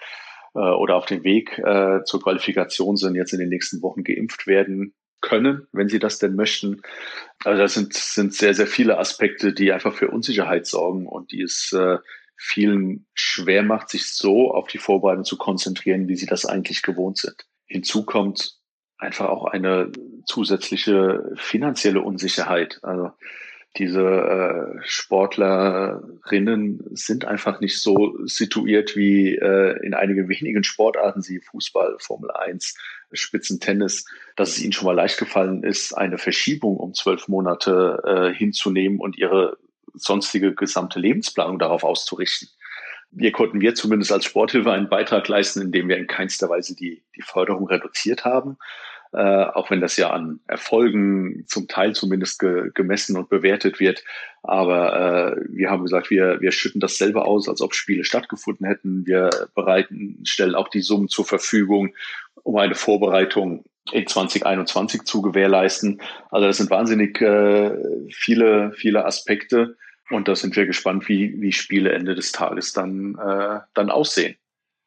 äh, 0.54 0.60
oder 0.60 0.96
auf 0.96 1.04
dem 1.04 1.24
Weg 1.24 1.58
äh, 1.58 2.02
zur 2.04 2.22
Qualifikation 2.22 2.96
sind, 2.96 3.16
jetzt 3.16 3.34
in 3.34 3.38
den 3.40 3.50
nächsten 3.50 3.82
Wochen 3.82 4.02
geimpft 4.02 4.46
werden 4.46 4.94
können, 5.20 5.66
wenn 5.72 5.90
sie 5.90 5.98
das 5.98 6.18
denn 6.18 6.36
möchten. 6.36 6.80
Also 7.44 7.60
das 7.60 7.74
sind, 7.74 7.92
sind 7.92 8.32
sehr, 8.32 8.54
sehr 8.54 8.66
viele 8.66 8.96
Aspekte, 8.96 9.52
die 9.52 9.72
einfach 9.72 9.94
für 9.94 10.08
Unsicherheit 10.08 10.66
sorgen 10.66 11.06
und 11.06 11.30
die 11.30 11.42
es 11.42 11.72
äh, 11.72 11.98
vielen 12.34 13.06
schwer 13.12 13.62
macht, 13.62 13.90
sich 13.90 14.06
so 14.06 14.54
auf 14.54 14.68
die 14.68 14.78
Vorbereitung 14.78 15.24
zu 15.24 15.36
konzentrieren, 15.36 16.08
wie 16.08 16.16
sie 16.16 16.26
das 16.26 16.46
eigentlich 16.46 16.80
gewohnt 16.80 17.18
sind. 17.18 17.36
Hinzu 17.66 18.06
kommt 18.06 18.57
einfach 18.98 19.28
auch 19.28 19.44
eine 19.46 19.90
zusätzliche 20.26 21.32
finanzielle 21.36 22.02
Unsicherheit. 22.02 22.80
Also 22.82 23.12
diese 23.76 24.02
äh, 24.02 24.80
Sportlerinnen 24.82 26.80
sind 26.90 27.24
einfach 27.24 27.60
nicht 27.60 27.80
so 27.80 28.16
situiert 28.24 28.96
wie 28.96 29.36
äh, 29.36 29.78
in 29.84 29.94
einigen 29.94 30.28
wenigen 30.28 30.64
Sportarten, 30.64 31.22
sie 31.22 31.40
Fußball, 31.40 31.96
Formel 32.00 32.30
1, 32.32 32.74
Spitzentennis, 33.12 34.04
dass 34.36 34.50
es 34.50 34.62
ihnen 34.62 34.72
schon 34.72 34.86
mal 34.86 34.96
leicht 34.96 35.18
gefallen 35.18 35.62
ist, 35.62 35.92
eine 35.92 36.18
Verschiebung 36.18 36.76
um 36.76 36.92
zwölf 36.94 37.28
Monate 37.28 38.02
äh, 38.04 38.34
hinzunehmen 38.34 38.98
und 38.98 39.16
ihre 39.16 39.58
sonstige 39.94 40.54
gesamte 40.54 40.98
Lebensplanung 40.98 41.58
darauf 41.58 41.84
auszurichten. 41.84 42.48
Hier 43.16 43.32
konnten 43.32 43.60
wir 43.60 43.74
zumindest 43.74 44.12
als 44.12 44.24
Sporthilfe 44.24 44.72
einen 44.72 44.88
Beitrag 44.88 45.26
leisten, 45.28 45.62
indem 45.62 45.88
wir 45.88 45.96
in 45.96 46.06
keinster 46.06 46.48
Weise 46.48 46.76
die, 46.76 47.02
die 47.16 47.22
Förderung 47.22 47.66
reduziert 47.66 48.24
haben. 48.24 48.58
Äh, 49.12 49.44
auch 49.44 49.70
wenn 49.70 49.80
das 49.80 49.96
ja 49.96 50.10
an 50.10 50.40
Erfolgen 50.46 51.44
zum 51.46 51.66
Teil 51.66 51.94
zumindest 51.94 52.38
ge 52.40 52.70
gemessen 52.74 53.16
und 53.16 53.30
bewertet 53.30 53.80
wird. 53.80 54.04
Aber 54.42 55.36
äh, 55.36 55.40
wir 55.48 55.70
haben 55.70 55.84
gesagt, 55.84 56.10
wir, 56.10 56.42
wir 56.42 56.52
schütten 56.52 56.80
das 56.80 56.98
selber 56.98 57.26
aus, 57.26 57.48
als 57.48 57.62
ob 57.62 57.74
Spiele 57.74 58.04
stattgefunden 58.04 58.66
hätten. 58.66 59.06
Wir 59.06 59.30
bereiten, 59.54 60.20
stellen 60.24 60.54
auch 60.54 60.68
die 60.68 60.82
Summen 60.82 61.08
zur 61.08 61.24
Verfügung, 61.24 61.94
um 62.42 62.56
eine 62.56 62.74
Vorbereitung 62.74 63.64
in 63.92 64.06
2021 64.06 65.04
zu 65.04 65.22
gewährleisten. 65.22 66.02
Also 66.30 66.46
das 66.46 66.58
sind 66.58 66.68
wahnsinnig 66.68 67.18
äh, 67.22 67.70
viele, 68.10 68.72
viele 68.72 69.06
Aspekte. 69.06 69.76
Und 70.10 70.28
da 70.28 70.34
sind 70.34 70.56
wir 70.56 70.66
gespannt, 70.66 71.08
wie, 71.08 71.40
wie 71.40 71.52
Spiele 71.52 71.92
Ende 71.92 72.14
des 72.14 72.32
Tages 72.32 72.72
dann, 72.72 73.16
äh, 73.16 73.60
dann 73.74 73.90
aussehen. 73.90 74.36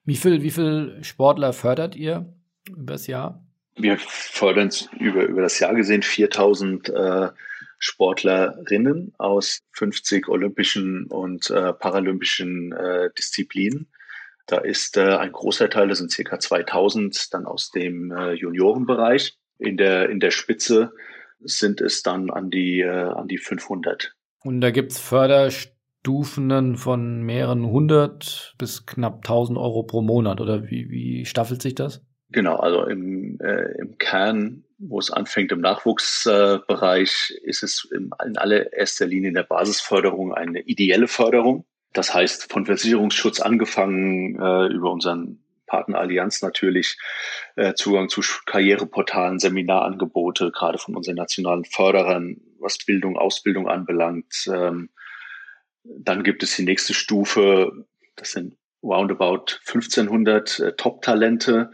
Wie 0.03 0.15
viel, 0.15 0.41
wie 0.41 0.51
viel 0.51 0.97
Sportler 1.03 1.53
fördert 1.53 1.95
ihr 1.95 2.33
übers 2.69 3.07
Jahr? 3.07 3.43
Wir 3.75 3.97
fördern 3.97 4.71
über, 4.99 5.23
über 5.23 5.41
das 5.41 5.59
Jahr 5.59 5.73
gesehen 5.75 6.01
4000 6.01 6.89
äh, 6.89 7.29
Sportlerinnen 7.77 9.13
aus 9.17 9.61
50 9.73 10.27
olympischen 10.27 11.05
und 11.07 11.49
äh, 11.49 11.73
paralympischen 11.73 12.71
äh, 12.73 13.09
Disziplinen. 13.17 13.87
Da 14.45 14.57
ist 14.57 14.97
äh, 14.97 15.15
ein 15.15 15.31
großer 15.31 15.69
Teil, 15.69 15.87
das 15.87 15.99
sind 15.99 16.11
circa 16.11 16.39
2000, 16.39 17.33
dann 17.33 17.45
aus 17.45 17.71
dem 17.71 18.11
äh, 18.11 18.33
Juniorenbereich. 18.33 19.37
In 19.57 19.77
der, 19.77 20.09
in 20.09 20.19
der 20.19 20.31
Spitze 20.31 20.93
sind 21.39 21.81
es 21.81 22.03
dann 22.03 22.29
an 22.29 22.49
die, 22.49 22.81
äh, 22.81 22.89
an 22.89 23.27
die 23.27 23.37
500. 23.37 24.13
Und 24.43 24.61
da 24.61 24.71
gibt's 24.71 24.99
Förderstufen 24.99 26.77
von 26.77 27.21
mehreren 27.21 27.65
hundert 27.65 28.55
bis 28.57 28.85
knapp 28.85 29.17
1000 29.17 29.57
Euro 29.57 29.83
pro 29.83 30.01
Monat 30.01 30.41
oder 30.41 30.63
wie, 30.63 30.89
wie 30.89 31.25
staffelt 31.25 31.61
sich 31.61 31.75
das? 31.75 32.01
Genau, 32.29 32.55
also 32.55 32.85
im, 32.85 33.39
äh, 33.41 33.77
im 33.79 33.97
Kern, 33.97 34.63
wo 34.77 34.99
es 34.99 35.11
anfängt 35.11 35.51
im 35.51 35.59
Nachwuchsbereich, 35.59 37.33
äh, 37.43 37.49
ist 37.49 37.61
es 37.61 37.87
in, 37.93 38.11
in 38.25 38.37
allererster 38.37 39.05
Linie 39.05 39.29
in 39.29 39.35
der 39.35 39.43
Basisförderung 39.43 40.33
eine 40.33 40.61
ideelle 40.61 41.07
Förderung. 41.07 41.65
Das 41.93 42.13
heißt, 42.13 42.51
von 42.51 42.65
Versicherungsschutz 42.65 43.41
angefangen 43.41 44.39
äh, 44.39 44.67
über 44.67 44.91
unseren 44.91 45.43
Partner 45.71 45.99
Allianz 45.99 46.41
natürlich 46.41 46.97
äh, 47.55 47.73
Zugang 47.75 48.09
zu 48.09 48.19
Karriereportalen, 48.45 49.39
Seminarangebote, 49.39 50.51
gerade 50.51 50.77
von 50.77 50.97
unseren 50.97 51.15
nationalen 51.15 51.63
Förderern, 51.63 52.41
was 52.59 52.77
Bildung, 52.79 53.17
Ausbildung 53.17 53.69
anbelangt. 53.69 54.49
Ähm, 54.53 54.89
dann 55.83 56.23
gibt 56.23 56.43
es 56.43 56.57
die 56.57 56.65
nächste 56.65 56.93
Stufe, 56.93 57.71
das 58.17 58.33
sind 58.33 58.57
roundabout 58.83 59.59
1500 59.65 60.59
äh, 60.59 60.73
Top-Talente, 60.73 61.71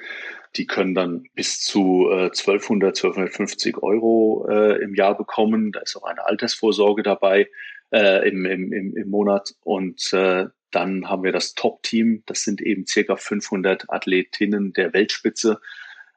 die 0.57 0.67
können 0.67 0.93
dann 0.93 1.23
bis 1.33 1.59
zu 1.61 2.07
äh, 2.11 2.25
1200, 2.25 2.89
1250 2.89 3.77
Euro 3.81 4.47
äh, 4.47 4.79
im 4.79 4.93
Jahr 4.93 5.17
bekommen. 5.17 5.71
Da 5.71 5.79
ist 5.79 5.95
auch 5.95 6.03
eine 6.03 6.23
Altersvorsorge 6.25 7.01
dabei 7.01 7.49
äh, 7.91 8.29
im, 8.29 8.45
im, 8.45 8.95
im 8.95 9.09
Monat. 9.09 9.55
Und 9.63 10.13
äh, 10.13 10.45
dann 10.71 11.09
haben 11.09 11.23
wir 11.23 11.31
das 11.31 11.53
Top-Team. 11.53 12.23
Das 12.25 12.43
sind 12.43 12.61
eben 12.61 12.85
circa 12.85 13.15
500 13.15 13.89
Athletinnen 13.89 14.73
der 14.73 14.93
Weltspitze. 14.93 15.59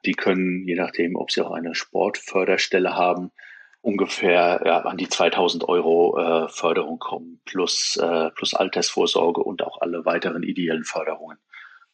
Die 0.05 0.13
können, 0.13 0.67
je 0.67 0.75
nachdem, 0.75 1.15
ob 1.15 1.31
sie 1.31 1.45
auch 1.45 1.51
eine 1.51 1.75
Sportförderstelle 1.75 2.95
haben, 2.95 3.31
ungefähr 3.81 4.61
ja, 4.65 4.81
an 4.81 4.97
die 4.97 5.09
2000 5.09 5.67
Euro 5.67 6.17
äh, 6.17 6.49
Förderung 6.49 6.99
kommen, 6.99 7.41
plus, 7.45 7.97
äh, 7.97 8.29
plus 8.31 8.53
Altersvorsorge 8.53 9.41
und 9.41 9.63
auch 9.63 9.81
alle 9.81 10.05
weiteren 10.05 10.43
ideellen 10.43 10.83
Förderungen. 10.83 11.37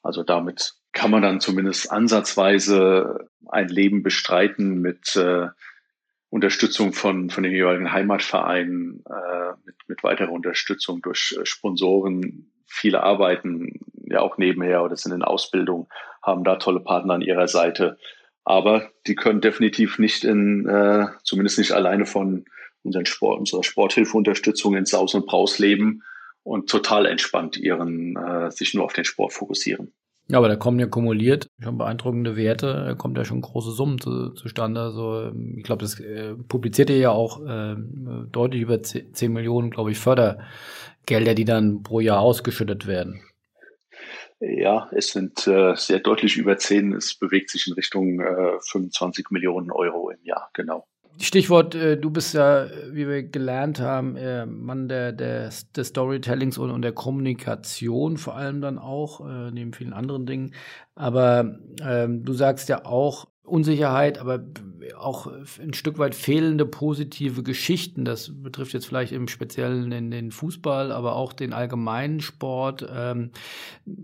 Also 0.02 0.24
damit 0.24 0.76
kann 0.94 1.12
man 1.12 1.22
dann 1.22 1.40
zumindest 1.40 1.92
ansatzweise 1.92 3.30
ein 3.48 3.68
Leben 3.68 4.04
bestreiten 4.04 4.82
mit 4.82 5.16
äh, 5.16 5.48
Unterstützung 6.30 6.94
von, 6.94 7.30
von 7.30 7.44
den 7.44 7.54
jeweiligen 7.54 7.92
Heimatvereinen, 7.92 9.04
äh, 9.10 9.52
mit, 9.66 9.76
mit 9.88 10.04
weiterer 10.04 10.32
Unterstützung 10.32 11.02
durch 11.02 11.38
äh, 11.40 11.46
Sponsoren. 11.46 12.52
Viele 12.68 13.04
arbeiten 13.04 13.80
ja 14.10 14.22
auch 14.22 14.38
nebenher 14.38 14.84
oder 14.84 14.96
sind 14.96 15.14
in 15.14 15.24
Ausbildung, 15.24 15.90
haben 16.22 16.44
da 16.44 16.58
tolle 16.58 16.80
Partner 16.80 17.16
an 17.16 17.22
ihrer 17.22 17.48
Seite. 17.48 17.98
Aber 18.44 18.90
die 19.08 19.16
können 19.16 19.42
definitiv 19.42 20.00
nicht 20.00 20.24
in, 20.24 20.68
äh, 20.68 21.08
zumindest 21.24 21.58
nicht 21.58 21.72
alleine 21.72 22.06
von 22.06 22.46
unseren 22.84 23.06
Sport, 23.06 23.40
unserer 23.40 23.64
Sporthilfeunterstützung 23.64 24.76
in 24.76 24.86
Saus 24.86 25.14
und 25.14 25.26
Braus 25.26 25.60
leben 25.60 26.04
und 26.44 26.70
total 26.70 27.06
entspannt 27.06 27.58
ihren, 27.58 28.16
äh, 28.16 28.50
sich 28.52 28.74
nur 28.74 28.86
auf 28.86 28.94
den 28.94 29.04
Sport 29.04 29.34
fokussieren. 29.34 29.92
Ja, 30.30 30.40
aber 30.40 30.50
da 30.50 30.58
kommen 30.58 30.80
ja 30.80 30.88
kumuliert 30.88 31.50
schon 31.62 31.78
beeindruckende 31.78 32.36
Werte, 32.36 32.74
da 32.88 32.94
kommt 32.96 33.18
ja 33.18 33.24
schon 33.24 33.40
große 33.40 33.72
Summen 33.72 34.00
zu, 34.00 34.32
zustande. 34.32 34.82
Also 34.82 35.22
ähm, 35.24 35.56
ich 35.58 35.64
glaube, 35.64 35.84
das 35.84 36.00
äh, 36.00 36.36
publiziert 36.36 36.90
ihr 36.90 36.98
ja 36.98 37.12
auch 37.12 37.46
äh, 37.46 37.76
deutlich 38.32 38.62
über 38.62 38.82
10 38.84 39.32
Millionen, 39.32 39.70
glaube 39.70 39.92
ich, 39.92 40.00
Fördergelder, 41.08 41.34
die 41.34 41.46
dann 41.46 41.84
pro 41.84 42.00
Jahr 42.00 42.20
ausgeschüttet 42.20 42.86
werden. 42.86 43.22
Ja, 44.40 44.90
es 44.92 45.14
sind 45.14 45.48
äh, 45.48 45.76
sehr 45.76 46.00
deutlich 46.00 46.38
über 46.38 46.58
10. 46.58 46.94
Es 46.94 47.16
bewegt 47.16 47.50
sich 47.50 47.66
in 47.68 47.74
Richtung 47.74 48.20
äh, 48.20 48.60
25 48.70 49.32
Millionen 49.32 49.72
Euro 49.72 50.12
im 50.12 50.24
Jahr, 50.24 50.50
genau. 50.54 50.86
Stichwort, 51.20 51.74
äh, 51.74 51.98
du 51.98 52.12
bist 52.12 52.36
ja, 52.36 52.68
wie 52.92 53.08
wir 53.08 53.24
gelernt 53.24 53.80
haben, 53.80 54.16
äh, 54.16 54.46
Mann 54.46 54.88
der, 54.88 55.12
der, 55.12 55.50
des 55.76 55.88
Storytellings 55.88 56.60
und, 56.60 56.70
und 56.70 56.84
der 56.84 56.92
Kommunikation 56.92 58.18
vor 58.18 58.36
allem 58.36 58.62
dann 58.62 58.78
auch, 58.78 59.28
äh, 59.28 59.50
neben 59.50 59.74
vielen 59.74 59.94
anderen 59.94 60.28
Dingen. 60.28 60.54
Aber 60.94 61.58
ähm, 61.82 62.24
du 62.24 62.34
sagst 62.34 62.70
ja 62.70 62.86
auch, 62.86 63.26
Unsicherheit, 63.48 64.20
aber 64.20 64.44
auch 64.98 65.28
ein 65.62 65.74
Stück 65.74 65.98
weit 65.98 66.16
fehlende 66.16 66.66
positive 66.66 67.44
Geschichten. 67.44 68.06
Das 68.06 68.32
betrifft 68.42 68.74
jetzt 68.74 68.86
vielleicht 68.86 69.12
im 69.12 69.28
Speziellen 69.28 69.90
den, 69.90 70.12
den 70.12 70.32
Fußball, 70.32 70.92
aber 70.92 71.16
auch 71.16 71.34
den 71.34 71.54
allgemeinen 71.54 72.20
Sport 72.20 72.88
ähm, 72.94 73.32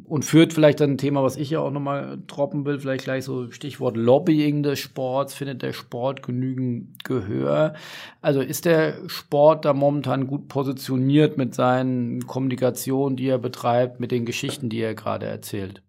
und 0.05 0.25
führt 0.25 0.53
vielleicht 0.53 0.79
dann 0.79 0.91
ein 0.91 0.97
Thema, 0.97 1.23
was 1.23 1.37
ich 1.37 1.49
ja 1.49 1.59
auch 1.59 1.71
nochmal 1.71 2.19
droppen 2.27 2.65
will, 2.65 2.79
vielleicht 2.79 3.05
gleich 3.05 3.25
so 3.25 3.51
Stichwort 3.51 3.97
Lobbying 3.97 4.63
des 4.63 4.79
Sports. 4.79 5.33
Findet 5.33 5.61
der 5.61 5.73
Sport 5.73 6.23
genügend 6.23 7.03
Gehör? 7.03 7.73
Also 8.21 8.41
ist 8.41 8.65
der 8.65 9.07
Sport 9.07 9.65
da 9.65 9.73
momentan 9.73 10.27
gut 10.27 10.47
positioniert 10.47 11.37
mit 11.37 11.53
seinen 11.53 12.25
Kommunikationen, 12.27 13.17
die 13.17 13.27
er 13.27 13.39
betreibt, 13.39 13.99
mit 13.99 14.11
den 14.11 14.25
Geschichten, 14.25 14.69
die 14.69 14.79
er 14.79 14.95
gerade 14.95 15.25
erzählt? 15.25 15.81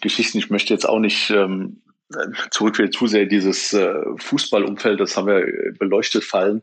Geschichten, 0.00 0.38
ich 0.38 0.50
möchte 0.50 0.74
jetzt 0.74 0.86
auch 0.86 0.98
nicht 0.98 1.30
ähm, 1.30 1.80
zurück 2.50 2.78
wieder 2.78 2.90
zu 2.90 3.06
sehr 3.06 3.26
dieses 3.26 3.72
äh, 3.72 3.94
Fußballumfeld, 4.16 5.00
das 5.00 5.16
haben 5.16 5.26
wir 5.26 5.72
beleuchtet 5.78 6.24
fallen. 6.24 6.62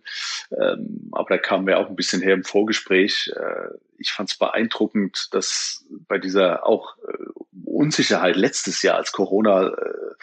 Ähm, 0.52 1.10
aber 1.12 1.30
da 1.30 1.38
kamen 1.38 1.68
wir 1.68 1.80
auch 1.80 1.90
ein 1.90 1.96
bisschen 1.96 2.22
her 2.22 2.34
im 2.34 2.44
Vorgespräch. 2.44 3.32
Äh, 3.36 3.76
ich 3.98 4.12
fand 4.12 4.30
es 4.30 4.38
beeindruckend, 4.38 5.30
dass 5.32 5.86
bei 6.08 6.18
dieser 6.18 6.66
auch 6.66 6.96
äh, 7.08 7.26
Unsicherheit 7.66 8.36
letztes 8.36 8.82
Jahr, 8.82 8.98
als 8.98 9.12
Corona 9.12 9.70
äh, 9.70 10.14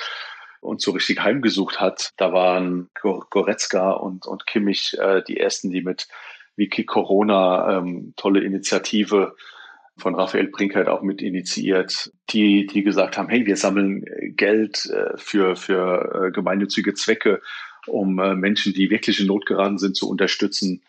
uns 0.61 0.83
so 0.83 0.93
richtig 0.93 1.21
heimgesucht 1.21 1.81
hat, 1.81 2.13
da 2.17 2.33
waren 2.33 2.91
Goretzka 3.01 3.93
und, 3.93 4.27
und 4.27 4.47
Kimmich 4.47 4.97
äh, 4.99 5.23
die 5.23 5.39
ersten, 5.39 5.71
die 5.71 5.83
mit 5.83 6.09
Wiki 6.57 6.85
Corona 6.85 7.79
ähm, 7.79 8.13
tolle 8.17 8.41
Initiative 8.41 9.37
von 9.99 10.15
Raphael 10.15 10.49
Brinkert 10.49 10.89
auch 10.89 11.03
mit 11.03 11.21
initiiert, 11.23 12.13
die, 12.31 12.67
die 12.67 12.83
gesagt 12.83 13.19
haben, 13.19 13.29
hey, 13.29 13.47
wir 13.47 13.57
sammeln 13.57 14.05
Geld 14.37 14.87
äh, 14.87 15.17
für, 15.17 15.57
für 15.57 16.27
äh, 16.27 16.31
gemeinnützige 16.31 16.95
Zwecke, 16.95 17.41
um 17.87 18.19
äh, 18.19 18.35
Menschen, 18.35 18.73
die 18.73 18.91
wirklich 18.91 19.21
in 19.21 19.27
Not 19.27 19.47
geraten 19.47 19.79
sind, 19.79 19.97
zu 19.97 20.09
unterstützen. 20.09 20.83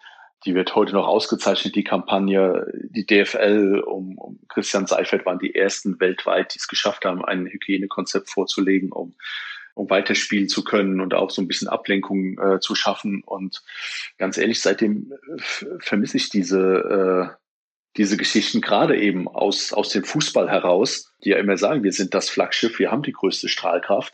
Die 0.46 0.56
wird 0.56 0.76
heute 0.76 0.94
noch 0.94 1.08
ausgezeichnet, 1.08 1.76
die 1.76 1.84
Kampagne. 1.84 2.66
Die 2.90 3.06
DFL 3.06 3.84
um, 3.86 4.18
um 4.18 4.40
Christian 4.48 4.88
Seifert 4.88 5.26
waren 5.26 5.40
die 5.40 5.54
ersten 5.54 6.00
weltweit, 6.00 6.54
die 6.54 6.60
es 6.60 6.68
geschafft 6.68 7.04
haben, 7.04 7.26
ein 7.26 7.48
Hygienekonzept 7.48 8.30
vorzulegen, 8.30 8.92
um 8.92 9.16
um 9.76 9.90
weiterspielen 9.90 10.50
zu 10.50 10.66
können 10.66 11.00
und 11.00 11.14
auch 11.14 11.30
so 11.30 11.42
ein 11.42 11.48
bisschen 11.48 11.70
Ablenkung 11.70 12.38
äh, 12.38 12.60
zu 12.60 12.76
schaffen. 12.76 13.24
Und 13.26 13.64
ganz 14.18 14.38
ehrlich, 14.38 14.62
seitdem 14.62 15.14
vermisse 15.80 16.18
ich 16.18 16.30
diese, 16.30 17.32
äh, 17.32 17.49
diese 17.98 18.18
Geschichten 18.18 18.62
gerade 18.62 19.00
eben 19.00 19.28
aus, 19.28 19.74
aus 19.74 19.90
dem 19.90 20.04
Fußball 20.04 20.50
heraus, 20.50 21.14
die 21.24 21.30
ja 21.30 21.38
immer 21.38 21.58
sagen, 21.58 21.84
wir 21.84 21.92
sind 21.92 22.14
das 22.14 22.30
Flaggschiff, 22.30 22.80
wir 22.80 22.92
haben 22.92 23.04
die 23.04 23.14
größte 23.14 23.50
Strahlkraft. 23.50 24.14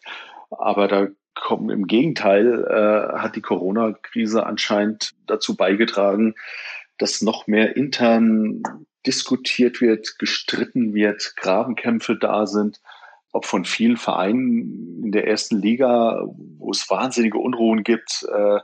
Aber 0.50 0.88
da 0.88 1.08
kommen 1.34 1.70
im 1.70 1.86
Gegenteil, 1.86 2.64
äh, 2.64 3.18
hat 3.20 3.36
die 3.36 3.42
Corona-Krise 3.42 4.46
anscheinend 4.46 5.12
dazu 5.28 5.56
beigetragen, 5.56 6.36
dass 6.98 7.22
noch 7.22 7.46
mehr 7.48 7.76
intern 7.76 8.64
diskutiert 9.06 9.82
wird, 9.82 10.18
gestritten 10.18 10.94
wird, 10.94 11.34
Grabenkämpfe 11.36 12.16
da 12.16 12.48
sind, 12.48 12.82
ob 13.32 13.46
von 13.46 13.66
vielen 13.66 13.98
Vereinen 13.98 15.04
in 15.04 15.12
der 15.12 15.28
ersten 15.28 15.58
Liga, 15.58 16.26
wo 16.58 16.72
es 16.72 16.90
wahnsinnige 16.90 17.38
Unruhen 17.38 17.84
gibt, 17.84 18.26
äh, 18.34 18.60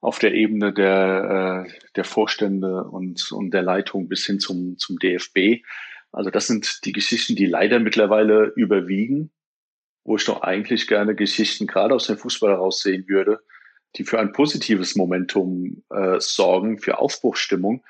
auf 0.00 0.18
der 0.18 0.34
Ebene 0.34 0.72
der, 0.72 1.66
äh, 1.66 1.72
der 1.96 2.04
Vorstände 2.04 2.84
und, 2.84 3.32
und 3.32 3.52
der 3.52 3.62
Leitung 3.62 4.08
bis 4.08 4.26
hin 4.26 4.38
zum, 4.38 4.78
zum 4.78 4.98
DFB. 4.98 5.64
Also 6.12 6.30
das 6.30 6.46
sind 6.46 6.84
die 6.84 6.92
Geschichten, 6.92 7.34
die 7.34 7.46
leider 7.46 7.80
mittlerweile 7.80 8.52
überwiegen, 8.56 9.30
wo 10.04 10.16
ich 10.16 10.24
doch 10.24 10.42
eigentlich 10.42 10.86
gerne 10.86 11.14
Geschichten 11.14 11.66
gerade 11.66 11.94
aus 11.94 12.06
dem 12.06 12.16
Fußball 12.16 12.52
heraus 12.52 12.80
sehen 12.80 13.08
würde, 13.08 13.40
die 13.96 14.04
für 14.04 14.18
ein 14.20 14.32
positives 14.32 14.96
Momentum 14.96 15.82
äh, 15.90 16.20
sorgen, 16.20 16.78
für 16.78 16.98
Aufbruchstimmung. 16.98 17.84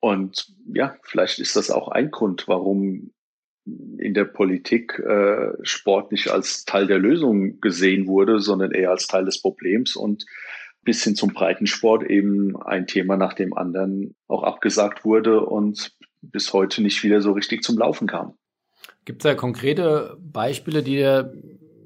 Und 0.00 0.54
ja, 0.72 0.96
vielleicht 1.02 1.38
ist 1.38 1.56
das 1.56 1.70
auch 1.70 1.88
ein 1.88 2.10
Grund, 2.10 2.48
warum 2.48 3.12
in 3.98 4.14
der 4.14 4.24
Politik 4.24 4.98
äh, 4.98 5.52
Sport 5.62 6.10
nicht 6.12 6.30
als 6.30 6.64
Teil 6.64 6.86
der 6.86 6.98
Lösung 6.98 7.60
gesehen 7.60 8.06
wurde, 8.06 8.40
sondern 8.40 8.70
eher 8.70 8.90
als 8.90 9.06
Teil 9.06 9.24
des 9.24 9.42
Problems 9.42 9.94
und 9.94 10.24
bis 10.88 11.04
hin 11.04 11.14
zum 11.14 11.34
Breitensport 11.34 12.02
eben 12.04 12.56
ein 12.62 12.86
Thema 12.86 13.18
nach 13.18 13.34
dem 13.34 13.52
anderen 13.52 14.14
auch 14.26 14.42
abgesagt 14.42 15.04
wurde 15.04 15.44
und 15.44 15.94
bis 16.22 16.54
heute 16.54 16.82
nicht 16.82 17.02
wieder 17.02 17.20
so 17.20 17.32
richtig 17.32 17.62
zum 17.62 17.76
Laufen 17.76 18.06
kam. 18.06 18.38
Gibt 19.04 19.20
es 19.20 19.24
da 19.24 19.34
konkrete 19.34 20.16
Beispiele, 20.18 20.82
die 20.82 20.92
dir 20.92 21.34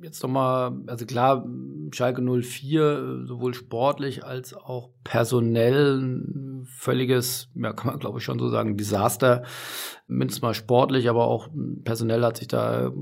jetzt 0.05 0.23
nochmal, 0.23 0.81
also 0.87 1.05
klar, 1.05 1.45
Schalke 1.91 2.23
04, 2.23 3.25
sowohl 3.25 3.55
sportlich 3.55 4.25
als 4.25 4.55
auch 4.55 4.91
personell 5.03 5.99
völliges, 6.67 7.51
ja, 7.55 7.73
kann 7.73 7.89
man 7.89 7.99
glaube 7.99 8.19
ich 8.19 8.25
schon 8.25 8.39
so 8.39 8.49
sagen, 8.49 8.77
Desaster. 8.77 9.45
Mindestens 10.07 10.43
mal 10.43 10.55
sportlich, 10.55 11.09
aber 11.09 11.27
auch 11.27 11.49
personell 11.85 12.23
hat 12.23 12.37
sich 12.37 12.49
da 12.49 12.93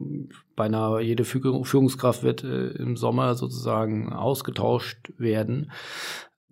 beinahe 0.56 1.00
jede 1.02 1.24
Führungskraft 1.24 2.22
wird 2.22 2.44
äh, 2.44 2.68
im 2.70 2.96
Sommer 2.96 3.34
sozusagen 3.34 4.12
ausgetauscht 4.12 5.12
werden. 5.18 5.70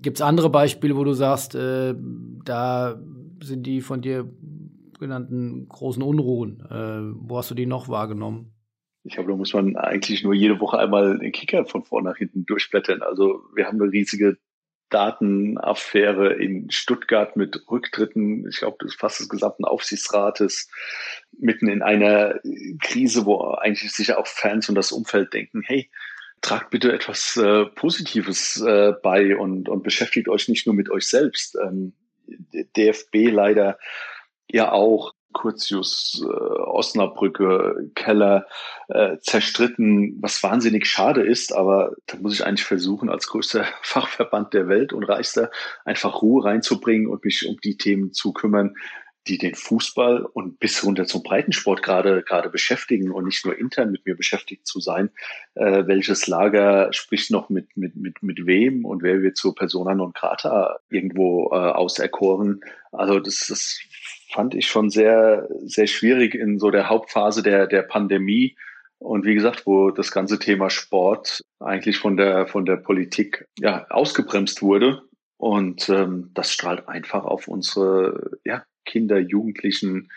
Gibt 0.00 0.18
es 0.18 0.22
andere 0.22 0.50
Beispiele, 0.50 0.96
wo 0.96 1.04
du 1.04 1.12
sagst, 1.12 1.54
äh, 1.54 1.94
da 2.44 3.00
sind 3.42 3.66
die 3.66 3.80
von 3.80 4.00
dir 4.00 4.30
genannten 4.98 5.68
großen 5.68 6.02
Unruhen? 6.02 6.60
Äh, 6.70 7.28
wo 7.28 7.38
hast 7.38 7.50
du 7.50 7.54
die 7.54 7.66
noch 7.66 7.88
wahrgenommen? 7.88 8.52
Ich 9.04 9.14
glaube, 9.14 9.30
da 9.30 9.36
muss 9.36 9.54
man 9.54 9.76
eigentlich 9.76 10.22
nur 10.22 10.34
jede 10.34 10.60
Woche 10.60 10.78
einmal 10.78 11.18
den 11.18 11.32
Kicker 11.32 11.64
von 11.64 11.82
vorne 11.82 12.10
nach 12.10 12.16
hinten 12.16 12.44
durchblättern. 12.44 13.02
Also 13.02 13.40
wir 13.54 13.66
haben 13.66 13.80
eine 13.80 13.90
riesige 13.90 14.36
Datenaffäre 14.90 16.34
in 16.34 16.70
Stuttgart 16.70 17.36
mit 17.36 17.64
Rücktritten, 17.70 18.46
ich 18.48 18.58
glaube, 18.58 18.88
fast 18.96 19.20
des 19.20 19.28
gesamten 19.28 19.64
Aufsichtsrates, 19.64 20.70
mitten 21.38 21.68
in 21.68 21.82
einer 21.82 22.40
Krise, 22.82 23.26
wo 23.26 23.52
eigentlich 23.54 23.92
sicher 23.92 24.18
auch 24.18 24.26
Fans 24.26 24.68
und 24.68 24.74
das 24.74 24.92
Umfeld 24.92 25.32
denken, 25.34 25.62
hey, 25.64 25.90
tragt 26.40 26.70
bitte 26.70 26.92
etwas 26.92 27.36
äh, 27.36 27.66
Positives 27.66 28.60
äh, 28.60 28.92
bei 29.02 29.36
und, 29.36 29.68
und 29.68 29.82
beschäftigt 29.82 30.28
euch 30.28 30.48
nicht 30.48 30.66
nur 30.66 30.74
mit 30.74 30.90
euch 30.90 31.08
selbst. 31.08 31.56
Ähm, 31.56 31.92
DFB 32.76 33.30
leider 33.30 33.78
ja 34.50 34.72
auch 34.72 35.12
Curtius, 35.32 36.24
äh, 36.24 36.26
Osnabrücke, 36.28 37.90
Keller 37.94 38.46
äh, 38.88 39.18
zerstritten, 39.18 40.18
was 40.20 40.42
wahnsinnig 40.42 40.86
schade 40.86 41.22
ist, 41.22 41.54
aber 41.54 41.92
da 42.06 42.16
muss 42.18 42.34
ich 42.34 42.44
eigentlich 42.44 42.64
versuchen, 42.64 43.08
als 43.08 43.26
größter 43.28 43.64
Fachverband 43.82 44.54
der 44.54 44.68
Welt 44.68 44.92
und 44.92 45.04
reichster 45.04 45.50
einfach 45.84 46.22
Ruhe 46.22 46.44
reinzubringen 46.44 47.08
und 47.08 47.24
mich 47.24 47.46
um 47.46 47.56
die 47.62 47.76
Themen 47.76 48.12
zu 48.12 48.32
kümmern, 48.32 48.74
die 49.28 49.38
den 49.38 49.54
Fußball 49.54 50.24
und 50.24 50.58
bis 50.58 50.82
runter 50.84 51.06
zum 51.06 51.22
Breitensport 51.22 51.82
gerade 51.82 52.22
gerade 52.22 52.48
beschäftigen 52.48 53.10
und 53.10 53.26
nicht 53.26 53.44
nur 53.44 53.58
intern 53.58 53.90
mit 53.90 54.06
mir 54.06 54.16
beschäftigt 54.16 54.66
zu 54.66 54.80
sein. 54.80 55.10
Äh, 55.54 55.86
welches 55.86 56.26
Lager 56.26 56.92
spricht 56.92 57.30
noch 57.30 57.50
mit 57.50 57.76
mit 57.76 57.94
mit 57.96 58.22
mit 58.22 58.46
wem 58.46 58.84
und 58.84 59.02
wer 59.02 59.22
wird 59.22 59.36
zur 59.36 59.54
Persona 59.54 59.94
non 59.94 60.12
grata 60.12 60.78
irgendwo 60.88 61.50
äh, 61.52 61.56
auserkoren? 61.56 62.60
Also 62.90 63.20
das, 63.20 63.46
das 63.48 63.78
fand 64.32 64.54
ich 64.54 64.66
schon 64.66 64.90
sehr, 64.90 65.48
sehr 65.64 65.86
schwierig 65.86 66.34
in 66.34 66.58
so 66.58 66.70
der 66.70 66.88
Hauptphase 66.88 67.42
der, 67.42 67.66
der 67.66 67.82
Pandemie. 67.82 68.56
Und 68.98 69.24
wie 69.24 69.34
gesagt, 69.34 69.66
wo 69.66 69.90
das 69.90 70.10
ganze 70.10 70.38
Thema 70.38 70.70
Sport 70.70 71.42
eigentlich 71.60 71.98
von 71.98 72.16
der, 72.16 72.46
von 72.46 72.64
der 72.64 72.76
Politik 72.76 73.46
ja, 73.58 73.86
ausgebremst 73.88 74.60
wurde. 74.62 75.02
Und 75.36 75.88
ähm, 75.88 76.30
das 76.34 76.52
strahlt 76.52 76.88
einfach 76.88 77.24
auf 77.24 77.46
unsere 77.46 78.38
ja, 78.44 78.64
Kinder, 78.84 79.18
Jugendlichen, 79.18 80.10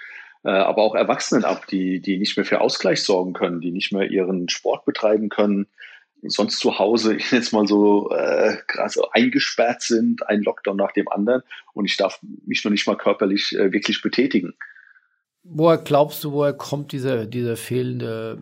äh, 0.43 0.49
aber 0.49 0.82
auch 0.82 0.95
Erwachsenen 0.95 1.45
ab, 1.45 1.68
die, 1.68 2.01
die 2.01 2.18
nicht 2.18 2.36
mehr 2.38 2.45
für 2.45 2.62
Ausgleich 2.62 3.03
sorgen 3.03 3.34
können, 3.34 3.62
die 3.62 3.72
nicht 3.72 3.93
mehr 3.93 4.09
ihren 4.09 4.49
Sport 4.49 4.86
betreiben 4.86 5.30
können, 5.30 5.68
sonst 6.24 6.60
zu 6.60 6.80
Hause 6.80 7.18
jetzt 7.32 7.54
mal 7.54 7.68
so 7.68 8.12
äh, 8.12 8.58
krass 8.68 9.00
eingesperrt 9.12 9.82
sind, 9.82 10.28
ein 10.28 10.42
Lockdown 10.42 10.78
nach 10.78 10.92
dem 10.92 11.08
anderen 11.10 11.44
und 11.74 11.86
ich 11.86 11.98
darf 11.98 12.20
mich 12.46 12.64
noch 12.64 12.72
nicht 12.72 12.88
mal 12.88 12.98
körperlich 12.98 13.56
äh, 13.56 13.72
wirklich 13.72 14.02
betätigen. 14.02 14.54
Woher 15.44 15.80
glaubst 15.80 16.24
du, 16.24 16.34
woher 16.34 16.54
kommt 16.54 16.92
diese, 16.92 17.28
diese 17.28 17.58
fehlende 17.58 18.38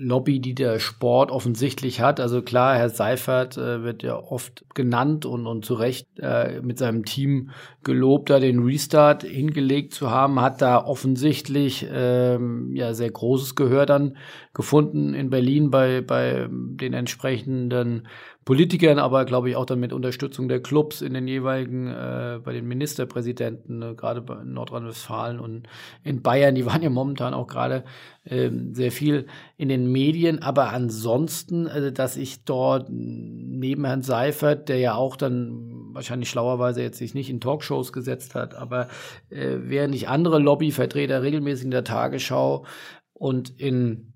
Lobby, 0.00 0.40
die 0.40 0.54
der 0.54 0.78
Sport 0.78 1.30
offensichtlich 1.30 2.00
hat? 2.00 2.20
Also 2.20 2.42
klar, 2.42 2.76
Herr 2.76 2.88
Seifert 2.88 3.56
äh, 3.56 3.82
wird 3.82 4.02
ja 4.02 4.16
oft 4.16 4.64
genannt 4.74 5.26
und, 5.26 5.46
und 5.46 5.64
zu 5.64 5.74
Recht 5.74 6.08
äh, 6.20 6.60
mit 6.62 6.78
seinem 6.78 7.04
Team 7.04 7.50
gelobt, 7.84 8.30
da 8.30 8.40
den 8.40 8.62
Restart 8.62 9.22
hingelegt 9.22 9.94
zu 9.94 10.10
haben, 10.10 10.40
hat 10.40 10.62
da 10.62 10.84
offensichtlich 10.84 11.86
ähm, 11.92 12.74
ja 12.74 12.94
sehr 12.94 13.10
großes 13.10 13.54
Gehör 13.54 13.86
dann 13.86 14.16
gefunden 14.54 15.14
in 15.14 15.30
Berlin 15.30 15.70
bei, 15.70 16.00
bei 16.00 16.48
den 16.50 16.94
entsprechenden 16.94 18.06
Politikern, 18.44 18.98
aber 18.98 19.26
glaube 19.26 19.50
ich 19.50 19.56
auch 19.56 19.66
dann 19.66 19.80
mit 19.80 19.92
Unterstützung 19.92 20.48
der 20.48 20.60
Clubs 20.60 21.02
in 21.02 21.14
den 21.14 21.28
jeweiligen, 21.28 21.86
äh, 21.86 22.40
bei 22.42 22.52
den 22.52 22.66
Ministerpräsidenten, 22.66 23.82
äh, 23.82 23.94
gerade 23.94 24.24
in 24.42 24.54
Nordrhein-Westfalen 24.54 25.38
und 25.38 25.68
in 26.02 26.22
Bayern, 26.22 26.54
die 26.54 26.66
waren 26.66 26.82
ja 26.82 26.90
momentan 26.90 27.34
auch 27.34 27.46
gerade 27.46 27.84
sehr 28.22 28.92
viel 28.92 29.26
in 29.56 29.70
den 29.70 29.90
Medien, 29.90 30.42
aber 30.42 30.70
ansonsten, 30.70 31.66
äh, 31.66 31.90
dass 31.90 32.16
ich 32.18 32.44
dort 32.44 32.88
neben 32.90 33.86
Herrn 33.86 34.02
Seifert, 34.02 34.68
der 34.68 34.78
ja 34.78 34.94
auch 34.94 35.16
dann 35.16 35.94
wahrscheinlich 35.94 36.28
schlauerweise 36.28 36.82
jetzt 36.82 36.98
sich 36.98 37.14
nicht 37.14 37.30
in 37.30 37.40
Talkshows 37.40 37.92
gesetzt 37.92 38.34
hat, 38.34 38.54
aber 38.54 38.88
äh, 39.30 39.56
während 39.62 39.94
ich 39.94 40.08
andere 40.08 40.38
Lobbyvertreter 40.38 41.22
regelmäßig 41.22 41.64
in 41.64 41.70
der 41.70 41.84
Tagesschau 41.84 42.66
und 43.14 43.58
in 43.58 44.12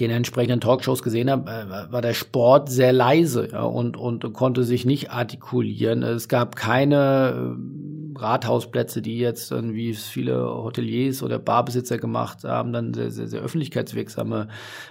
den 0.00 0.10
entsprechenden 0.10 0.60
Talkshows 0.60 1.02
gesehen 1.02 1.30
habe, 1.30 1.50
äh, 1.50 1.92
war 1.92 2.02
der 2.02 2.14
Sport 2.14 2.70
sehr 2.70 2.92
leise 2.92 3.50
ja, 3.52 3.62
und, 3.62 3.96
und 3.96 4.32
konnte 4.32 4.64
sich 4.64 4.84
nicht 4.84 5.10
artikulieren. 5.10 6.02
Es 6.02 6.28
gab 6.28 6.56
keine 6.56 7.56
äh, 7.56 7.91
Rathausplätze, 8.16 9.02
die 9.02 9.18
jetzt, 9.18 9.50
wie 9.52 9.90
es 9.90 10.06
viele 10.06 10.44
Hoteliers 10.44 11.22
oder 11.22 11.38
Barbesitzer 11.38 11.98
gemacht 11.98 12.44
haben, 12.44 12.72
dann 12.72 12.94
sehr, 12.94 13.10
sehr, 13.10 13.28
sehr 13.28 13.40
öffentlichkeitswirksame 13.40 14.48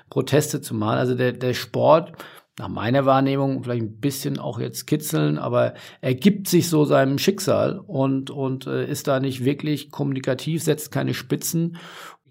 Proteste 0.09 0.61
zu 0.61 0.73
machen. 0.73 0.97
Also 0.97 1.15
der, 1.15 1.33
der 1.33 1.53
Sport, 1.53 2.13
nach 2.59 2.67
meiner 2.67 3.05
Wahrnehmung, 3.05 3.63
vielleicht 3.63 3.83
ein 3.83 3.99
bisschen 3.99 4.37
auch 4.37 4.59
jetzt 4.59 4.85
kitzeln, 4.85 5.37
aber 5.37 5.73
er 6.01 6.15
gibt 6.15 6.47
sich 6.47 6.69
so 6.69 6.85
seinem 6.85 7.17
Schicksal 7.17 7.79
und, 7.79 8.29
und 8.29 8.67
äh, 8.67 8.85
ist 8.85 9.07
da 9.07 9.19
nicht 9.19 9.45
wirklich 9.45 9.89
kommunikativ, 9.89 10.61
setzt 10.61 10.91
keine 10.91 11.13
Spitzen 11.13 11.77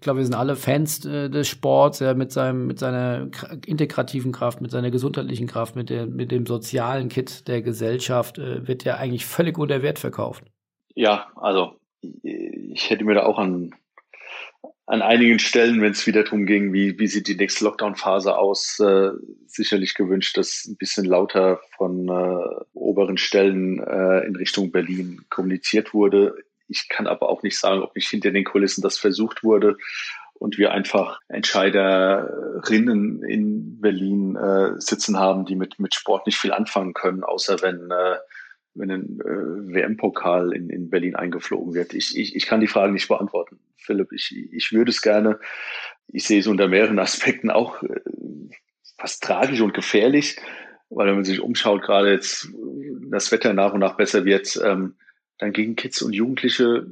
ich 0.01 0.03
glaube, 0.03 0.17
wir 0.17 0.25
sind 0.25 0.33
alle 0.33 0.55
Fans 0.55 1.05
äh, 1.05 1.29
des 1.29 1.47
Sports, 1.47 1.99
ja, 1.99 2.15
mit 2.15 2.31
seinem, 2.31 2.65
mit 2.65 2.79
seiner 2.79 3.29
integrativen 3.67 4.31
Kraft, 4.31 4.59
mit 4.59 4.71
seiner 4.71 4.89
gesundheitlichen 4.89 5.45
Kraft, 5.45 5.75
mit, 5.75 5.91
der, 5.91 6.07
mit 6.07 6.31
dem 6.31 6.47
sozialen 6.47 7.07
Kit 7.07 7.47
der 7.47 7.61
Gesellschaft, 7.61 8.39
äh, 8.39 8.67
wird 8.67 8.83
ja 8.83 8.95
eigentlich 8.95 9.27
völlig 9.27 9.59
unter 9.59 9.83
Wert 9.83 9.99
verkauft. 9.99 10.43
Ja, 10.95 11.31
also 11.35 11.75
ich 12.01 12.89
hätte 12.89 13.03
mir 13.05 13.15
da 13.15 13.23
auch 13.23 13.37
an, 13.37 13.75
an 14.85 15.01
einigen 15.01 15.39
Stellen, 15.39 15.81
wenn 15.81 15.91
es 15.91 16.05
wieder 16.07 16.23
darum 16.23 16.45
ging, 16.45 16.73
wie, 16.73 16.99
wie 16.99 17.07
sieht 17.07 17.27
die 17.27 17.35
nächste 17.35 17.63
Lockdown-Phase 17.65 18.37
aus, 18.37 18.79
äh, 18.79 19.11
sicherlich 19.45 19.93
gewünscht, 19.93 20.37
dass 20.37 20.65
ein 20.65 20.77
bisschen 20.77 21.05
lauter 21.05 21.61
von 21.77 22.09
äh, 22.09 22.63
oberen 22.73 23.17
Stellen 23.17 23.79
äh, 23.79 24.25
in 24.25 24.35
Richtung 24.35 24.71
Berlin 24.71 25.23
kommuniziert 25.29 25.93
wurde. 25.93 26.35
Ich 26.67 26.89
kann 26.89 27.07
aber 27.07 27.29
auch 27.29 27.43
nicht 27.43 27.59
sagen, 27.59 27.81
ob 27.81 27.95
nicht 27.95 28.09
hinter 28.09 28.31
den 28.31 28.45
Kulissen 28.45 28.81
das 28.81 28.97
versucht 28.97 29.43
wurde 29.43 29.77
und 30.33 30.57
wir 30.57 30.71
einfach 30.71 31.19
Entscheiderinnen 31.27 33.23
in 33.23 33.79
Berlin 33.79 34.35
äh, 34.35 34.81
sitzen 34.81 35.19
haben, 35.19 35.45
die 35.45 35.55
mit, 35.55 35.79
mit 35.79 35.93
Sport 35.93 36.25
nicht 36.25 36.39
viel 36.39 36.51
anfangen 36.51 36.93
können, 36.93 37.23
außer 37.23 37.61
wenn, 37.61 37.91
äh, 37.91 38.15
wenn 38.73 38.91
ein 38.91 39.19
äh, 39.19 39.73
WM-Pokal 39.73 40.53
in, 40.53 40.69
in 40.69 40.89
Berlin 40.89 41.15
eingeflogen 41.15 41.73
wird. 41.73 41.93
Ich, 41.93 42.17
ich, 42.17 42.35
ich 42.35 42.45
kann 42.45 42.61
die 42.61 42.67
Frage 42.67 42.93
nicht 42.93 43.07
beantworten, 43.07 43.59
Philipp. 43.77 44.11
Ich, 44.13 44.35
ich 44.51 44.71
würde 44.71 44.91
es 44.91 45.01
gerne. 45.01 45.39
Ich 46.07 46.25
sehe 46.25 46.39
es 46.39 46.47
unter 46.47 46.67
mehreren 46.67 46.99
Aspekten 46.99 47.49
auch 47.49 47.83
äh, 47.83 47.99
fast 48.97 49.23
tragisch 49.23 49.61
und 49.61 49.73
gefährlich, 49.73 50.37
weil 50.89 51.07
wenn 51.07 51.15
man 51.15 51.25
sich 51.25 51.41
umschaut, 51.41 51.81
gerade 51.81 52.11
jetzt 52.11 52.49
das 53.09 53.31
Wetter 53.31 53.53
nach 53.53 53.73
und 53.73 53.79
nach 53.79 53.97
besser 53.97 54.25
wird, 54.25 54.59
ähm, 54.63 54.95
dann 55.37 55.53
gegen 55.53 55.75
Kids 55.75 56.01
und 56.01 56.13
Jugendliche 56.13 56.85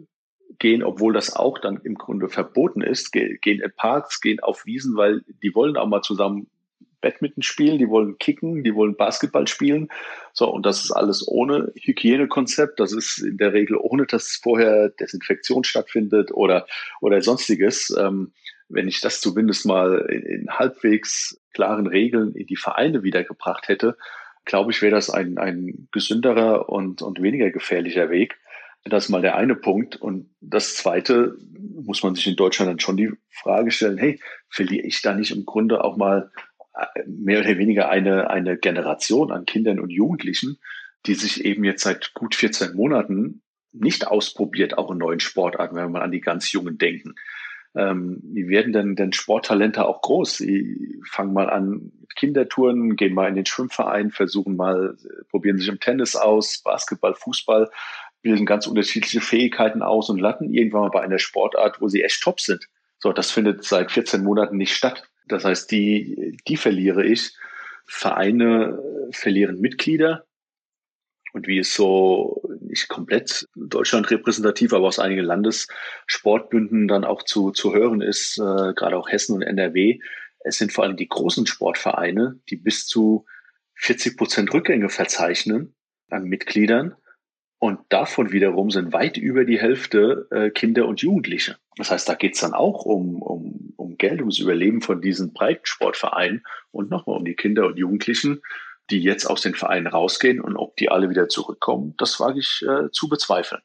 gehen, 0.57 0.83
obwohl 0.83 1.13
das 1.13 1.35
auch 1.35 1.59
dann 1.59 1.79
im 1.83 1.95
Grunde 1.95 2.27
verboten 2.27 2.81
ist, 2.81 3.11
gehen 3.11 3.39
in 3.41 3.71
Parks, 3.75 4.19
gehen 4.19 4.39
auf 4.39 4.65
Wiesen, 4.65 4.95
weil 4.95 5.21
die 5.43 5.53
wollen 5.53 5.77
auch 5.77 5.87
mal 5.87 6.01
zusammen 6.01 6.49
Badminton 7.01 7.43
spielen, 7.43 7.77
die 7.77 7.89
wollen 7.89 8.17
kicken, 8.17 8.63
die 8.63 8.75
wollen 8.75 8.95
Basketball 8.95 9.47
spielen. 9.47 9.89
So, 10.33 10.51
und 10.51 10.65
das 10.65 10.83
ist 10.83 10.91
alles 10.91 11.27
ohne 11.27 11.71
Hygienekonzept. 11.75 12.79
Das 12.79 12.93
ist 12.93 13.19
in 13.19 13.37
der 13.37 13.53
Regel 13.53 13.77
ohne, 13.77 14.05
dass 14.05 14.39
vorher 14.41 14.89
Desinfektion 14.89 15.63
stattfindet 15.63 16.31
oder, 16.31 16.67
oder 17.01 17.21
sonstiges. 17.21 17.95
Ähm, 17.97 18.33
wenn 18.69 18.87
ich 18.87 19.01
das 19.01 19.21
zumindest 19.21 19.65
mal 19.65 20.05
in, 20.09 20.21
in 20.23 20.49
halbwegs 20.49 21.39
klaren 21.53 21.87
Regeln 21.87 22.33
in 22.35 22.45
die 22.45 22.55
Vereine 22.55 23.03
wiedergebracht 23.03 23.67
hätte, 23.67 23.97
glaube 24.45 24.71
ich, 24.71 24.81
wäre 24.81 24.95
das 24.95 25.09
ein, 25.09 25.37
ein 25.37 25.87
gesünderer 25.91 26.69
und, 26.69 27.01
und 27.01 27.21
weniger 27.21 27.49
gefährlicher 27.51 28.09
Weg. 28.09 28.37
Das 28.85 29.05
ist 29.05 29.09
mal 29.09 29.21
der 29.21 29.35
eine 29.35 29.55
Punkt. 29.55 29.95
Und 29.97 30.29
das 30.41 30.75
zweite 30.75 31.35
muss 31.57 32.03
man 32.03 32.15
sich 32.15 32.27
in 32.27 32.35
Deutschland 32.35 32.69
dann 32.69 32.79
schon 32.79 32.97
die 32.97 33.11
Frage 33.29 33.71
stellen, 33.71 33.97
hey, 33.97 34.19
verliere 34.49 34.85
ich 34.85 35.01
da 35.01 35.13
nicht 35.13 35.31
im 35.31 35.45
Grunde 35.45 35.83
auch 35.83 35.97
mal 35.97 36.31
mehr 37.05 37.39
oder 37.39 37.57
weniger 37.57 37.89
eine, 37.89 38.29
eine 38.29 38.57
Generation 38.57 39.31
an 39.31 39.45
Kindern 39.45 39.79
und 39.79 39.89
Jugendlichen, 39.89 40.59
die 41.05 41.15
sich 41.15 41.45
eben 41.45 41.63
jetzt 41.63 41.83
seit 41.83 42.13
gut 42.13 42.35
14 42.35 42.75
Monaten 42.75 43.41
nicht 43.71 44.07
ausprobiert, 44.07 44.77
auch 44.77 44.91
in 44.91 44.97
neuen 44.97 45.19
Sportarten, 45.19 45.75
wenn 45.75 45.85
wir 45.85 45.89
mal 45.89 46.01
an 46.01 46.11
die 46.11 46.21
ganz 46.21 46.51
Jungen 46.51 46.77
denken. 46.77 47.15
Ähm, 47.75 48.19
wie 48.23 48.47
werden 48.47 48.73
denn, 48.73 48.95
denn 48.95 49.13
Sporttalente 49.13 49.85
auch 49.85 50.01
groß? 50.01 50.37
Sie 50.37 50.99
fangen 51.07 51.33
mal 51.33 51.49
an 51.49 51.91
Kindertouren, 52.15 52.95
gehen 52.95 53.13
mal 53.13 53.29
in 53.29 53.35
den 53.35 53.45
Schwimmverein, 53.45 54.09
versuchen 54.09 54.55
mal, 54.55 54.97
probieren 55.29 55.59
sich 55.59 55.67
im 55.67 55.79
Tennis 55.79 56.15
aus, 56.15 56.61
Basketball, 56.63 57.13
Fußball, 57.13 57.69
bilden 58.21 58.45
ganz 58.45 58.65
unterschiedliche 58.65 59.21
Fähigkeiten 59.21 59.81
aus 59.81 60.09
und 60.09 60.19
landen 60.19 60.51
irgendwann 60.53 60.81
mal 60.81 60.89
bei 60.89 61.01
einer 61.01 61.19
Sportart, 61.19 61.79
wo 61.79 61.87
sie 61.87 62.03
echt 62.03 62.21
top 62.21 62.41
sind. 62.41 62.67
So, 62.97 63.13
das 63.13 63.31
findet 63.31 63.63
seit 63.63 63.91
14 63.91 64.23
Monaten 64.23 64.57
nicht 64.57 64.75
statt. 64.75 65.03
Das 65.29 65.45
heißt, 65.45 65.71
die, 65.71 66.37
die 66.47 66.57
verliere 66.57 67.05
ich. 67.05 67.31
Vereine 67.85 68.79
verlieren 69.11 69.59
Mitglieder, 69.59 70.25
und 71.33 71.47
wie 71.47 71.59
es 71.59 71.73
so 71.73 72.41
nicht 72.61 72.87
komplett 72.87 73.47
Deutschland 73.55 74.09
repräsentativ, 74.09 74.73
aber 74.73 74.87
aus 74.87 74.99
einigen 74.99 75.23
Landessportbünden 75.23 76.87
dann 76.87 77.03
auch 77.03 77.23
zu, 77.23 77.51
zu 77.51 77.73
hören 77.73 78.01
ist, 78.01 78.37
äh, 78.37 78.73
gerade 78.73 78.97
auch 78.97 79.09
Hessen 79.09 79.35
und 79.35 79.41
NRW, 79.41 79.99
es 80.39 80.57
sind 80.57 80.73
vor 80.73 80.83
allem 80.83 80.97
die 80.97 81.07
großen 81.07 81.45
Sportvereine, 81.45 82.39
die 82.49 82.55
bis 82.55 82.87
zu 82.87 83.25
40 83.75 84.17
Prozent 84.17 84.53
Rückgänge 84.53 84.89
verzeichnen 84.89 85.75
an 86.09 86.23
Mitgliedern. 86.23 86.95
Und 87.59 87.79
davon 87.89 88.31
wiederum 88.31 88.71
sind 88.71 88.93
weit 88.93 89.17
über 89.17 89.43
die 89.43 89.59
Hälfte 89.59 90.27
äh, 90.31 90.49
Kinder 90.49 90.87
und 90.87 91.01
Jugendliche. 91.01 91.57
Das 91.75 91.91
heißt, 91.91 92.07
da 92.07 92.13
geht's 92.15 92.39
dann 92.39 92.53
auch 92.53 92.85
um, 92.85 93.21
um, 93.21 93.73
um 93.75 93.97
Geld, 93.97 94.21
ums 94.21 94.39
Überleben 94.39 94.81
von 94.81 95.01
diesen 95.01 95.33
Breitensportvereinen 95.33 96.43
und 96.71 96.89
nochmal 96.89 97.17
um 97.17 97.25
die 97.25 97.35
Kinder 97.35 97.67
und 97.67 97.77
Jugendlichen, 97.77 98.41
die 98.89 98.99
jetzt 98.99 99.25
aus 99.25 99.41
den 99.41 99.55
Vereinen 99.55 99.87
rausgehen 99.87 100.39
und 100.39 100.55
ob 100.55 100.77
die 100.77 100.89
alle 100.89 101.09
wieder 101.09 101.27
zurückkommen, 101.27 101.95
das 101.97 102.19
wage 102.19 102.39
ich 102.39 102.63
äh, 102.67 102.89
zu 102.91 103.09
bezweifeln. 103.09 103.61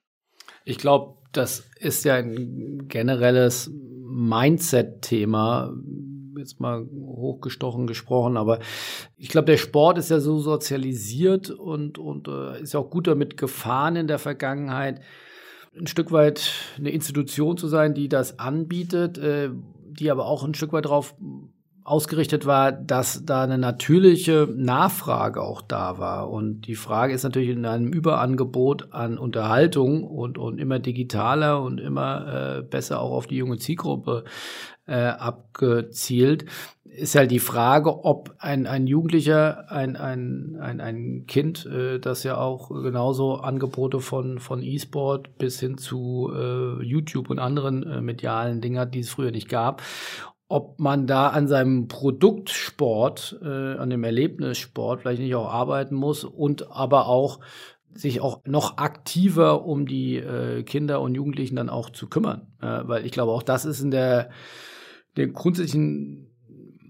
Ich 0.64 0.78
glaube, 0.78 1.18
das 1.32 1.68
ist 1.78 2.04
ja 2.04 2.16
ein 2.16 2.88
generelles 2.88 3.70
Mindset-Thema, 4.06 5.72
jetzt 6.44 6.60
mal 6.60 6.86
hochgestochen 6.92 7.86
gesprochen, 7.86 8.36
aber 8.36 8.58
ich 9.16 9.28
glaube, 9.28 9.46
der 9.46 9.56
Sport 9.56 9.98
ist 9.98 10.10
ja 10.10 10.20
so 10.20 10.38
sozialisiert 10.38 11.50
und, 11.50 11.98
und 11.98 12.28
äh, 12.28 12.60
ist 12.62 12.74
ja 12.74 12.80
auch 12.80 12.90
gut 12.90 13.06
damit 13.06 13.36
gefahren 13.36 13.96
in 13.96 14.06
der 14.06 14.18
Vergangenheit, 14.18 15.00
ein 15.78 15.86
Stück 15.86 16.12
weit 16.12 16.52
eine 16.78 16.90
Institution 16.90 17.56
zu 17.56 17.66
sein, 17.66 17.94
die 17.94 18.08
das 18.08 18.38
anbietet, 18.38 19.18
äh, 19.18 19.50
die 19.90 20.10
aber 20.10 20.26
auch 20.26 20.44
ein 20.44 20.54
Stück 20.54 20.72
weit 20.72 20.84
darauf 20.84 21.14
ausgerichtet 21.84 22.46
war, 22.46 22.72
dass 22.72 23.26
da 23.26 23.42
eine 23.42 23.58
natürliche 23.58 24.48
Nachfrage 24.50 25.42
auch 25.42 25.60
da 25.60 25.98
war. 25.98 26.30
Und 26.30 26.62
die 26.62 26.76
Frage 26.76 27.12
ist 27.12 27.24
natürlich 27.24 27.50
in 27.50 27.66
einem 27.66 27.92
Überangebot 27.92 28.92
an 28.92 29.18
Unterhaltung 29.18 30.04
und, 30.04 30.38
und 30.38 30.58
immer 30.58 30.78
digitaler 30.78 31.62
und 31.62 31.78
immer 31.78 32.58
äh, 32.58 32.62
besser 32.62 33.00
auch 33.00 33.12
auf 33.12 33.26
die 33.26 33.36
junge 33.36 33.58
Zielgruppe 33.58 34.24
äh, 34.86 34.94
abgezielt, 34.94 36.46
ist 36.84 37.16
halt 37.16 37.30
die 37.30 37.40
Frage, 37.40 38.04
ob 38.04 38.34
ein, 38.38 38.66
ein 38.66 38.86
Jugendlicher, 38.86 39.70
ein, 39.70 39.96
ein, 39.96 40.56
ein, 40.60 40.80
ein 40.80 41.24
Kind, 41.26 41.66
äh, 41.66 41.98
das 41.98 42.22
ja 42.22 42.38
auch 42.38 42.68
genauso 42.68 43.36
Angebote 43.36 44.00
von, 44.00 44.38
von 44.38 44.62
E-Sport 44.62 45.36
bis 45.36 45.58
hin 45.58 45.76
zu 45.76 46.30
äh, 46.32 46.82
YouTube 46.82 47.30
und 47.30 47.40
anderen 47.40 47.82
äh, 47.82 48.00
medialen 48.00 48.60
Dingen 48.60 48.78
hat, 48.78 48.94
die 48.94 49.00
es 49.00 49.10
früher 49.10 49.32
nicht 49.32 49.48
gab, 49.48 49.82
ob 50.48 50.78
man 50.78 51.06
da 51.06 51.28
an 51.28 51.48
seinem 51.48 51.88
Produktsport, 51.88 53.38
äh, 53.42 53.76
an 53.76 53.90
dem 53.90 54.04
Erlebnissport 54.04 55.00
vielleicht 55.00 55.20
nicht 55.20 55.34
auch 55.34 55.48
arbeiten 55.48 55.94
muss 55.94 56.24
und 56.24 56.70
aber 56.70 57.06
auch 57.06 57.40
sich 57.92 58.20
auch 58.20 58.40
noch 58.44 58.78
aktiver 58.78 59.64
um 59.64 59.86
die 59.86 60.16
äh, 60.16 60.62
Kinder 60.64 61.00
und 61.00 61.14
Jugendlichen 61.14 61.56
dann 61.56 61.70
auch 61.70 61.90
zu 61.90 62.08
kümmern. 62.08 62.48
Äh, 62.60 62.80
weil 62.84 63.06
ich 63.06 63.12
glaube, 63.12 63.32
auch 63.32 63.42
das 63.42 63.64
ist 63.64 63.80
in 63.80 63.90
der, 63.90 64.30
der 65.16 65.28
grundsätzlichen 65.28 66.33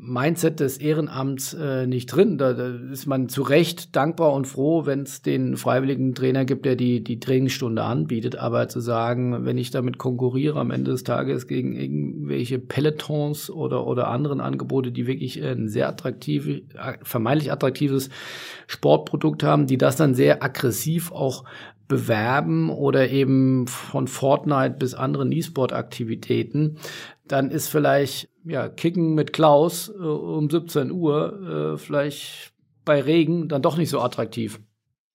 Mindset 0.07 0.61
des 0.61 0.79
Ehrenamts 0.79 1.55
äh, 1.55 1.87
nicht 1.87 2.07
drin. 2.07 2.37
Da, 2.37 2.53
da, 2.53 2.69
ist 2.93 3.07
man 3.07 3.29
zu 3.29 3.43
Recht 3.43 3.97
dankbar 3.97 4.33
und 4.33 4.47
froh, 4.47 4.85
wenn 4.85 5.03
es 5.03 5.23
den 5.23 5.57
freiwilligen 5.57 6.15
Trainer 6.15 6.45
gibt, 6.45 6.67
der 6.67 6.77
die, 6.77 7.03
die 7.03 7.21
Trainingsstunde 7.21 7.83
anbietet. 7.83 8.37
Aber 8.37 8.69
zu 8.69 8.81
sagen, 8.81 9.45
wenn 9.45 9.57
ich 9.57 9.71
damit 9.71 9.99
konkurriere 9.99 10.61
am 10.61 10.71
Ende 10.71 10.91
des 10.91 11.05
Tages 11.05 11.47
gegen 11.47 11.75
irgendwelche 11.75 12.59
Pelotons 12.59 13.51
oder, 13.51 13.87
oder 13.87 14.09
anderen 14.09 14.41
Angebote, 14.41 14.93
die 14.93 15.07
wirklich 15.07 15.43
ein 15.43 15.69
sehr 15.69 15.89
attraktiv, 15.89 16.63
vermeintlich 17.03 17.51
attraktives 17.51 18.11
Sportprodukt 18.67 19.43
haben, 19.43 19.67
die 19.67 19.79
das 19.79 19.97
dann 19.97 20.15
sehr 20.15 20.43
aggressiv 20.43 21.13
auch 21.13 21.45
bewerben 21.89 22.71
oder 22.71 23.11
eben 23.11 23.67
von 23.67 24.09
Fortnite 24.09 24.77
bis 24.79 24.95
anderen 24.95 25.31
E-Sport-Aktivitäten, 25.33 26.79
dann 27.27 27.51
ist 27.51 27.69
vielleicht 27.69 28.29
ja 28.45 28.69
Kicken 28.69 29.15
mit 29.15 29.33
Klaus 29.33 29.89
äh, 29.89 29.93
um 29.93 30.51
17 30.51 30.91
Uhr 30.91 31.75
äh, 31.75 31.79
vielleicht 31.79 32.53
bei 32.85 33.01
Regen 33.01 33.49
dann 33.49 33.63
doch 33.63 33.77
nicht 33.77 33.91
so 33.91 34.01
attraktiv. 34.01 34.61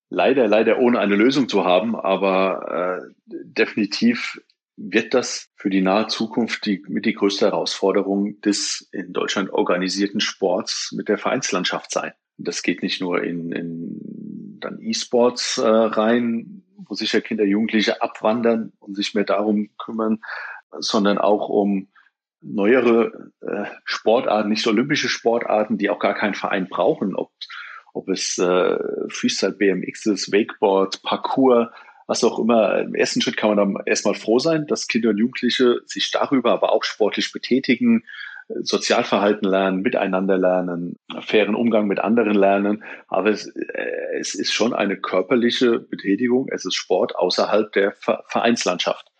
Leider, 0.09 0.47
leider 0.47 0.79
ohne 0.79 0.99
eine 0.99 1.15
Lösung 1.15 1.49
zu 1.49 1.65
haben, 1.65 1.95
aber 1.95 3.03
äh, 3.03 3.33
definitiv 3.43 4.41
wird 4.75 5.13
das 5.13 5.49
für 5.55 5.69
die 5.69 5.81
nahe 5.81 6.07
Zukunft 6.07 6.65
die, 6.65 6.83
mit 6.87 7.05
die 7.05 7.13
größte 7.13 7.45
Herausforderung 7.45 8.39
des 8.41 8.87
in 8.91 9.13
Deutschland 9.13 9.51
organisierten 9.51 10.21
Sports 10.21 10.93
mit 10.95 11.09
der 11.09 11.17
Vereinslandschaft 11.17 11.91
sein. 11.91 12.13
Das 12.37 12.63
geht 12.63 12.81
nicht 12.81 13.01
nur 13.01 13.21
in, 13.21 13.51
in 13.51 14.57
dann 14.59 14.79
E-Sports 14.81 15.57
äh, 15.57 15.67
rein, 15.67 16.63
wo 16.77 16.95
sicher 16.95 17.21
Kinder, 17.21 17.43
Jugendliche 17.43 18.01
abwandern 18.01 18.71
und 18.79 18.95
sich 18.95 19.13
mehr 19.13 19.25
darum 19.25 19.69
kümmern, 19.77 20.19
sondern 20.79 21.17
auch 21.17 21.49
um 21.49 21.89
neuere 22.41 23.31
äh, 23.41 23.65
Sportarten, 23.83 24.49
nicht 24.49 24.65
olympische 24.67 25.09
Sportarten, 25.09 25.77
die 25.77 25.89
auch 25.89 25.99
gar 25.99 26.13
keinen 26.13 26.33
Verein 26.35 26.67
brauchen, 26.67 27.15
ob, 27.15 27.31
ob 27.93 28.09
es 28.09 28.37
äh, 28.37 28.77
Freestyle 29.09 29.53
BMX 29.53 30.05
ist, 30.05 30.31
Wakeboard, 30.31 31.01
Parkour, 31.03 31.71
was 32.07 32.23
auch 32.23 32.39
immer. 32.39 32.79
Im 32.79 32.95
ersten 32.95 33.21
Schritt 33.21 33.37
kann 33.37 33.55
man 33.55 33.57
dann 33.57 33.83
erstmal 33.85 34.15
froh 34.15 34.39
sein, 34.39 34.67
dass 34.67 34.87
Kinder 34.87 35.09
und 35.09 35.17
Jugendliche 35.17 35.81
sich 35.85 36.11
darüber 36.11 36.51
aber 36.51 36.71
auch 36.71 36.83
sportlich 36.83 37.31
betätigen, 37.31 38.03
Sozialverhalten 38.61 39.47
lernen, 39.47 39.81
miteinander 39.81 40.35
lernen, 40.37 40.97
fairen 41.21 41.53
Umgang 41.53 41.85
mit 41.85 41.99
anderen 41.99 42.33
lernen. 42.33 42.83
Aber 43.07 43.29
es, 43.29 43.45
äh, 43.45 44.17
es 44.19 44.33
ist 44.33 44.51
schon 44.51 44.73
eine 44.73 44.97
körperliche 44.97 45.79
Betätigung. 45.79 46.47
Es 46.49 46.65
ist 46.65 46.73
Sport 46.73 47.15
außerhalb 47.15 47.71
der 47.73 47.91
Vereinslandschaft 47.91 49.11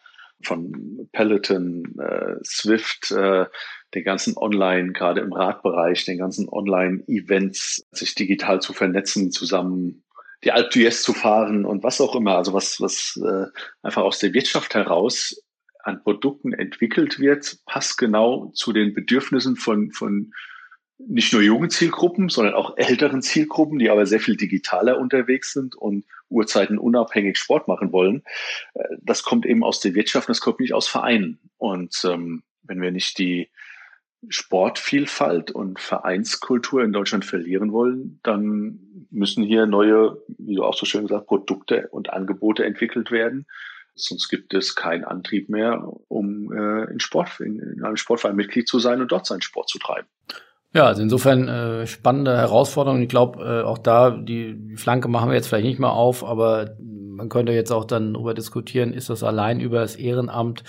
von 0.43 1.09
Peloton, 1.11 1.83
äh, 1.99 2.35
Swift, 2.43 3.11
äh, 3.11 3.45
den 3.93 4.03
ganzen 4.03 4.37
Online, 4.37 4.93
gerade 4.93 5.21
im 5.21 5.33
Radbereich, 5.33 6.05
den 6.05 6.17
ganzen 6.17 6.47
Online-Events, 6.47 7.87
sich 7.91 8.15
digital 8.15 8.61
zu 8.61 8.73
vernetzen, 8.73 9.31
zusammen 9.31 10.03
die 10.43 10.51
Alp 10.51 10.71
d'Huez 10.71 11.01
zu 11.01 11.13
fahren 11.13 11.65
und 11.65 11.83
was 11.83 11.99
auch 11.99 12.15
immer. 12.15 12.37
Also 12.37 12.53
was, 12.53 12.79
was 12.79 13.19
äh, 13.23 13.45
einfach 13.81 14.03
aus 14.03 14.19
der 14.19 14.33
Wirtschaft 14.33 14.73
heraus 14.73 15.43
an 15.83 16.01
Produkten 16.03 16.53
entwickelt 16.53 17.19
wird, 17.19 17.57
passt 17.65 17.97
genau 17.97 18.51
zu 18.53 18.73
den 18.73 18.93
Bedürfnissen 18.93 19.55
von, 19.55 19.91
von 19.91 20.31
nicht 21.07 21.31
nur 21.33 21.41
jungen 21.41 21.69
Zielgruppen, 21.69 22.29
sondern 22.29 22.53
auch 22.53 22.77
älteren 22.77 23.21
Zielgruppen, 23.21 23.79
die 23.79 23.89
aber 23.89 24.05
sehr 24.05 24.19
viel 24.19 24.35
digitaler 24.35 24.99
unterwegs 24.99 25.53
sind 25.53 25.75
und 25.75 26.05
Uhrzeiten 26.29 26.77
unabhängig 26.77 27.37
Sport 27.37 27.67
machen 27.67 27.91
wollen. 27.91 28.23
Äh, 28.73 28.83
das 29.01 29.23
kommt 29.23 29.45
eben 29.45 29.63
aus 29.63 29.79
der 29.79 29.95
Wirtschaft, 29.95 30.29
das 30.29 30.41
kommt 30.41 30.59
nicht 30.59 30.73
aus 30.73 30.87
Vereinen. 30.87 31.39
Und 31.57 31.95
ähm, 32.05 32.43
wenn 32.63 32.81
wir 32.81 32.91
nicht 32.91 33.17
die 33.17 33.49
Sportvielfalt 34.27 35.51
und 35.51 35.79
Vereinskultur 35.79 36.83
in 36.83 36.91
Deutschland 36.91 37.23
verlieren 37.23 37.71
wollen, 37.71 38.19
dann 38.23 39.07
müssen 39.09 39.43
hier 39.43 39.65
neue, 39.65 40.21
wie 40.37 40.55
du 40.55 40.65
auch 40.65 40.75
so 40.75 40.85
schön 40.85 41.03
gesagt, 41.03 41.27
Produkte 41.27 41.87
und 41.91 42.11
Angebote 42.11 42.65
entwickelt 42.65 43.11
werden. 43.11 43.45
Sonst 43.95 44.29
gibt 44.29 44.53
es 44.53 44.75
keinen 44.75 45.05
Antrieb 45.05 45.49
mehr, 45.49 45.89
um 46.09 46.51
äh, 46.51 46.91
in, 46.91 46.99
Sport, 46.99 47.39
in, 47.39 47.59
in 47.59 47.83
einem 47.83 47.97
Sportverein 47.97 48.35
Mitglied 48.35 48.67
zu 48.67 48.79
sein 48.79 49.01
und 49.01 49.11
dort 49.11 49.25
seinen 49.25 49.41
Sport 49.41 49.69
zu 49.69 49.79
treiben. 49.79 50.07
Ja, 50.73 50.85
also 50.85 51.01
insofern 51.01 51.47
äh, 51.47 51.87
spannende 51.87 52.37
Herausforderung. 52.37 53.01
Ich 53.01 53.09
glaube, 53.09 53.43
äh, 53.43 53.63
auch 53.63 53.79
da, 53.79 54.11
die, 54.11 54.75
Flanke 54.75 55.07
machen 55.07 55.29
wir 55.29 55.35
jetzt 55.35 55.47
vielleicht 55.47 55.65
nicht 55.65 55.79
mehr 55.79 55.93
auf, 55.93 56.23
aber 56.23 56.75
man 56.79 57.27
könnte 57.27 57.51
jetzt 57.53 57.71
auch 57.71 57.85
dann 57.85 58.13
darüber 58.13 58.35
diskutieren, 58.35 58.93
ist 58.93 59.09
das 59.09 59.23
allein 59.23 59.59
über 59.59 59.79
das 59.79 59.95
Ehrenamt 59.95 60.63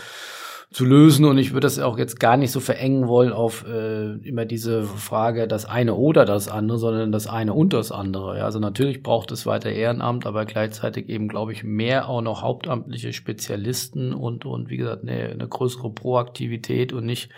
zu 0.71 0.85
lösen. 0.85 1.25
Und 1.25 1.39
ich 1.39 1.53
würde 1.53 1.67
das 1.67 1.79
auch 1.79 1.99
jetzt 1.99 2.21
gar 2.21 2.37
nicht 2.37 2.53
so 2.53 2.61
verengen 2.61 3.09
wollen 3.09 3.33
auf 3.33 3.67
äh, 3.67 4.13
immer 4.27 4.45
diese 4.45 4.85
Frage, 4.85 5.49
das 5.49 5.65
eine 5.65 5.95
oder 5.95 6.25
das 6.25 6.49
andere, 6.49 6.79
sondern 6.79 7.13
das 7.13 7.27
eine 7.27 7.55
und 7.55 7.73
das 7.73 7.91
andere. 7.91 8.39
Ja, 8.39 8.45
also 8.45 8.61
natürlich 8.61 9.03
braucht 9.03 9.33
es 9.33 9.47
weiter 9.47 9.71
Ehrenamt, 9.71 10.27
aber 10.27 10.47
gleichzeitig 10.47 11.09
eben, 11.09 11.29
glaube 11.29 11.53
ich, 11.53 11.65
mehr 11.65 12.09
auch 12.09 12.23
noch 12.23 12.43
hauptamtliche 12.43 13.13
Spezialisten 13.13 14.15
und, 14.15 14.47
und 14.47 14.71
wie 14.71 14.77
gesagt, 14.77 15.03
eine, 15.03 15.31
eine 15.31 15.49
größere 15.49 15.91
Proaktivität 15.91 16.93
und 16.93 17.05
nicht 17.05 17.31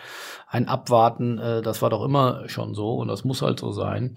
ein 0.49 0.69
Abwarten. 0.69 1.39
Äh, 1.39 1.63
das 1.63 1.81
war 1.81 1.89
doch 1.89 2.05
immer 2.05 2.49
schon 2.49 2.75
so 2.75 2.97
und 2.97 3.09
das 3.09 3.25
muss 3.25 3.41
halt 3.41 3.59
so 3.59 3.71
sein. 3.71 4.17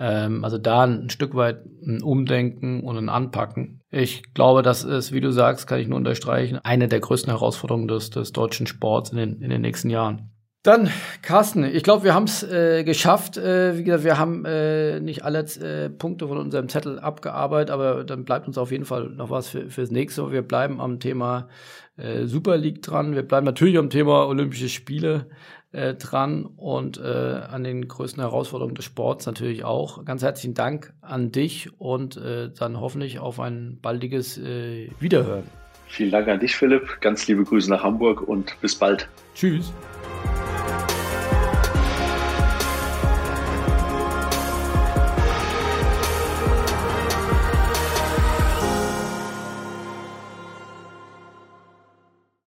Ähm, 0.00 0.44
also 0.44 0.56
da 0.56 0.84
ein 0.84 1.10
Stück 1.10 1.34
weit 1.34 1.62
ein 1.86 2.02
Umdenken 2.02 2.80
und 2.80 2.96
ein 2.96 3.10
Anpacken. 3.10 3.82
Ich 3.90 4.32
glaube, 4.32 4.62
das 4.62 4.82
ist, 4.82 5.12
wie 5.12 5.20
du 5.20 5.30
sagst, 5.30 5.66
kann 5.66 5.78
ich 5.78 5.88
nur 5.88 5.98
unterstreichen, 5.98 6.58
eine 6.62 6.88
der 6.88 7.00
größten 7.00 7.30
Herausforderungen 7.30 7.86
des, 7.86 8.08
des 8.08 8.32
deutschen 8.32 8.66
Sports 8.66 9.10
in 9.10 9.18
den, 9.18 9.42
in 9.42 9.50
den 9.50 9.60
nächsten 9.60 9.90
Jahren. 9.90 10.30
Dann, 10.62 10.90
Carsten, 11.22 11.64
ich 11.64 11.82
glaube, 11.82 12.04
wir 12.04 12.14
haben 12.14 12.24
es 12.24 12.42
äh, 12.42 12.84
geschafft. 12.84 13.36
Äh, 13.36 13.78
wie 13.78 13.84
gesagt, 13.84 14.04
wir 14.04 14.18
haben 14.18 14.44
äh, 14.44 15.00
nicht 15.00 15.24
alle 15.24 15.40
äh, 15.40 15.88
Punkte 15.90 16.28
von 16.28 16.36
unserem 16.36 16.68
Zettel 16.68 16.98
abgearbeitet, 16.98 17.70
aber 17.70 18.04
dann 18.04 18.24
bleibt 18.24 18.46
uns 18.46 18.58
auf 18.58 18.70
jeden 18.70 18.84
Fall 18.84 19.08
noch 19.10 19.30
was 19.30 19.48
für, 19.48 19.70
fürs 19.70 19.90
nächste. 19.90 20.30
Wir 20.32 20.42
bleiben 20.42 20.80
am 20.80 21.00
Thema 21.00 21.48
äh, 21.96 22.26
Super 22.26 22.58
League 22.58 22.82
dran. 22.82 23.14
Wir 23.14 23.22
bleiben 23.22 23.46
natürlich 23.46 23.78
am 23.78 23.88
Thema 23.88 24.26
Olympische 24.26 24.68
Spiele 24.68 25.26
äh, 25.72 25.94
dran 25.94 26.44
und 26.44 26.98
äh, 26.98 27.02
an 27.02 27.64
den 27.64 27.86
größten 27.86 28.22
Herausforderungen 28.22 28.74
des 28.74 28.84
Sports 28.84 29.26
natürlich 29.26 29.64
auch. 29.64 30.04
Ganz 30.04 30.22
herzlichen 30.22 30.54
Dank 30.54 30.92
an 31.00 31.32
dich 31.32 31.70
und 31.78 32.16
äh, 32.16 32.50
dann 32.50 32.80
hoffentlich 32.80 33.18
auf 33.18 33.40
ein 33.40 33.78
baldiges 33.80 34.38
äh, 34.38 34.90
Wiederhören. 34.98 35.44
Vielen 35.86 36.10
Dank 36.12 36.28
an 36.28 36.38
dich, 36.38 36.56
Philipp. 36.56 37.00
Ganz 37.00 37.26
liebe 37.26 37.44
Grüße 37.44 37.68
nach 37.68 37.82
Hamburg 37.82 38.22
und 38.22 38.60
bis 38.60 38.76
bald. 38.76 39.08
Tschüss. 39.34 39.72